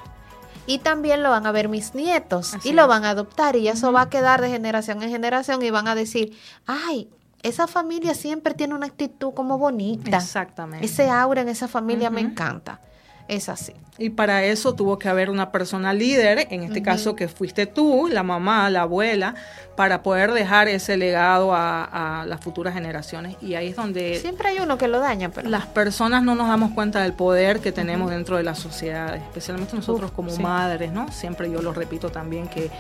Y 0.66 0.78
también 0.78 1.22
lo 1.22 1.30
van 1.30 1.46
a 1.46 1.52
ver 1.52 1.68
mis 1.68 1.94
nietos 1.94 2.54
y 2.64 2.72
lo 2.72 2.88
van 2.88 3.04
a 3.04 3.10
adoptar 3.10 3.54
y 3.54 3.68
eso 3.68 3.92
va 3.92 4.00
a 4.00 4.10
quedar 4.10 4.40
de 4.40 4.50
generación 4.50 5.04
en 5.04 5.10
generación 5.10 5.62
y 5.62 5.70
van 5.70 5.86
a 5.86 5.94
decir, 5.94 6.36
ay, 6.66 7.08
esa 7.42 7.66
familia 7.66 8.14
siempre 8.14 8.54
tiene 8.54 8.74
una 8.74 8.86
actitud 8.86 9.32
como 9.34 9.58
bonita. 9.58 10.16
Exactamente. 10.16 10.84
Ese 10.86 11.08
aura 11.10 11.42
en 11.42 11.48
esa 11.48 11.68
familia 11.68 12.10
me 12.10 12.20
encanta. 12.20 12.80
Es 13.28 13.48
así. 13.48 13.72
Y 13.98 14.10
para 14.10 14.44
eso 14.44 14.74
tuvo 14.74 14.98
que 14.98 15.08
haber 15.08 15.30
una 15.30 15.50
persona 15.50 15.94
líder, 15.94 16.48
en 16.50 16.62
este 16.62 16.82
caso 16.82 17.16
que 17.16 17.28
fuiste 17.28 17.66
tú, 17.66 18.08
la 18.10 18.22
mamá, 18.22 18.68
la 18.68 18.82
abuela, 18.82 19.34
para 19.74 20.02
poder 20.02 20.32
dejar 20.32 20.68
ese 20.68 20.98
legado 20.98 21.54
a, 21.54 22.24
las 22.26 22.40
futuras 22.40 22.74
generaciones. 22.74 23.36
Y 23.40 23.54
ahí 23.54 23.68
es 23.68 23.76
donde... 23.76 24.18
Siempre 24.20 24.48
hay 24.48 24.58
uno 24.58 24.76
que 24.76 24.88
lo 24.88 24.98
daña, 24.98 25.30
pero... 25.30 25.48
Las 25.48 25.66
personas 25.66 26.22
no 26.22 26.34
nos 26.34 26.48
damos 26.48 26.72
cuenta 26.72 27.02
del 27.02 27.14
poder 27.14 27.60
que 27.60 27.72
tenemos 27.72 28.10
dentro 28.10 28.36
de 28.36 28.42
la 28.42 28.54
sociedad, 28.54 29.16
especialmente 29.16 29.74
nosotros 29.74 30.10
como 30.10 30.34
madres, 30.36 30.92
¿no? 30.92 31.10
Siempre 31.10 31.50
yo 31.50 31.62
lo 31.62 31.72
repito 31.72 32.10
también 32.10 32.48
que 32.48 32.70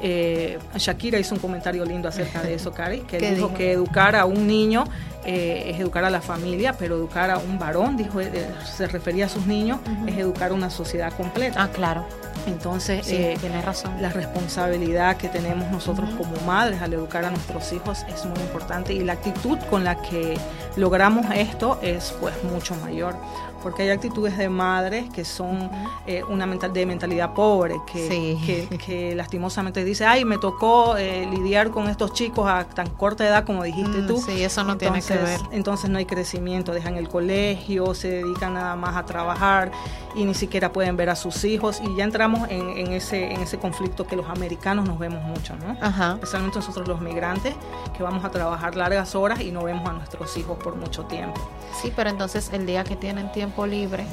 eh, 0.00 0.58
Shakira 0.76 1.18
hizo 1.18 1.34
un 1.34 1.40
comentario 1.40 1.84
lindo 1.84 2.08
acerca 2.08 2.42
de 2.42 2.54
eso, 2.54 2.72
Cari, 2.72 3.00
que 3.00 3.18
dijo, 3.34 3.54
que 3.54 3.72
educar 3.72 4.16
a 4.16 4.24
un 4.24 4.46
niño 4.46 4.84
eh, 5.24 5.70
es 5.70 5.80
educar 5.80 6.04
a 6.04 6.10
la 6.10 6.20
familia, 6.20 6.74
pero 6.78 6.96
educar 6.96 7.30
a 7.30 7.38
un 7.38 7.58
varón, 7.58 7.96
dijo, 7.96 8.20
eh, 8.20 8.30
se 8.64 8.86
refería 8.86 9.26
a 9.26 9.28
sus 9.28 9.46
niños, 9.46 9.80
es 10.06 10.16
educar 10.18 10.52
una 10.52 10.70
sociedad 10.70 11.12
completa. 11.12 11.62
Ah, 11.62 11.68
claro. 11.68 12.06
Entonces, 12.46 13.08
eh, 13.08 13.36
tiene 13.40 13.62
razón. 13.62 14.02
la 14.02 14.10
responsabilidad 14.10 15.16
que 15.16 15.28
tenemos 15.28 15.70
nosotros 15.70 16.10
como 16.10 16.36
madres 16.46 16.82
al 16.82 16.92
educar 16.92 17.24
a 17.24 17.30
nuestros 17.30 17.72
hijos 17.72 18.04
es 18.08 18.24
muy 18.26 18.38
importante 18.40 18.92
y 18.92 19.00
la 19.00 19.14
actitud 19.14 19.58
con 19.70 19.84
la 19.84 20.00
que 20.02 20.38
logramos 20.76 21.26
esto 21.34 21.78
es 21.80 22.14
pues 22.20 22.34
mucho 22.44 22.74
mayor 22.76 23.16
porque 23.64 23.82
hay 23.82 23.88
actitudes 23.88 24.36
de 24.36 24.50
madres 24.50 25.06
que 25.10 25.24
son 25.24 25.70
eh, 26.06 26.22
una 26.28 26.44
mental, 26.44 26.72
de 26.72 26.84
mentalidad 26.84 27.32
pobre, 27.32 27.76
que, 27.90 28.68
que, 28.86 29.14
lastimosamente 29.14 29.82
dice, 29.84 30.04
ay, 30.04 30.26
me 30.26 30.36
tocó 30.36 30.98
eh, 30.98 31.26
lidiar 31.28 31.70
con 31.70 31.88
estos 31.88 32.12
chicos 32.12 32.46
a 32.46 32.64
tan 32.64 32.90
corta 32.90 33.26
edad 33.26 33.44
como 33.44 33.64
dijiste 33.64 34.02
mm, 34.02 34.06
tú. 34.06 34.18
Sí, 34.18 34.44
eso 34.44 34.62
no 34.64 34.76
tiene 34.76 35.00
que 35.00 35.16
ver. 35.16 35.40
Entonces 35.50 35.88
no 35.88 35.96
hay 35.96 36.04
crecimiento, 36.04 36.72
dejan 36.72 36.96
el 36.96 37.08
colegio, 37.08 37.94
se 37.94 38.08
dedican 38.08 38.52
nada 38.52 38.76
más 38.76 38.96
a 38.96 39.06
trabajar 39.06 39.72
y 40.14 40.24
ni 40.24 40.34
siquiera 40.34 40.72
pueden 40.72 40.96
ver 40.96 41.10
a 41.10 41.16
sus 41.16 41.44
hijos 41.44 41.80
y 41.82 41.96
ya 41.96 42.04
entramos 42.04 42.48
en, 42.48 42.92
ese, 42.92 43.32
en 43.32 43.40
ese 43.40 43.58
conflicto 43.58 44.06
que 44.06 44.16
los 44.16 44.28
americanos 44.28 44.86
nos 44.86 44.98
vemos 44.98 45.22
mucho, 45.24 45.54
¿no? 45.56 45.72
Especialmente 46.14 46.58
nosotros 46.58 46.86
los 46.86 47.00
migrantes, 47.00 47.54
que 47.96 48.02
vamos 48.02 48.24
a 48.24 48.30
trabajar 48.30 48.76
largas 48.76 49.14
horas 49.14 49.40
y 49.40 49.50
no 49.50 49.64
vemos 49.64 49.88
a 49.88 49.92
nuestros 49.92 50.36
hijos 50.36 50.58
por 50.58 50.76
mucho 50.76 51.04
tiempo. 51.04 51.40
Sí, 51.80 51.92
pero 51.94 52.10
entonces 52.10 52.50
el 52.52 52.66
día 52.66 52.84
que 52.84 52.96
tienen 52.96 53.32
tiempo 53.32 53.66
libre 53.66 54.04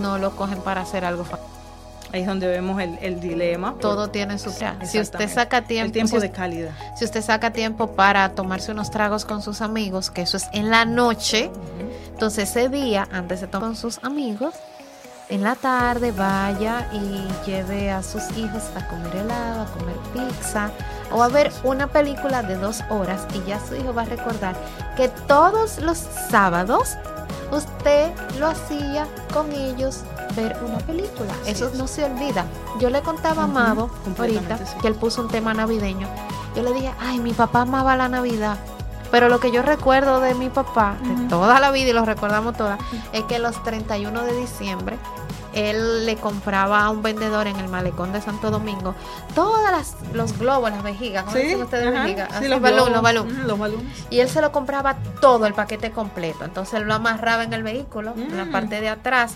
no 0.00 0.18
lo 0.18 0.34
cogen 0.36 0.60
para 0.60 0.82
hacer 0.82 1.04
algo 1.04 1.24
Ahí 2.10 2.22
es 2.22 2.26
donde 2.26 2.46
vemos 2.46 2.80
el, 2.80 3.20
dilema. 3.20 3.74
Todo 3.80 4.08
tiene 4.08 4.38
su 4.38 4.50
Si 4.50 4.98
usted 4.98 5.28
saca 5.28 5.62
tiempo, 5.62 5.86
el 5.86 5.92
tiempo 5.92 6.18
de 6.20 6.30
calidad. 6.30 6.70
Si 6.96 7.04
usted 7.04 7.22
saca 7.22 7.52
tiempo 7.52 7.88
para 7.88 8.30
tomarse 8.30 8.72
unos 8.72 8.90
tragos 8.90 9.26
con 9.26 9.42
sus 9.42 9.60
amigos, 9.60 10.10
que 10.10 10.22
eso 10.22 10.38
es 10.38 10.48
en 10.54 10.70
la 10.70 10.86
noche, 10.86 11.50
entonces 12.08 12.48
ese 12.48 12.70
día, 12.70 13.06
antes 13.12 13.42
de 13.42 13.46
tomar 13.46 13.68
con 13.68 13.76
sus 13.76 14.02
amigos, 14.02 14.54
en 15.28 15.42
la 15.42 15.54
tarde 15.54 16.12
vaya 16.12 16.88
y 16.92 17.26
lleve 17.44 17.90
a 17.90 18.02
sus 18.02 18.22
hijos 18.36 18.62
a 18.76 18.86
comer 18.88 19.16
helado, 19.16 19.62
a 19.62 19.66
comer 19.66 19.96
pizza 20.12 20.70
o 21.12 21.22
a 21.22 21.28
ver 21.28 21.52
una 21.64 21.86
película 21.88 22.42
de 22.42 22.56
dos 22.56 22.82
horas 22.90 23.26
y 23.34 23.46
ya 23.48 23.60
su 23.60 23.76
hijo 23.76 23.92
va 23.92 24.02
a 24.02 24.06
recordar 24.06 24.56
que 24.96 25.08
todos 25.08 25.78
los 25.78 25.98
sábados 26.30 26.96
usted 27.52 28.10
lo 28.38 28.46
hacía 28.48 29.06
con 29.32 29.52
ellos 29.52 30.02
ver 30.36 30.56
una 30.64 30.78
película. 30.78 31.32
Eso 31.46 31.70
no 31.74 31.86
se 31.86 32.04
olvida. 32.04 32.44
Yo 32.78 32.90
le 32.90 33.02
contaba 33.02 33.42
a 33.42 33.44
Amado 33.44 33.82
ahorita 33.82 34.04
completamente, 34.04 34.66
sí. 34.66 34.76
que 34.80 34.88
él 34.88 34.94
puso 34.94 35.22
un 35.22 35.28
tema 35.28 35.54
navideño. 35.54 36.08
Yo 36.54 36.62
le 36.62 36.72
dije, 36.72 36.92
ay, 37.00 37.18
mi 37.18 37.32
papá 37.32 37.62
amaba 37.62 37.96
la 37.96 38.08
Navidad. 38.08 38.58
Pero 39.10 39.28
lo 39.28 39.40
que 39.40 39.50
yo 39.50 39.62
recuerdo 39.62 40.20
de 40.20 40.34
mi 40.34 40.48
papá, 40.50 40.96
de 41.02 41.28
toda 41.28 41.60
la 41.60 41.70
vida, 41.70 41.90
y 41.90 41.92
lo 41.92 42.04
recordamos 42.04 42.56
todas, 42.56 42.78
es 43.12 43.24
que 43.24 43.38
los 43.38 43.62
31 43.62 44.22
de 44.22 44.36
diciembre 44.36 44.96
él 45.54 46.04
le 46.04 46.16
compraba 46.16 46.84
a 46.84 46.90
un 46.90 47.02
vendedor 47.02 47.46
en 47.46 47.56
el 47.56 47.68
malecón 47.68 48.12
de 48.12 48.20
Santo 48.20 48.50
Domingo 48.50 48.94
todas 49.34 49.72
las 49.72 49.96
los 50.14 50.38
globos, 50.38 50.70
las 50.70 50.82
vejigas, 50.82 51.24
¿cómo 51.24 51.36
Sí, 51.36 51.42
dicen 51.42 51.62
ustedes 51.62 51.90
vejigas? 51.90 52.28
sí, 52.38 52.48
los 52.48 52.60
balón, 52.60 52.92
los 52.92 53.02
balón. 53.02 53.28
ujú, 53.28 53.46
los. 53.56 53.58
Y 54.10 54.20
él 54.20 54.28
se 54.28 54.42
lo 54.42 54.52
compraba 54.52 54.96
todo, 55.22 55.46
el 55.46 55.54
paquete 55.54 55.90
completo. 55.90 56.44
Entonces 56.44 56.74
él 56.74 56.82
lo 56.86 56.94
amarraba 56.94 57.44
en 57.44 57.52
el 57.54 57.62
vehículo, 57.62 58.12
en 58.14 58.36
la 58.36 58.44
Mm. 58.44 58.52
parte 58.52 58.80
de 58.80 58.88
atrás. 58.90 59.34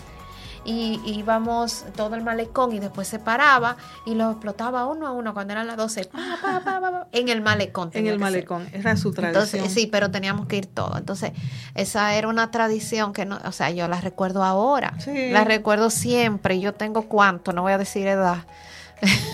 Y 0.65 1.01
íbamos 1.05 1.83
todo 1.95 2.15
el 2.15 2.23
malecón 2.23 2.71
y 2.73 2.79
después 2.79 3.07
se 3.07 3.19
paraba 3.19 3.75
y 4.05 4.15
lo 4.15 4.31
explotaba 4.31 4.85
uno 4.87 5.07
a 5.07 5.11
uno 5.11 5.33
cuando 5.33 5.51
eran 5.53 5.67
las 5.67 5.75
12. 5.75 6.05
pa, 6.05 6.19
pa, 6.41 6.61
pa, 6.63 6.79
pa, 6.79 6.91
pa, 6.91 7.07
en 7.11 7.27
el 7.29 7.41
malecón. 7.41 7.89
En 7.93 8.05
el 8.07 8.13
que 8.13 8.19
ser. 8.19 8.19
malecón, 8.19 8.69
era 8.71 8.95
su 8.95 9.11
tradición. 9.11 9.43
Entonces, 9.45 9.73
sí, 9.73 9.87
pero 9.87 10.09
teníamos 10.09 10.47
que 10.47 10.57
ir 10.57 10.67
todo. 10.67 10.97
Entonces, 10.97 11.31
esa 11.75 12.15
era 12.15 12.27
una 12.29 12.49
tradición 12.51 13.11
que 13.11 13.25
no, 13.25 13.39
o 13.43 13.51
sea, 13.51 13.71
yo 13.71 13.87
la 13.89 13.99
recuerdo 13.99 14.43
ahora. 14.43 14.93
Sí. 14.99 15.31
La 15.31 15.43
recuerdo 15.43 15.89
siempre. 15.89 16.59
Yo 16.61 16.73
tengo 16.73 17.03
cuánto, 17.09 17.51
no 17.51 17.61
voy 17.63 17.73
a 17.73 17.77
decir 17.77 18.07
edad. 18.07 18.45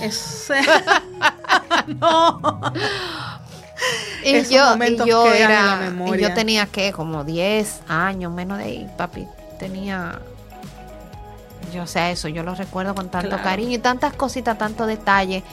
Es- 0.02 0.52
no. 2.00 2.62
Y 4.26 4.36
Esos 4.36 4.52
yo, 4.52 4.76
y 4.84 4.98
yo 5.08 5.32
era, 5.32 5.94
y 6.14 6.20
yo 6.20 6.34
tenía 6.34 6.66
que 6.66 6.92
como 6.92 7.24
10 7.24 7.82
años, 7.88 8.32
menos 8.34 8.58
de 8.58 8.64
ahí, 8.66 8.92
papi. 8.98 9.26
Tenía, 9.58 10.20
yo 11.74 11.84
o 11.84 11.88
sea, 11.88 12.12
eso, 12.12 12.28
yo 12.28 12.43
lo 12.43 12.55
recuerdo 12.55 12.95
con 12.95 13.10
tanto 13.10 13.30
Claro. 13.30 13.43
cariño 13.43 13.76
y 13.76 13.80
tantas 13.80 14.14
cositas, 14.14 14.57
tanto 14.57 14.86
detalle, 14.86 15.43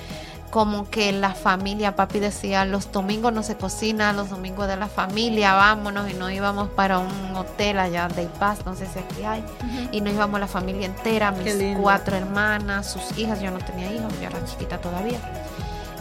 como 0.50 0.88
que 0.88 1.12
la 1.12 1.34
familia, 1.34 1.96
papi 1.96 2.18
decía, 2.18 2.64
los 2.64 2.90
domingos 2.92 3.32
no 3.32 3.42
se 3.42 3.57
cocina, 3.57 4.12
los 4.12 4.30
domingos 4.30 4.68
de 4.68 4.76
la 4.76 4.86
familia, 4.88 5.54
vámonos, 5.54 6.11
y 6.11 6.14
nos 6.14 6.30
íbamos 6.30 6.68
para 6.68 6.98
un 6.98 7.36
hotel 7.36 7.78
allá 7.78 8.09
de 8.09 8.26
Paz, 8.26 8.61
no 8.64 8.74
sé 8.74 8.86
si 8.86 8.98
aquí 9.00 9.24
hay, 9.24 9.44
y 9.92 10.00
nos 10.00 10.14
íbamos 10.14 10.40
la 10.40 10.46
familia 10.46 10.86
entera, 10.86 11.32
mis 11.32 11.76
cuatro 11.78 12.16
hermanas, 12.16 12.90
sus 12.90 13.18
hijas, 13.18 13.40
yo 13.40 13.50
no 13.50 13.59
tenía 13.59 13.92
hijos, 13.92 14.12
yo 14.20 14.28
era 14.28 14.44
chiquita 14.46 14.78
todavía. 14.78 15.18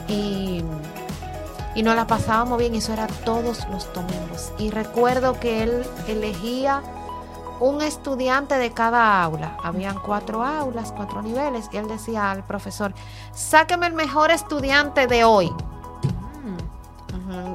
Y 0.07 0.63
y 1.75 1.83
nos 1.83 1.95
la 1.97 2.07
pasábamos 2.07 2.57
bien 2.57 2.73
y 2.73 2.77
eso 2.77 2.93
era 2.93 3.05
todos 3.07 3.67
los 3.69 3.91
domingos. 3.93 4.53
Y 4.57 4.71
recuerdo 4.71 5.39
que 5.39 5.61
él 5.61 5.85
elegía 6.07 6.81
un 7.59 7.81
estudiante 7.81 8.55
de 8.55 8.71
cada 8.71 9.23
aula. 9.23 9.57
Habían 9.63 9.97
cuatro 9.99 10.43
aulas, 10.43 10.91
cuatro 10.95 11.21
niveles, 11.21 11.69
y 11.71 11.77
él 11.77 11.87
decía 11.87 12.31
al 12.31 12.43
profesor, 12.43 12.93
sáqueme 13.33 13.87
el 13.87 13.93
mejor 13.93 14.31
estudiante 14.31 15.07
de 15.07 15.23
hoy, 15.23 15.51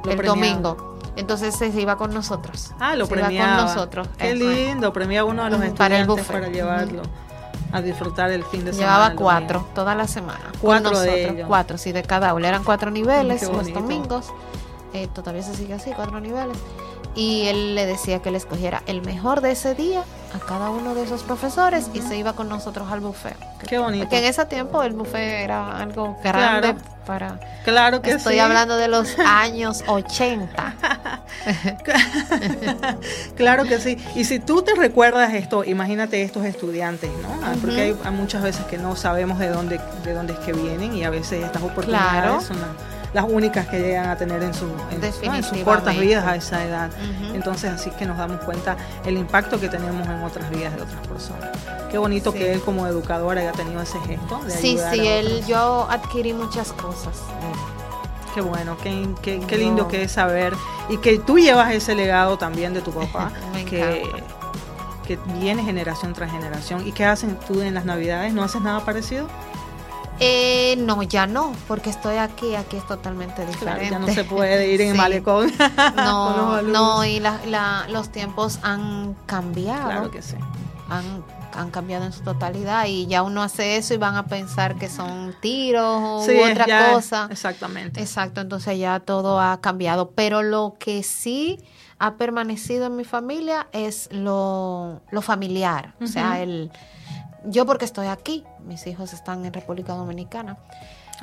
Lo 0.05 0.11
el 0.11 0.23
domingo. 0.23 0.97
Entonces 1.17 1.55
se 1.55 1.69
iba 1.69 1.97
con 1.97 2.15
nosotros. 2.15 2.73
Ah, 2.79 2.97
lo 2.97 3.07
se 3.07 3.15
iba 3.15 3.27
con 3.27 3.67
nosotros. 3.67 4.09
Qué 4.17 4.31
Eso. 4.33 4.45
lindo, 4.45 4.93
premiaba 4.93 5.29
uno 5.29 5.45
de 5.45 5.51
los 5.51 5.61
para 5.75 5.99
estudiantes 5.99 6.27
para, 6.27 6.49
llevarlo 6.49 7.03
a 7.73 7.83
disfrutar 7.83 8.31
el 8.31 8.45
fin 8.45 8.65
de 8.65 8.73
semana. 8.73 8.93
Llevaba 8.93 9.15
cuatro 9.15 9.67
toda 9.75 9.95
la 9.95 10.09
semana. 10.09 10.51
Cuatro 10.61 10.99
de 10.99 11.29
ellos. 11.29 11.47
Cuatro, 11.47 11.79
sí, 11.79 11.93
de 11.93 12.03
cada 12.03 12.31
aula. 12.31 12.49
Eran 12.49 12.65
cuatro 12.65 12.91
niveles 12.91 13.41
Qué 13.41 13.53
los 13.53 13.73
domingos. 13.73 14.33
Eh, 14.93 15.09
todavía 15.13 15.43
se 15.43 15.55
sigue 15.55 15.75
así, 15.75 15.93
cuatro 15.95 16.21
niveles. 16.21 16.57
Y 17.15 17.47
él 17.49 17.75
le 17.75 17.87
decía 17.87 18.21
que 18.21 18.31
le 18.31 18.39
escogiera 18.39 18.83
el 18.87 19.03
mejor 19.03 19.41
de 19.41 19.51
ese 19.51 19.75
día 19.75 20.05
a 20.35 20.39
cada 20.47 20.71
uno 20.71 20.95
de 20.95 21.03
esos 21.03 21.25
profesores 21.25 21.91
y 21.93 22.01
se 22.03 22.17
iba 22.17 22.35
con 22.35 22.49
nosotros 22.49 22.91
al 22.93 23.01
buffet. 23.01 23.37
Qué 23.67 23.79
bonito. 23.79 24.05
Porque 24.05 24.19
en 24.19 24.25
ese 24.27 24.45
tiempo 24.47 24.83
el 24.85 24.93
buffet 24.93 25.43
era 25.45 25.77
algo 25.79 26.17
grande 26.23 26.75
Claro. 26.75 26.79
para... 27.07 27.41
Claro 27.65 28.01
que 28.01 28.13
Estoy 28.13 28.35
sí. 28.35 28.39
hablando 28.39 28.77
de 28.77 28.87
los 28.89 29.19
años 29.27 29.83
80. 29.89 30.75
Claro 33.37 33.65
que 33.65 33.79
sí. 33.81 33.97
Y 34.15 34.25
si 34.25 34.39
tú 34.39 34.63
te 34.63 34.75
recuerdas 34.75 35.33
esto, 35.35 35.65
imagínate 35.65 36.23
estos 36.23 36.45
estudiantes, 36.45 37.11
¿no? 37.23 37.29
Ah, 37.45 37.55
Porque 37.61 37.81
hay, 37.81 37.97
hay 38.05 38.13
muchas 38.13 38.43
veces 38.43 38.65
que 38.67 38.79
no 38.79 38.97
sabemos 38.97 39.39
de 39.39 39.49
dónde, 39.49 39.81
de 40.05 40.13
dónde 40.15 40.33
es 40.35 40.39
que 40.41 40.53
vienen 40.53 40.95
y 40.95 41.05
a 41.05 41.11
veces 41.11 41.45
estas 41.45 41.63
oportunidades 41.63 42.11
Claro. 42.11 42.41
son 42.41 42.57
las 43.13 43.25
únicas 43.29 43.67
que 43.67 43.81
llegan 43.81 44.09
a 44.09 44.17
tener 44.17 44.43
en, 44.43 44.55
su, 44.55 44.67
en, 44.67 45.01
¿no? 45.01 45.35
en 45.35 45.43
sus 45.43 45.59
cortas 45.59 45.99
vidas 45.99 46.25
a 46.27 46.37
esa 46.37 46.65
edad. 46.65 46.91
Entonces 47.35 47.71
así 47.71 47.91
que 47.91 48.07
nos 48.07 48.17
damos 48.19 48.41
cuenta 48.45 48.77
el 49.05 49.17
impacto 49.17 49.59
que 49.61 49.69
tenemos 49.69 50.07
en 50.07 50.23
otras 50.23 50.49
vidas 50.51 50.77
de 50.77 50.83
otras 50.83 51.07
personas. 51.07 51.49
Qué 51.91 51.99
bonito 51.99 52.31
Sí. 52.33 52.39
que 52.39 52.53
él 52.53 52.61
como 52.61 52.87
educador 52.87 53.37
haya 53.39 53.53
tenido 53.53 53.81
ese 53.83 53.99
gesto. 54.01 54.39
De 54.45 54.51
Sí, 54.53 54.79
sí, 54.93 55.07
él, 55.07 55.27
otros. 55.27 55.47
yo 55.49 55.87
adquirí 55.91 56.33
muchas 56.33 56.73
cosas. 56.73 57.17
Qué 58.35 58.41
bueno, 58.43 58.77
qué, 58.81 59.09
qué, 59.23 59.41
qué 59.45 59.59
lindo 59.59 59.89
que 59.89 60.03
es 60.05 60.13
saber 60.13 60.55
y 60.89 60.99
que 60.99 61.19
tú 61.19 61.39
llevas 61.41 61.73
ese 61.73 61.97
legado 61.97 62.39
también 62.39 62.73
de 62.75 62.81
tu 62.81 62.93
papá, 62.95 63.33
que, 63.69 64.05
que 65.05 65.19
viene 65.41 65.65
generación 65.65 66.13
tras 66.13 66.31
generación. 66.31 66.87
¿Y 66.87 66.93
qué 66.93 67.05
haces 67.07 67.29
tú 67.49 67.61
en 67.61 67.75
las 67.75 67.85
navidades? 67.85 68.33
¿No 68.33 68.45
haces 68.45 68.61
nada 68.63 68.85
parecido? 68.85 69.27
Eh, 70.23 70.77
no, 70.79 71.03
ya 71.03 71.27
no, 71.27 71.53
porque 71.67 71.89
estoy 71.91 72.17
aquí, 72.17 72.55
aquí 72.55 72.77
es 72.77 72.87
totalmente 72.87 73.37
Claro, 73.37 73.51
diferente. 73.53 73.91
ya 73.91 73.99
no 73.99 74.09
se 74.09 74.25
puede 74.25 74.69
ir 74.71 74.81
en 74.83 74.89
el 74.89 74.93
Sí. 74.97 74.99
malecón. 75.01 75.51
No, 75.97 76.61
no, 76.63 77.05
y 77.05 77.21
la- 77.21 77.41
la- 77.47 77.87
los 77.89 78.11
tiempos 78.11 78.59
han 78.63 79.15
cambiado. 79.27 79.87
Claro 79.89 80.11
que 80.11 80.21
sí. 80.23 80.37
han, 80.91 81.25
han 81.55 81.71
cambiado 81.71 82.05
en 82.05 82.13
su 82.13 82.21
totalidad 82.23 82.85
y 82.87 83.07
ya 83.07 83.23
uno 83.23 83.43
hace 83.43 83.77
eso 83.77 83.95
y 83.95 83.97
van 83.97 84.17
a 84.17 84.27
pensar 84.27 84.77
que 84.77 84.89
son 84.91 85.35
tiros 85.41 86.27
Sí, 86.27 86.33
u 86.33 86.51
otra 86.51 86.67
ya- 86.67 86.93
cosa. 86.93 87.29
Exactamente. 87.31 88.01
Exacto, 88.01 88.41
entonces 88.41 88.79
ya 88.79 89.01
todo 89.01 89.41
ha 89.41 89.61
cambiado. 89.61 90.11
Pero 90.11 90.43
lo 90.43 90.77
que 90.79 91.03
sí 91.03 91.59
ha 91.99 92.15
permanecido 92.17 92.87
en 92.87 92.97
mi 92.97 93.05
familia 93.05 93.69
es 93.73 94.09
lo, 94.13 95.01
lo 95.11 95.23
familiar. 95.23 95.95
O 96.03 96.07
sea, 96.07 96.41
el 96.43 96.71
yo 97.45 97.67
porque 97.67 97.85
estoy 97.85 98.07
aquí, 98.07 98.45
mis 98.65 98.87
hijos 98.87 99.13
están 99.13 99.45
en 99.45 99.53
República 99.53 99.95
Dominicana. 99.95 100.59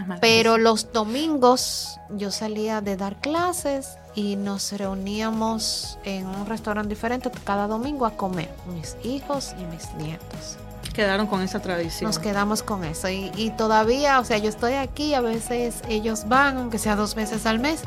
Más 0.05 0.19
Pero 0.19 0.59
los 0.59 0.93
domingos 0.93 1.99
yo 2.11 2.31
salía 2.31 2.81
de 2.81 2.97
dar 2.97 3.15
clases 3.19 3.97
y 4.13 4.35
nos 4.35 4.71
reuníamos 4.71 5.97
en 6.03 6.27
un 6.27 6.45
restaurante 6.45 6.89
diferente 6.89 7.31
cada 7.43 7.67
domingo 7.67 8.05
a 8.05 8.11
comer, 8.11 8.49
mis 8.75 8.95
hijos 9.03 9.55
y 9.59 9.63
mis 9.65 9.91
nietos. 9.95 10.57
quedaron 10.93 11.25
con 11.25 11.41
esa 11.41 11.59
tradición. 11.61 12.09
Nos 12.09 12.19
quedamos 12.19 12.61
con 12.61 12.83
eso 12.83 13.09
y, 13.09 13.31
y 13.35 13.49
todavía, 13.51 14.19
o 14.19 14.23
sea, 14.23 14.37
yo 14.37 14.49
estoy 14.49 14.73
aquí, 14.73 15.15
a 15.15 15.21
veces 15.21 15.81
ellos 15.89 16.27
van, 16.27 16.57
aunque 16.57 16.77
sea 16.77 16.95
dos 16.95 17.15
veces 17.15 17.47
al 17.47 17.57
mes, 17.59 17.81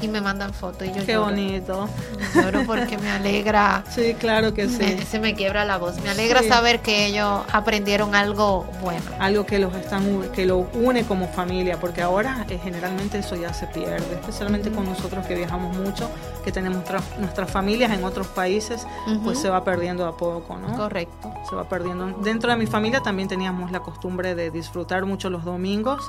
y 0.00 0.08
me 0.08 0.20
mandan 0.20 0.52
fotos 0.52 0.88
y 0.88 0.92
yo 0.92 1.04
Qué 1.06 1.12
lloro. 1.12 1.26
bonito. 1.26 1.88
Lloro 2.34 2.62
porque 2.66 2.98
me 2.98 3.10
alegra, 3.10 3.84
Sí, 3.90 4.14
claro 4.14 4.52
que 4.54 4.68
sí. 4.68 4.78
me- 4.78 5.02
se 5.04 5.20
me 5.20 5.34
quiebra 5.34 5.64
la 5.64 5.78
voz, 5.78 6.00
me 6.02 6.10
alegra 6.10 6.40
Sí. 6.42 6.48
saber 6.48 6.80
que 6.80 7.06
ellos 7.06 7.42
aprendieron 7.52 8.14
algo 8.14 8.66
bueno. 8.80 9.02
algo 9.20 9.46
que 9.46 9.58
los 9.58 9.74
están 9.74 10.22
que 10.34 10.44
lo 10.46 10.58
une 10.74 11.04
como 11.04 11.28
familia 11.28 11.78
porque 11.78 12.02
ahora 12.02 12.46
eh, 12.48 12.58
generalmente 12.62 13.18
eso 13.18 13.36
ya 13.36 13.52
se 13.54 13.66
pierde 13.68 14.14
especialmente 14.14 14.70
con 14.72 14.84
nosotros 14.86 15.24
que 15.26 15.34
viajamos 15.34 15.76
mucho 15.76 16.10
que 16.44 16.50
tenemos 16.50 16.84
tra- 16.84 17.02
nuestras 17.18 17.50
familias 17.50 17.92
en 17.92 18.02
otros 18.04 18.26
países 18.28 18.86
pues 19.22 19.36
Ujú. 19.36 19.42
se 19.42 19.48
va 19.50 19.62
perdiendo 19.62 20.06
a 20.06 20.16
poco 20.16 20.56
no 20.58 20.76
Correcto. 20.76 21.32
se 21.48 21.54
va 21.54 21.68
perdiendo 21.68 22.06
dentro 22.22 22.50
de 22.50 22.56
mi 22.56 22.66
familia 22.66 23.00
también 23.00 23.28
teníamos 23.28 23.70
la 23.70 23.80
costumbre 23.80 24.34
de 24.34 24.50
disfrutar 24.50 25.04
mucho 25.04 25.30
los 25.30 25.44
domingos 25.44 26.02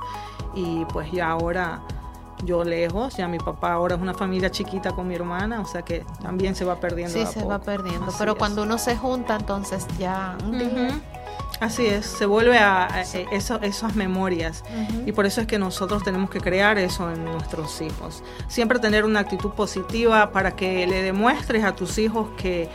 y 0.55 0.85
pues 0.85 1.11
ya 1.11 1.29
ahora 1.29 1.81
yo 2.45 2.63
lejos 2.63 3.15
ya 3.17 3.27
mi 3.27 3.37
papá 3.37 3.73
ahora 3.73 3.95
es 3.95 4.01
una 4.01 4.13
familia 4.13 4.49
chiquita 4.51 4.91
con 4.91 5.07
mi 5.07 5.15
hermana 5.15 5.61
o 5.61 5.65
sea 5.65 5.81
que 5.83 6.05
también 6.21 6.55
se 6.55 6.65
va 6.65 6.75
perdiendo 6.79 7.13
Sí, 7.17 7.25
se 7.25 7.43
va 7.43 7.59
perdiendo, 7.59 8.07
Así 8.07 8.15
pero 8.19 8.33
es. 8.33 8.37
cuando 8.37 8.63
uno 8.63 8.77
se 8.77 8.95
junta, 8.97 9.35
entonces 9.35 9.87
ya. 9.97 10.37
Así 11.63 11.85
es, 11.85 12.05
se 12.05 12.25
vuelve 12.25 12.57
a, 12.57 12.87
a- 12.93 13.01
eh, 13.03 13.25
eso- 13.31 13.59
esas 13.61 13.95
memorias 13.95 14.63
Ujú. 14.89 15.03
y 15.05 15.11
por 15.13 15.25
eso 15.25 15.39
es 15.39 15.47
que 15.47 15.57
nosotros 15.57 16.03
tenemos 16.03 16.29
que 16.29 16.41
crear 16.41 16.77
eso 16.77 17.09
en 17.11 17.23
nuestros 17.23 17.79
hijos. 17.81 18.21
Siempre 18.49 18.79
tener 18.79 19.05
una 19.05 19.21
actitud 19.21 19.51
positiva 19.51 20.31
para 20.31 20.51
que 20.57 20.85
le 20.87 21.01
demuestres 21.03 21.63
a 21.63 21.73
tus 21.73 21.97
hijos 21.99 22.27
que, 22.37 22.67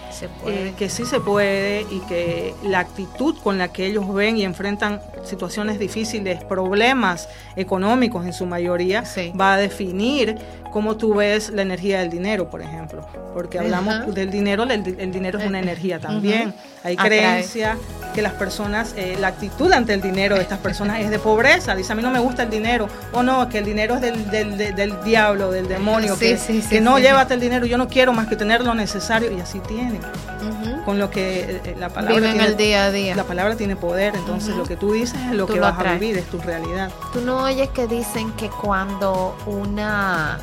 eh, 0.47 0.73
que 0.79 0.89
sí 0.89 1.05
se 1.05 1.21
puede 1.21 1.83
y 1.91 2.01
que 2.09 2.55
la 2.63 2.79
actitud 2.79 3.37
con 3.43 3.59
la 3.59 3.69
que 3.73 3.85
ellos 3.85 4.13
ven 4.15 4.39
y 4.39 4.45
enfrentan 4.45 5.01
situaciones 5.25 5.79
difíciles, 5.79 6.43
problemas 6.45 7.29
económicos 7.57 8.25
en 8.25 8.33
su 8.33 8.47
mayoría, 8.47 9.05
Sí. 9.05 9.33
va 9.39 9.55
a 9.55 9.57
definir 9.59 10.37
cómo 10.73 10.97
tú 10.97 11.15
ves 11.15 11.51
la 11.51 11.63
energía 11.63 11.99
del 12.01 12.11
dinero, 12.11 12.49
por 12.51 12.63
ejemplo. 12.63 13.07
Porque 13.35 13.59
hablamos 13.59 13.95
Ajá. 13.95 14.05
del 14.07 14.31
dinero, 14.31 14.63
el, 14.65 14.71
el 14.71 15.13
dinero 15.13 15.39
es 15.39 15.47
una 15.47 15.59
Eh, 15.59 15.63
energía 15.63 15.99
también. 15.99 16.49
ujú. 16.51 16.59
Hay 16.85 16.95
Atrae. 16.95 17.09
creencia, 17.09 17.77
que 18.15 18.23
las 18.23 18.33
personas, 18.35 18.78
eh, 18.97 19.17
la 19.19 19.29
actitud 19.29 19.73
ante 19.73 19.95
el 19.95 20.01
dinero 20.01 20.37
de 20.37 20.43
estas 20.43 20.59
personas 20.59 21.01
es 21.01 21.11
de 21.11 21.19
pobreza. 21.19 21.75
Dice, 21.75 21.93
a 21.93 21.97
mí 21.97 22.03
no 22.03 22.11
me 22.11 22.19
gusta 22.19 22.45
el 22.45 22.51
dinero. 22.51 22.89
O 23.13 23.23
no, 23.23 23.49
que 23.49 23.59
el 23.59 23.65
dinero 23.65 23.97
es 23.97 24.01
del, 24.01 24.31
del, 24.31 24.57
del, 24.57 24.75
del 24.75 25.03
diablo, 25.03 25.51
del 25.51 25.69
demonio. 25.69 26.15
Sí, 26.15 26.21
que, 26.21 26.39
sí, 26.39 26.63
sí, 26.63 26.69
que 26.69 26.81
no, 26.81 26.99
llévate 26.99 27.35
el 27.35 27.41
dinero, 27.41 27.67
yo 27.67 27.79
no 27.79 27.89
quiero 27.89 28.13
más 28.13 28.27
que 28.29 28.37
tener 28.37 28.63
lo 28.63 28.75
necesario. 28.75 29.31
Y 29.31 29.41
así 29.41 29.61
tienen. 29.61 30.01
Ujú. 30.01 30.85
Con 30.85 30.99
lo 30.99 31.11
que 31.11 31.61
eh, 31.65 31.77
la 31.79 31.89
palabra 31.89 32.17
Viven 32.17 32.33
tiene, 32.33 32.47
el 32.47 32.57
día 32.57 32.85
a 32.85 32.91
día. 32.91 33.15
La 33.15 33.25
palabra 33.25 33.57
tiene 33.57 33.77
poder, 33.77 34.15
entonces 34.15 34.55
lo 34.57 34.65
que 34.65 34.77
tú 34.77 34.93
dices 34.93 35.19
es 35.27 35.33
lo 35.33 35.47
Tú 35.47 35.55
que 35.55 35.61
lo 35.61 35.67
vas 35.67 35.79
a 35.79 35.93
vivir, 35.95 36.17
es 36.17 36.27
tu 36.27 36.39
realidad. 36.39 36.91
Tú 37.13 37.21
no 37.21 37.43
oyes 37.43 37.69
que 37.71 37.87
dicen 37.87 38.33
que 38.33 38.49
cuando 38.49 39.37
una 39.47 40.39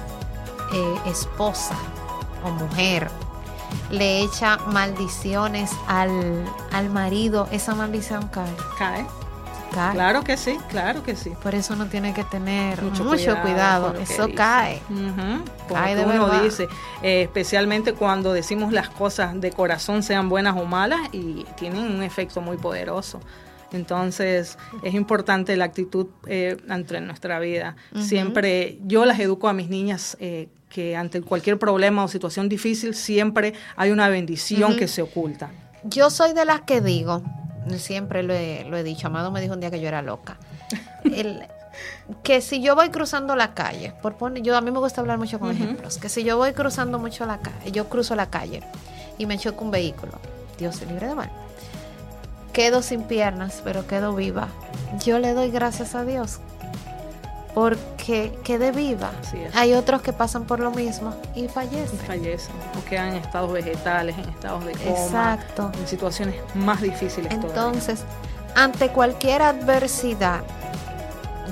eh, 0.73 1.09
esposa 1.09 1.75
o 2.43 2.51
mujer 2.51 3.07
le 3.89 4.21
echa 4.21 4.57
maldiciones 4.67 5.71
al, 5.87 6.45
al 6.71 6.89
marido, 6.89 7.47
esa 7.51 7.75
maldición 7.75 8.27
cae. 8.29 8.53
Cae. 8.77 9.05
cae. 9.73 9.93
Claro 9.93 10.23
que 10.23 10.37
sí, 10.37 10.57
claro 10.69 11.03
que 11.03 11.15
sí. 11.15 11.31
Por 11.43 11.53
eso 11.55 11.73
uno 11.73 11.85
tiene 11.87 12.13
que 12.13 12.23
tener 12.23 12.81
Mucho 12.81 13.03
mucho, 13.03 13.35
cuidado 13.41 13.93
Eso 13.99 14.25
dice. 14.27 14.35
cae. 14.35 14.81
Ujú, 14.89 15.43
como 15.67 15.73
Cae 15.81 15.95
de 15.95 16.05
uno 16.05 16.25
verdad. 16.27 16.43
dice, 16.43 16.67
eh, 17.01 17.23
especialmente 17.23 17.93
cuando 17.93 18.31
decimos 18.33 18.71
las 18.71 18.89
cosas 18.89 19.39
de 19.41 19.51
corazón, 19.51 20.01
sean 20.03 20.29
buenas 20.29 20.55
o 20.57 20.65
malas, 20.65 21.01
y 21.11 21.43
tienen 21.57 21.83
un 21.83 22.03
efecto 22.03 22.39
muy 22.41 22.57
poderoso. 22.57 23.19
Entonces, 23.75 24.57
es 24.83 24.93
importante 24.93 25.55
la 25.57 25.65
actitud 25.65 26.07
eh, 26.27 26.57
ante 26.69 26.99
nuestra 27.01 27.39
vida. 27.39 27.75
Siempre, 28.01 28.79
yo 28.85 29.05
las 29.05 29.19
educo 29.19 29.47
a 29.47 29.53
mis 29.53 29.69
niñas 29.69 30.17
eh, 30.19 30.47
que 30.69 30.95
ante 30.95 31.21
cualquier 31.21 31.59
problema 31.59 32.03
o 32.03 32.07
situación 32.07 32.49
difícil, 32.49 32.95
siempre 32.95 33.53
hay 33.75 33.91
una 33.91 34.07
bendición 34.09 34.75
que 34.77 34.87
se 34.87 35.01
oculta. 35.01 35.49
Yo 35.83 36.09
soy 36.09 36.33
de 36.33 36.45
las 36.45 36.61
que 36.61 36.81
digo, 36.81 37.21
siempre 37.77 38.23
lo 38.23 38.33
he, 38.33 38.65
lo 38.69 38.75
he 38.77 38.83
dicho, 38.83 39.07
Amado 39.07 39.31
me 39.31 39.39
dijo 39.41 39.53
un 39.53 39.59
día 39.59 39.69
que 39.71 39.79
yo 39.79 39.87
era 39.87 40.01
loca, 40.01 40.37
el- 41.03 41.43
que 42.23 42.39
si 42.41 42.61
yo 42.61 42.75
voy 42.75 42.89
cruzando 42.89 43.35
la 43.35 43.53
calle, 43.53 43.93
por 44.01 44.15
poner, 44.15 44.41
yo 44.41 44.55
a 44.57 44.61
mí 44.61 44.71
me 44.71 44.79
gusta 44.79 45.01
hablar 45.01 45.17
mucho 45.17 45.39
con 45.39 45.51
ejemplos, 45.51 45.97
que 45.97 46.07
si 46.09 46.23
yo 46.23 46.37
voy 46.37 46.53
cruzando 46.53 46.99
mucho 46.99 47.25
la 47.25 47.39
calle, 47.39 47.71
yo 47.71 47.89
cruzo 47.89 48.15
la 48.15 48.29
calle 48.29 48.61
y 49.17 49.25
me 49.25 49.37
choca 49.37 49.61
un 49.61 49.71
vehículo, 49.71 50.13
Dios 50.57 50.75
se 50.77 50.85
libre 50.85 51.07
de 51.07 51.15
mal, 51.15 51.29
quedo 52.55 52.81
sin 52.81 53.03
piernas, 53.03 53.61
pero 53.65 53.85
quedo 53.85 54.15
viva. 54.15 54.47
Yo 55.03 55.19
le 55.19 55.33
doy 55.33 55.51
gracias 55.51 55.93
a 55.93 56.05
Dios 56.05 56.39
porque 57.53 58.37
quedé 58.43 58.71
viva. 58.71 59.11
Hay 59.53 59.73
otros 59.73 60.01
que 60.01 60.13
pasan 60.13 60.45
por 60.45 60.59
lo 60.61 60.71
mismo 60.71 61.13
y 61.35 61.45
Y 61.45 61.47
fallecen. 61.49 61.99
fallecen, 61.99 62.55
o 62.79 62.83
quedan 62.89 63.09
en 63.09 63.15
estados 63.17 63.51
vegetales, 63.51 64.17
en 64.17 64.29
estados 64.29 64.65
de 64.65 64.71
coma, 64.73 64.89
Exacto. 64.89 65.71
en 65.79 65.87
situaciones 65.87 66.35
más 66.55 66.81
difíciles 66.81 67.29
todavía. 67.39 67.49
Entonces, 67.65 68.03
ante 68.55 68.89
cualquier 68.89 69.41
adversidad, 69.41 70.41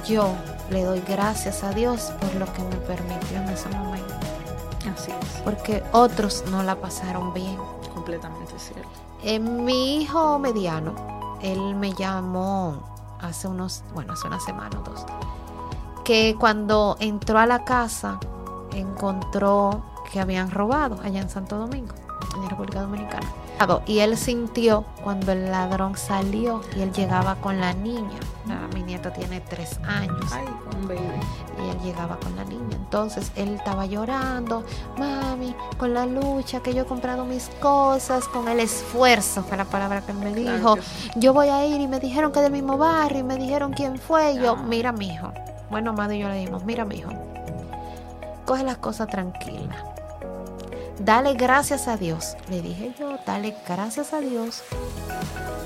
yo 0.07 0.33
le 0.69 0.83
doy 0.83 1.01
gracias 1.07 1.63
a 1.63 1.71
Dios 1.71 2.11
por 2.21 2.33
lo 2.35 2.45
que 2.53 2.61
me 2.63 2.75
permitió 2.77 3.37
en 3.37 3.49
ese 3.49 3.67
momento. 3.69 4.13
Así 4.93 5.11
es, 5.11 5.41
Porque 5.43 5.83
otros 5.91 6.43
no 6.49 6.63
la 6.63 6.75
pasaron 6.75 7.33
bien. 7.33 7.57
completamente 7.93 8.53
cierto. 8.57 8.89
Eh, 9.25 9.39
mi 9.39 10.01
hijo 10.01 10.37
mediano, 10.37 10.93
él 11.41 11.75
me 11.75 11.93
llamó 11.93 12.83
hace 13.21 13.47
unos, 13.47 13.83
bueno, 13.93 14.13
hace 14.13 14.27
una 14.27 14.39
semana 14.39 14.77
o 14.79 14.83
dos, 14.83 15.05
que 16.03 16.35
cuando 16.37 16.97
entró 16.99 17.39
a 17.39 17.45
la 17.45 17.63
casa 17.63 18.19
encontró 18.73 19.81
que 20.11 20.19
habían 20.19 20.51
robado 20.51 20.99
allá 21.03 21.21
en 21.21 21.29
Santo 21.29 21.57
Domingo, 21.57 21.93
en 22.35 22.49
República 22.49 22.81
Dominicana. 22.81 23.27
Y 23.85 23.99
él 23.99 24.17
sintió 24.17 24.85
cuando 25.03 25.31
el 25.31 25.49
ladrón 25.51 25.97
salió 25.97 26.61
y 26.77 26.81
él 26.81 26.91
llegaba 26.91 27.35
con 27.35 27.59
la 27.59 27.73
niña. 27.73 28.19
Mi 28.73 28.81
nieta 28.83 29.13
tiene 29.13 29.39
tres 29.39 29.79
años 29.87 30.31
Ay, 30.33 30.45
un 30.75 30.87
baby. 30.87 30.99
y 31.65 31.69
él 31.69 31.79
llegaba 31.81 32.17
con 32.17 32.35
la 32.35 32.43
niña. 32.43 32.75
Entonces 32.75 33.31
él 33.35 33.55
estaba 33.55 33.85
llorando, 33.85 34.63
mami, 34.97 35.55
con 35.77 35.93
la 35.93 36.05
lucha 36.05 36.59
que 36.61 36.73
yo 36.73 36.81
he 36.83 36.85
comprado 36.85 37.23
mis 37.25 37.49
cosas, 37.61 38.27
con 38.27 38.47
el 38.49 38.59
esfuerzo, 38.59 39.43
fue 39.43 39.57
la 39.57 39.65
palabra 39.65 40.01
que 40.01 40.11
él 40.11 40.17
me 40.17 40.33
dijo. 40.33 40.75
Yo 41.15 41.33
voy 41.33 41.47
a 41.49 41.65
ir 41.65 41.79
y 41.81 41.87
me 41.87 41.99
dijeron 41.99 42.31
que 42.31 42.41
del 42.41 42.51
mismo 42.51 42.77
barrio 42.77 43.19
y 43.19 43.23
me 43.23 43.35
dijeron 43.37 43.71
quién 43.73 43.97
fue. 43.97 44.33
Y 44.33 44.39
yo, 44.39 44.53
Ah. 44.59 44.63
mira, 44.67 44.91
mijo. 44.91 45.31
Bueno, 45.69 45.91
Amado 45.91 46.13
y 46.13 46.19
yo 46.19 46.27
le 46.27 46.35
dimos, 46.39 46.63
mira, 46.65 46.83
mijo. 46.85 47.09
Coge 48.45 48.63
las 48.63 48.77
cosas 48.77 49.07
tranquilas. 49.07 49.77
Dale 51.03 51.33
gracias 51.33 51.87
a 51.87 51.97
Dios. 51.97 52.35
Le 52.49 52.61
dije 52.61 52.93
yo, 52.99 53.17
dale 53.25 53.55
gracias 53.67 54.13
a 54.13 54.19
Dios 54.19 54.63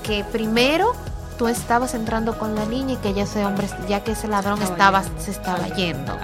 que 0.02 0.24
primero 0.24 0.92
tú 1.38 1.46
estabas 1.48 1.94
entrando 1.94 2.38
con 2.38 2.54
la 2.56 2.64
niña 2.64 2.94
y 2.94 2.96
que 2.96 3.14
ya 3.14 3.22
ese 3.22 3.44
hombre, 3.44 3.68
ya 3.88 4.02
que 4.02 4.12
ese 4.12 4.26
ladrón 4.26 4.60
Estaba 4.62 5.02
se 5.18 5.30
estaba 5.30 5.68
yendo. 5.68 6.16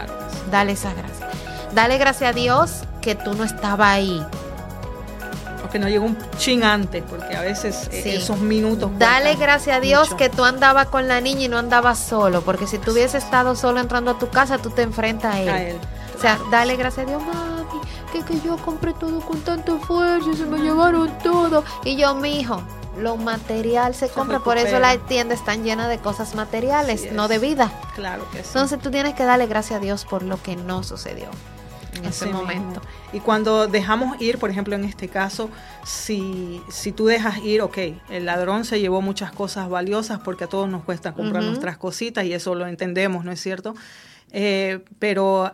Dale 0.50 0.72
esas 0.72 0.96
gracias. 0.96 1.28
Dale 1.74 1.98
gracias 1.98 2.30
a 2.30 2.32
Dios 2.32 2.82
que 3.00 3.14
tú 3.14 3.34
no 3.34 3.44
estabas 3.44 3.88
ahí. 3.88 4.24
O 5.64 5.68
que 5.70 5.78
no 5.78 5.88
llegó 5.88 6.06
un 6.06 6.18
chin 6.36 6.64
antes, 6.64 7.02
porque 7.08 7.36
a 7.36 7.40
veces 7.42 7.88
eh, 7.92 8.00
Sí. 8.02 8.10
esos 8.10 8.38
minutos. 8.40 8.90
Dale 8.98 9.36
gracias 9.36 9.76
a 9.76 9.80
Dios 9.80 10.08
mucho. 10.10 10.16
que 10.16 10.28
tú 10.28 10.44
andabas 10.44 10.88
con 10.88 11.06
la 11.08 11.20
niña 11.20 11.42
y 11.42 11.48
no 11.48 11.58
andabas 11.58 11.98
solo, 12.00 12.42
porque 12.42 12.66
si 12.66 12.78
tú 12.78 12.90
hubieses 12.92 13.22
estado 13.24 13.54
solo 13.54 13.80
entrando 13.80 14.10
a 14.12 14.18
tu 14.18 14.28
casa, 14.28 14.58
tú 14.58 14.70
te 14.70 14.82
enfrentas 14.82 15.34
a 15.36 15.40
él. 15.40 15.48
A 15.48 15.62
él. 15.62 15.78
O 16.16 16.20
sea, 16.20 16.38
dale 16.50 16.76
gracias 16.76 17.06
a 17.06 17.10
Dios, 17.10 17.22
mami, 17.22 17.53
que, 18.14 18.24
que 18.24 18.40
yo 18.40 18.56
compré 18.58 18.92
todo 18.94 19.20
con 19.20 19.40
tanto 19.40 19.76
esfuerzo, 19.76 20.34
se 20.34 20.46
me 20.46 20.58
llevaron 20.58 21.10
todo. 21.22 21.64
Y 21.84 21.96
yo, 21.96 22.14
mi 22.14 22.38
hijo, 22.40 22.62
lo 22.98 23.16
material 23.16 23.94
se, 23.94 24.06
Se 24.06 24.14
compra, 24.14 24.38
por 24.40 24.56
eso 24.56 24.78
las 24.78 25.04
tiendas 25.06 25.40
están 25.40 25.64
llenas 25.64 25.88
de 25.88 25.98
cosas 25.98 26.34
materiales, 26.34 27.12
no 27.12 27.26
de 27.28 27.38
vida. 27.38 27.72
Claro 27.94 28.24
que 28.30 28.38
sí. 28.38 28.48
Entonces 28.48 28.78
tú 28.78 28.90
tienes 28.90 29.14
que 29.14 29.24
darle 29.24 29.46
gracias 29.46 29.78
a 29.78 29.82
Dios 29.82 30.04
por 30.04 30.22
lo 30.22 30.40
que 30.40 30.54
no 30.54 30.82
sucedió 30.84 31.28
en 31.94 32.06
Así 32.06 32.08
ese 32.08 32.26
mismo. 32.26 32.40
momento. 32.42 32.80
Y 33.12 33.20
cuando 33.20 33.66
dejamos 33.66 34.20
ir, 34.20 34.38
por 34.38 34.50
ejemplo, 34.50 34.74
en 34.76 34.84
este 34.84 35.08
caso, 35.08 35.50
si, 35.84 36.62
si 36.68 36.92
tú 36.92 37.06
dejas 37.06 37.38
ir, 37.38 37.62
ok, 37.62 37.78
el 38.10 38.26
ladrón 38.26 38.64
se 38.64 38.80
llevó 38.80 39.00
muchas 39.02 39.32
cosas 39.32 39.68
valiosas 39.68 40.20
porque 40.20 40.44
a 40.44 40.48
todos 40.48 40.68
nos 40.68 40.84
cuesta 40.84 41.14
comprar 41.14 41.42
nuestras 41.42 41.76
cositas 41.78 42.24
y 42.24 42.32
eso 42.32 42.54
lo 42.54 42.66
entendemos, 42.66 43.24
¿no 43.24 43.32
es 43.32 43.40
cierto? 43.40 43.74
Eh, 44.30 44.84
pero 44.98 45.52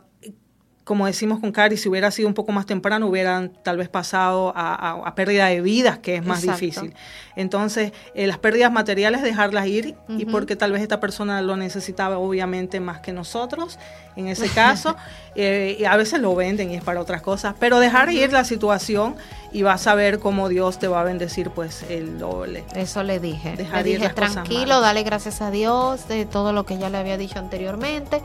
como 0.91 1.07
decimos 1.07 1.39
con 1.39 1.53
Cari, 1.53 1.77
si 1.77 1.89
hubiera 1.89 2.11
sido 2.11 2.27
un 2.27 2.35
poco 2.35 2.51
más 2.51 2.67
temprano, 2.67 3.07
hubieran 3.07 3.53
tal 3.63 3.77
vez 3.77 3.89
pasado 3.89 4.53
a, 4.57 4.75
a- 4.75 5.07
a 5.07 5.15
pérdida 5.15 5.47
de 5.47 5.61
vidas, 5.61 5.99
que 6.01 6.17
es 6.17 6.27
más 6.27 6.41
Exacto. 6.43 6.61
difícil. 6.65 6.95
Entonces, 7.37 7.93
eh, 8.17 8.27
las 8.27 8.39
pérdidas 8.39 8.73
materiales, 8.73 9.23
dejarlas 9.23 9.69
ir, 9.69 9.95
y 10.09 10.25
porque 10.25 10.57
tal 10.57 10.73
vez 10.73 10.83
esta 10.83 10.99
persona 10.99 11.41
lo 11.43 11.57
necesitaba 11.57 12.19
obviamente 12.19 12.81
más 12.81 12.99
que 12.99 13.13
nosotros, 13.13 13.79
en 14.17 14.27
ese 14.27 14.49
caso, 14.49 14.97
eh, 15.37 15.77
y 15.79 15.85
a 15.85 15.95
veces 15.97 16.21
lo 16.21 16.35
venden 16.35 16.73
y 16.73 16.75
es 16.75 16.83
para 16.83 17.01
otras 17.01 17.23
cosas, 17.23 17.55
pero 17.61 17.79
dejar 17.79 18.11
ir 18.11 18.33
la 18.33 18.43
situación 18.43 19.15
y 19.53 19.63
vas 19.63 19.87
a 19.87 19.95
ver 19.95 20.19
cómo 20.19 20.49
Dios 20.49 20.81
te 20.81 20.89
va 20.89 21.03
a 21.03 21.05
bendecir 21.05 21.51
pues 21.51 21.85
el 21.89 22.19
doble. 22.19 22.65
Eso 22.75 23.05
le 23.05 23.21
dije. 23.21 23.55
Dejar 23.57 23.85
le 23.85 23.91
ir 23.93 24.01
las 24.01 24.17
tranquilo, 24.17 24.63
malas". 24.63 24.81
dale 24.83 25.03
gracias 25.05 25.41
a 25.41 25.53
Dios 25.53 26.09
de 26.09 26.27
todo 26.27 26.53
lo 26.53 26.67
que 26.67 26.79
ya 26.79 26.91
le 26.91 26.99
había 26.99 27.17
dicho 27.17 27.39
anteriormente. 27.39 28.21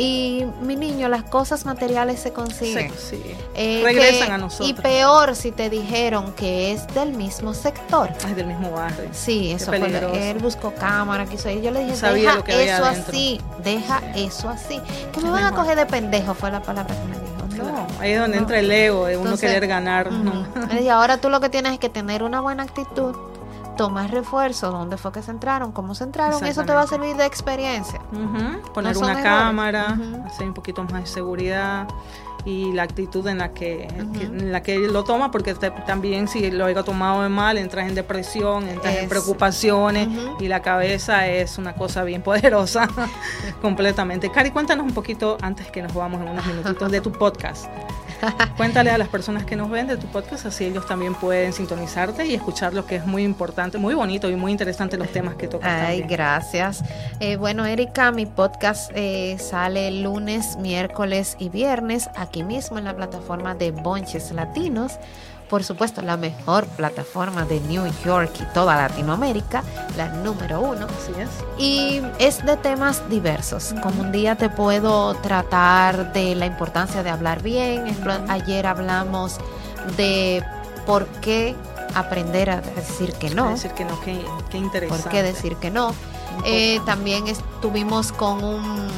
Y 0.00 0.44
mi 0.62 0.76
niño, 0.76 1.08
las 1.08 1.24
cosas 1.24 1.64
materiales 1.66 2.20
se 2.20 2.32
consiguen. 2.32 2.92
Sí. 2.96 3.20
Eh, 3.54 3.80
Regresan 3.84 4.28
que- 4.28 4.32
a 4.34 4.38
nosotros. 4.38 4.68
Y 4.68 4.74
peor 4.74 5.34
si 5.34 5.50
te 5.50 5.68
dijeron 5.68 6.32
que 6.34 6.70
es 6.72 6.86
del 6.94 7.12
mismo 7.14 7.52
sector. 7.52 8.08
Es 8.28 8.36
del 8.36 8.46
mismo 8.46 8.70
barrio. 8.70 9.08
Sí, 9.12 9.50
eso 9.50 9.66
fue. 9.72 10.30
Él 10.30 10.38
buscó 10.38 10.72
cámara, 10.72 11.26
quiso 11.26 11.50
ir. 11.50 11.62
Yo 11.62 11.72
le 11.72 11.80
dije, 11.84 11.96
Sabía 11.96 12.36
deja 12.46 12.62
eso 12.76 12.84
adentro". 12.84 13.10
así, 13.12 13.40
deja 13.64 14.00
eso 14.14 14.48
así. 14.48 14.80
Que 15.12 15.20
me 15.20 15.30
van 15.30 15.44
a 15.44 15.52
coger 15.52 15.76
de 15.76 15.86
pendejo, 15.86 16.32
fue 16.34 16.52
la 16.52 16.62
palabra 16.62 16.94
que 16.94 17.04
me 17.04 17.16
dijo. 17.16 17.28
No, 17.72 17.86
ahí 17.98 18.12
es 18.12 18.20
donde 18.20 18.36
no. 18.36 18.42
entra 18.44 18.60
el 18.60 18.70
ego 18.70 19.06
de 19.06 19.16
uno 19.16 19.24
Entonces, 19.30 19.50
querer 19.50 19.66
ganar. 19.66 20.06
Ujú. 20.12 20.44
Le 20.70 20.76
dije, 20.76 20.90
ahora 20.90 21.18
tú 21.18 21.28
lo 21.28 21.40
que 21.40 21.48
tienes 21.48 21.72
es 21.72 21.80
que 21.80 21.88
tener 21.88 22.22
una 22.22 22.40
buena 22.40 22.62
actitud, 22.62 23.16
tomar 23.78 24.10
refuerzo, 24.10 24.70
dónde 24.70 24.98
fue 24.98 25.10
que 25.12 25.22
se 25.22 25.30
entraron, 25.30 25.72
cómo 25.72 25.94
se 25.94 26.04
entraron, 26.04 26.44
y 26.44 26.50
eso 26.50 26.64
te 26.64 26.72
va 26.74 26.82
a 26.82 26.86
servir 26.86 27.16
de 27.16 27.24
experiencia. 27.24 28.00
Poner 28.74 28.96
una 28.98 29.14
cámara, 29.22 29.98
hacer 30.26 30.46
un 30.46 30.52
poquito 30.54 30.82
más 30.84 30.92
de 31.04 31.06
seguridad 31.06 31.88
y 32.44 32.72
la 32.72 32.84
actitud 32.84 33.26
en 33.26 33.38
la 33.38 33.52
que, 33.52 33.84
en 33.84 34.52
la 34.52 34.62
que 34.62 34.78
lo 34.78 35.04
toma, 35.04 35.30
porque 35.30 35.54
te- 35.54 35.70
también 35.70 36.28
si 36.28 36.50
lo 36.50 36.64
haya 36.66 36.82
tomado 36.82 37.22
de 37.22 37.28
mal, 37.28 37.58
entras 37.58 37.88
en 37.88 37.94
depresión, 37.94 38.68
entras 38.68 38.94
en 38.96 39.04
Es- 39.04 39.08
preocupaciones 39.08 40.08
y 40.38 40.48
la 40.48 40.60
cabeza 40.62 41.26
es 41.26 41.58
una 41.58 41.74
cosa 41.74 42.04
bien 42.04 42.22
poderosa 42.22 42.88
completamente. 43.62 44.30
Cari, 44.30 44.50
cuéntanos 44.50 44.86
un 44.86 44.92
poquito 44.94 45.36
antes 45.42 45.70
que 45.70 45.82
nos 45.82 45.92
vamos 45.94 46.20
en 46.22 46.28
unos 46.28 46.46
minutitos 46.46 46.90
de 46.90 47.00
tu 47.00 47.12
podcast. 47.12 47.66
Cuéntale 48.56 48.90
a 48.90 48.98
las 48.98 49.08
personas 49.08 49.44
que 49.44 49.56
nos 49.56 49.70
ven 49.70 49.86
de 49.86 49.96
tu 49.96 50.06
podcast, 50.06 50.46
así 50.46 50.64
ellos 50.64 50.86
también 50.86 51.14
pueden 51.14 51.52
sintonizarte 51.52 52.26
y 52.26 52.34
escuchar 52.34 52.74
lo 52.74 52.86
que 52.86 52.96
es 52.96 53.06
muy 53.06 53.22
importante, 53.22 53.78
muy 53.78 53.94
bonito 53.94 54.28
y 54.28 54.36
muy 54.36 54.52
interesante 54.52 54.96
los 54.96 55.08
temas 55.08 55.34
que 55.36 55.48
tocas 55.48 55.70
Ay, 55.70 56.00
también. 56.00 56.08
gracias. 56.08 56.82
Eh, 57.20 57.36
bueno, 57.36 57.66
Erika, 57.66 58.10
mi 58.12 58.26
podcast 58.26 58.90
eh, 58.94 59.36
sale 59.38 59.90
lunes, 59.90 60.56
miércoles 60.58 61.36
y 61.38 61.48
viernes 61.48 62.10
aquí 62.16 62.42
mismo 62.42 62.78
en 62.78 62.84
la 62.84 62.96
plataforma 62.96 63.54
de 63.54 63.70
Bonches 63.70 64.32
Latinos. 64.32 64.98
Por 65.48 65.64
supuesto, 65.64 66.02
la 66.02 66.16
mejor 66.16 66.66
plataforma 66.66 67.44
de 67.44 67.60
New 67.60 67.84
York 68.04 68.32
y 68.40 68.44
toda 68.54 68.76
Latinoamérica, 68.76 69.62
la 69.96 70.08
número 70.08 70.60
uno. 70.60 70.86
Así 70.86 71.12
es. 71.20 71.28
Y 71.58 72.02
es 72.18 72.44
de 72.44 72.56
temas 72.56 73.08
diversos. 73.08 73.74
Como 73.82 74.02
un 74.02 74.12
día 74.12 74.36
te 74.36 74.48
puedo 74.48 75.14
tratar 75.16 76.12
de 76.12 76.34
la 76.34 76.46
importancia 76.46 77.02
de 77.02 77.10
hablar 77.10 77.42
bien. 77.42 77.84
Ayer 78.28 78.66
hablamos 78.66 79.38
de 79.96 80.44
por 80.86 81.06
qué 81.20 81.56
aprender 81.94 82.50
a 82.50 82.60
decir 82.60 83.12
que 83.14 83.30
no. 83.30 83.50
Decir 83.50 83.72
que 83.72 83.84
no, 83.84 84.00
qué, 84.00 84.24
qué 84.50 84.58
interesante. 84.58 85.02
¿Por 85.02 85.12
qué 85.12 85.22
decir 85.22 85.56
que 85.56 85.70
no? 85.70 85.94
Eh, 86.44 86.80
también 86.86 87.26
estuvimos 87.28 88.12
con 88.12 88.44
un 88.44 88.88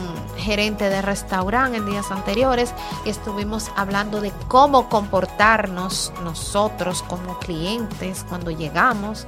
gerente 0.40 0.88
de 0.88 1.02
restaurante 1.02 1.76
en 1.76 1.86
días 1.86 2.10
anteriores 2.10 2.72
y 3.04 3.10
estuvimos 3.10 3.70
hablando 3.76 4.20
de 4.20 4.32
cómo 4.48 4.88
comportarnos 4.88 6.12
nosotros 6.24 7.02
como 7.02 7.38
clientes 7.38 8.24
cuando 8.28 8.50
llegamos, 8.50 9.26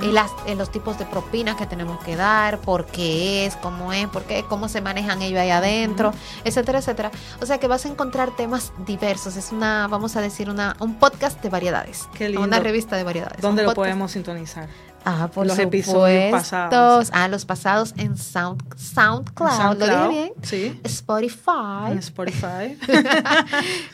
y 0.00 0.06
las, 0.12 0.30
en 0.46 0.58
los 0.58 0.70
tipos 0.70 0.98
de 0.98 1.04
propinas 1.04 1.56
que 1.56 1.66
tenemos 1.66 2.02
que 2.04 2.16
dar, 2.16 2.58
por 2.58 2.86
qué 2.86 3.46
es, 3.46 3.56
cómo 3.56 3.92
es, 3.92 4.06
por 4.08 4.22
qué, 4.22 4.44
cómo 4.48 4.68
se 4.68 4.80
manejan 4.80 5.20
ellos 5.20 5.40
ahí 5.40 5.50
adentro, 5.50 6.12
etcétera, 6.44 6.78
etcétera. 6.78 7.10
O 7.40 7.46
sea 7.46 7.58
que 7.58 7.66
vas 7.66 7.84
a 7.84 7.88
encontrar 7.88 8.34
temas 8.36 8.72
diversos. 8.86 9.36
Es 9.36 9.52
una, 9.52 9.88
vamos 9.88 10.16
a 10.16 10.20
decir, 10.20 10.48
una, 10.48 10.76
un 10.78 10.94
podcast 10.94 11.42
de 11.42 11.48
variedades. 11.48 12.08
Qué 12.14 12.28
lindo. 12.28 12.42
Una 12.42 12.60
revista 12.60 12.96
de 12.96 13.04
variedades. 13.04 13.40
¿Dónde 13.40 13.62
lo 13.62 13.70
podcast. 13.70 13.76
podemos 13.76 14.12
sintonizar? 14.12 14.68
Ah, 15.04 15.28
por 15.32 15.46
Los 15.46 15.56
supuesto. 15.56 15.62
episodios 16.06 16.30
pasados. 16.30 17.10
Ah, 17.12 17.28
los 17.28 17.44
pasados 17.44 17.94
en 17.96 18.16
Sound, 18.16 18.62
SoundCloud. 18.76 19.78
¿Lo 19.78 19.86
dije 19.86 20.08
bien? 20.08 20.32
Sí. 20.42 20.80
Spotify. 20.84 21.90
En 21.90 21.98
Spotify. 21.98 22.78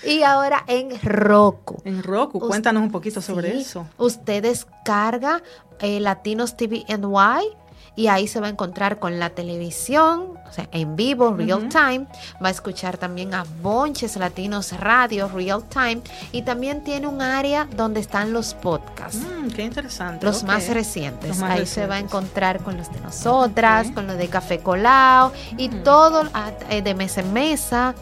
y 0.07 0.23
ahora 0.23 0.65
en 0.67 0.91
Roku. 1.03 1.81
en 1.85 2.03
Roku. 2.03 2.41
Cuéntanos 2.41 2.83
un 2.83 2.91
poquito 2.91 3.21
sobre 3.21 3.53
Sí. 3.53 3.59
eso. 3.61 3.87
Usted 3.99 4.43
descarga 4.43 5.43
eh, 5.81 6.01
Latinos 6.01 6.57
TV 6.57 6.85
NY 6.89 7.57
y 7.99 8.07
ahí 8.07 8.29
se 8.29 8.39
va 8.39 8.47
a 8.47 8.51
encontrar 8.51 9.01
con 9.01 9.19
la 9.19 9.31
televisión, 9.31 10.39
o 10.49 10.53
sea, 10.53 10.69
en 10.71 10.95
vivo, 10.95 11.35
real 11.35 11.69
time. 11.69 12.07
Va 12.41 12.47
a 12.47 12.51
escuchar 12.53 12.97
también 12.97 13.35
a 13.35 13.45
Bonches 13.61 14.15
Latinos 14.15 14.71
Radio, 14.79 15.27
real 15.27 15.65
time. 15.65 16.01
Y 16.31 16.43
también 16.43 16.85
tiene 16.85 17.09
un 17.09 17.21
área 17.21 17.67
donde 17.77 17.99
están 17.99 18.33
los 18.33 18.55
podcasts. 18.55 19.19
Mm, 19.19 19.49
qué 19.49 19.63
interesante. 19.65 20.25
Los 20.25 20.45
más 20.45 20.69
recientes. 20.69 21.31
Los 21.31 21.39
más 21.39 21.51
Ahí 21.51 21.67
se 21.67 21.89
va 21.89 21.97
a 21.97 21.99
encontrar 21.99 22.63
con 22.63 22.77
los 22.77 22.89
de 22.93 23.01
nosotras, 23.01 23.91
con 23.91 24.07
los 24.07 24.17
de 24.17 24.29
Café 24.29 24.61
Colao 24.61 25.33
y 25.57 25.69
Mm. 25.69 25.83
todo 25.83 26.23
ah, 26.35 26.53
eh, 26.71 26.83
de 26.83 26.95
mesa 26.95 27.23
en 27.23 27.33
mesa. 27.33 27.97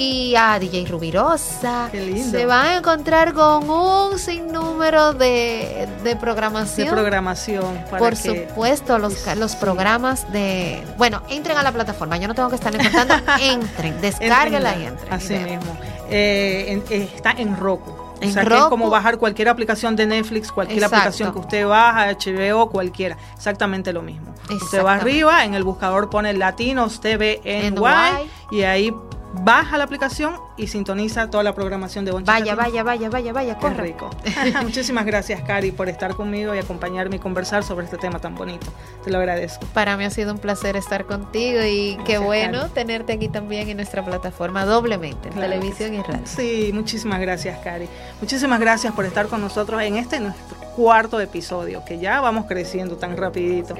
Y 0.00 0.36
a 0.36 0.60
DJ 0.60 0.86
Rubirosa. 0.86 1.88
Qué 1.90 2.00
lindo. 2.00 2.30
Se 2.38 2.46
va 2.46 2.62
a 2.62 2.76
encontrar 2.76 3.32
con 3.34 3.68
un 3.68 4.16
sinnúmero 4.16 5.12
de, 5.12 5.88
de 6.04 6.10
De 6.10 6.16
programación. 6.16 6.88
programación. 6.90 7.84
Para 7.90 7.98
Por 7.98 8.10
que- 8.10 8.46
supuesto, 8.48 8.98
los, 9.00 9.14
Sí. 9.14 9.30
los 9.36 9.56
programas 9.56 10.30
de... 10.32 10.84
Bueno, 10.98 11.22
entren 11.28 11.58
a 11.58 11.64
la 11.64 11.72
plataforma. 11.72 12.16
Yo 12.16 12.28
no 12.28 12.34
tengo 12.36 12.48
que 12.48 12.54
estarles 12.54 12.88
contando. 12.88 13.14
entren, 13.40 14.00
descárguenla 14.00 14.76
y 14.78 14.84
entren. 14.84 15.12
Así 15.12 15.34
y 15.34 15.38
mismo. 15.38 15.76
Eh, 16.08 16.66
en- 16.68 16.84
eh, 16.90 17.10
está 17.16 17.32
en 17.32 17.56
Roku. 17.56 17.92
En 18.20 18.30
o 18.30 18.32
sea, 18.32 18.44
que 18.44 18.54
es 18.56 18.64
como 18.64 18.90
bajar 18.90 19.18
cualquier 19.18 19.48
aplicación 19.48 19.94
de 19.96 20.06
Netflix, 20.06 20.50
cualquier 20.52 20.78
Exacto. 20.78 20.96
aplicación 20.96 21.32
que 21.32 21.38
usted 21.38 21.66
baja, 21.66 22.08
HBO, 22.10 22.68
cualquiera. 22.70 23.16
Exactamente 23.36 23.92
lo 23.92 24.02
mismo. 24.02 24.32
Usted 24.50 24.84
va 24.84 24.94
arriba, 24.94 25.44
en 25.44 25.54
el 25.54 25.62
buscador 25.64 26.08
pone 26.10 26.32
Latinos 26.34 27.00
TV 27.00 27.40
NY 27.44 27.70
NY. 27.70 28.30
y 28.58 28.62
ahí 28.62 28.92
baja 29.32 29.78
la 29.78 29.84
aplicación 29.84 30.34
y 30.56 30.66
sintoniza 30.68 31.30
toda 31.30 31.44
la 31.44 31.54
programación 31.54 32.04
de 32.04 32.12
Bonches 32.12 32.26
Vaya, 32.26 32.54
vaya, 32.54 32.82
vaya, 32.82 33.08
vaya, 33.10 33.32
vaya, 33.32 33.54
Qué 33.54 33.60
corre. 33.60 33.82
rico. 33.82 34.10
Muchísimas 34.62 35.04
gracias, 35.04 35.42
Cari, 35.42 35.72
por 35.72 35.88
estar 35.88 36.14
conmigo 36.14 36.54
y 36.54 36.58
acompañarme 36.58 37.16
y 37.16 37.18
conversar 37.18 37.62
sobre 37.64 37.84
este 37.84 37.98
tema 37.98 38.18
tan 38.18 38.34
bonito. 38.34 38.66
Te 39.04 39.10
lo 39.10 39.18
agradezco. 39.18 39.66
Para 39.74 39.96
mí 39.96 40.04
ha 40.04 40.10
sido 40.10 40.32
un 40.32 40.38
placer 40.38 40.76
estar 40.76 41.04
contigo 41.04 41.62
y 41.62 41.98
qué 42.04 42.18
bueno 42.18 42.60
Cari. 42.60 42.72
tenerte 42.72 43.12
aquí 43.12 43.28
también 43.28 43.68
en 43.68 43.76
nuestra 43.76 44.04
plataforma 44.04 44.64
doblemente, 44.64 45.28
en 45.28 45.34
Claro 45.34 45.52
que 45.52 45.58
televisión 45.58 45.94
y 45.94 46.02
radio. 46.02 46.26
Sí, 46.26 46.70
muchísimas 46.72 47.20
gracias, 47.20 47.58
Cari. 47.60 47.88
Muchísimas 48.20 48.60
gracias 48.60 48.92
por 48.94 49.04
estar 49.04 49.28
con 49.28 49.40
nosotros 49.40 49.80
en 49.82 49.96
este 49.96 50.20
nuestro 50.20 50.56
cuarto 50.76 51.20
episodio, 51.20 51.84
que 51.84 51.98
ya 51.98 52.20
vamos 52.20 52.46
creciendo 52.46 52.96
tan 52.96 53.16
rapidito. 53.16 53.74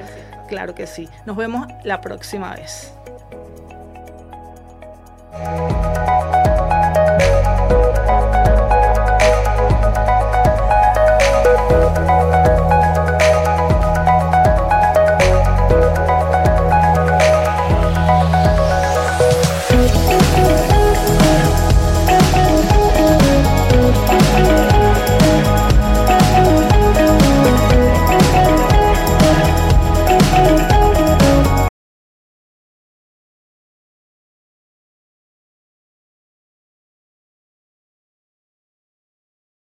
Claro 0.48 0.74
que 0.74 0.86
sí. 0.86 1.08
Nos 1.26 1.36
vemos 1.36 1.66
la 1.84 2.00
próxima 2.00 2.54
vez. 2.54 2.92
Música 5.38 6.37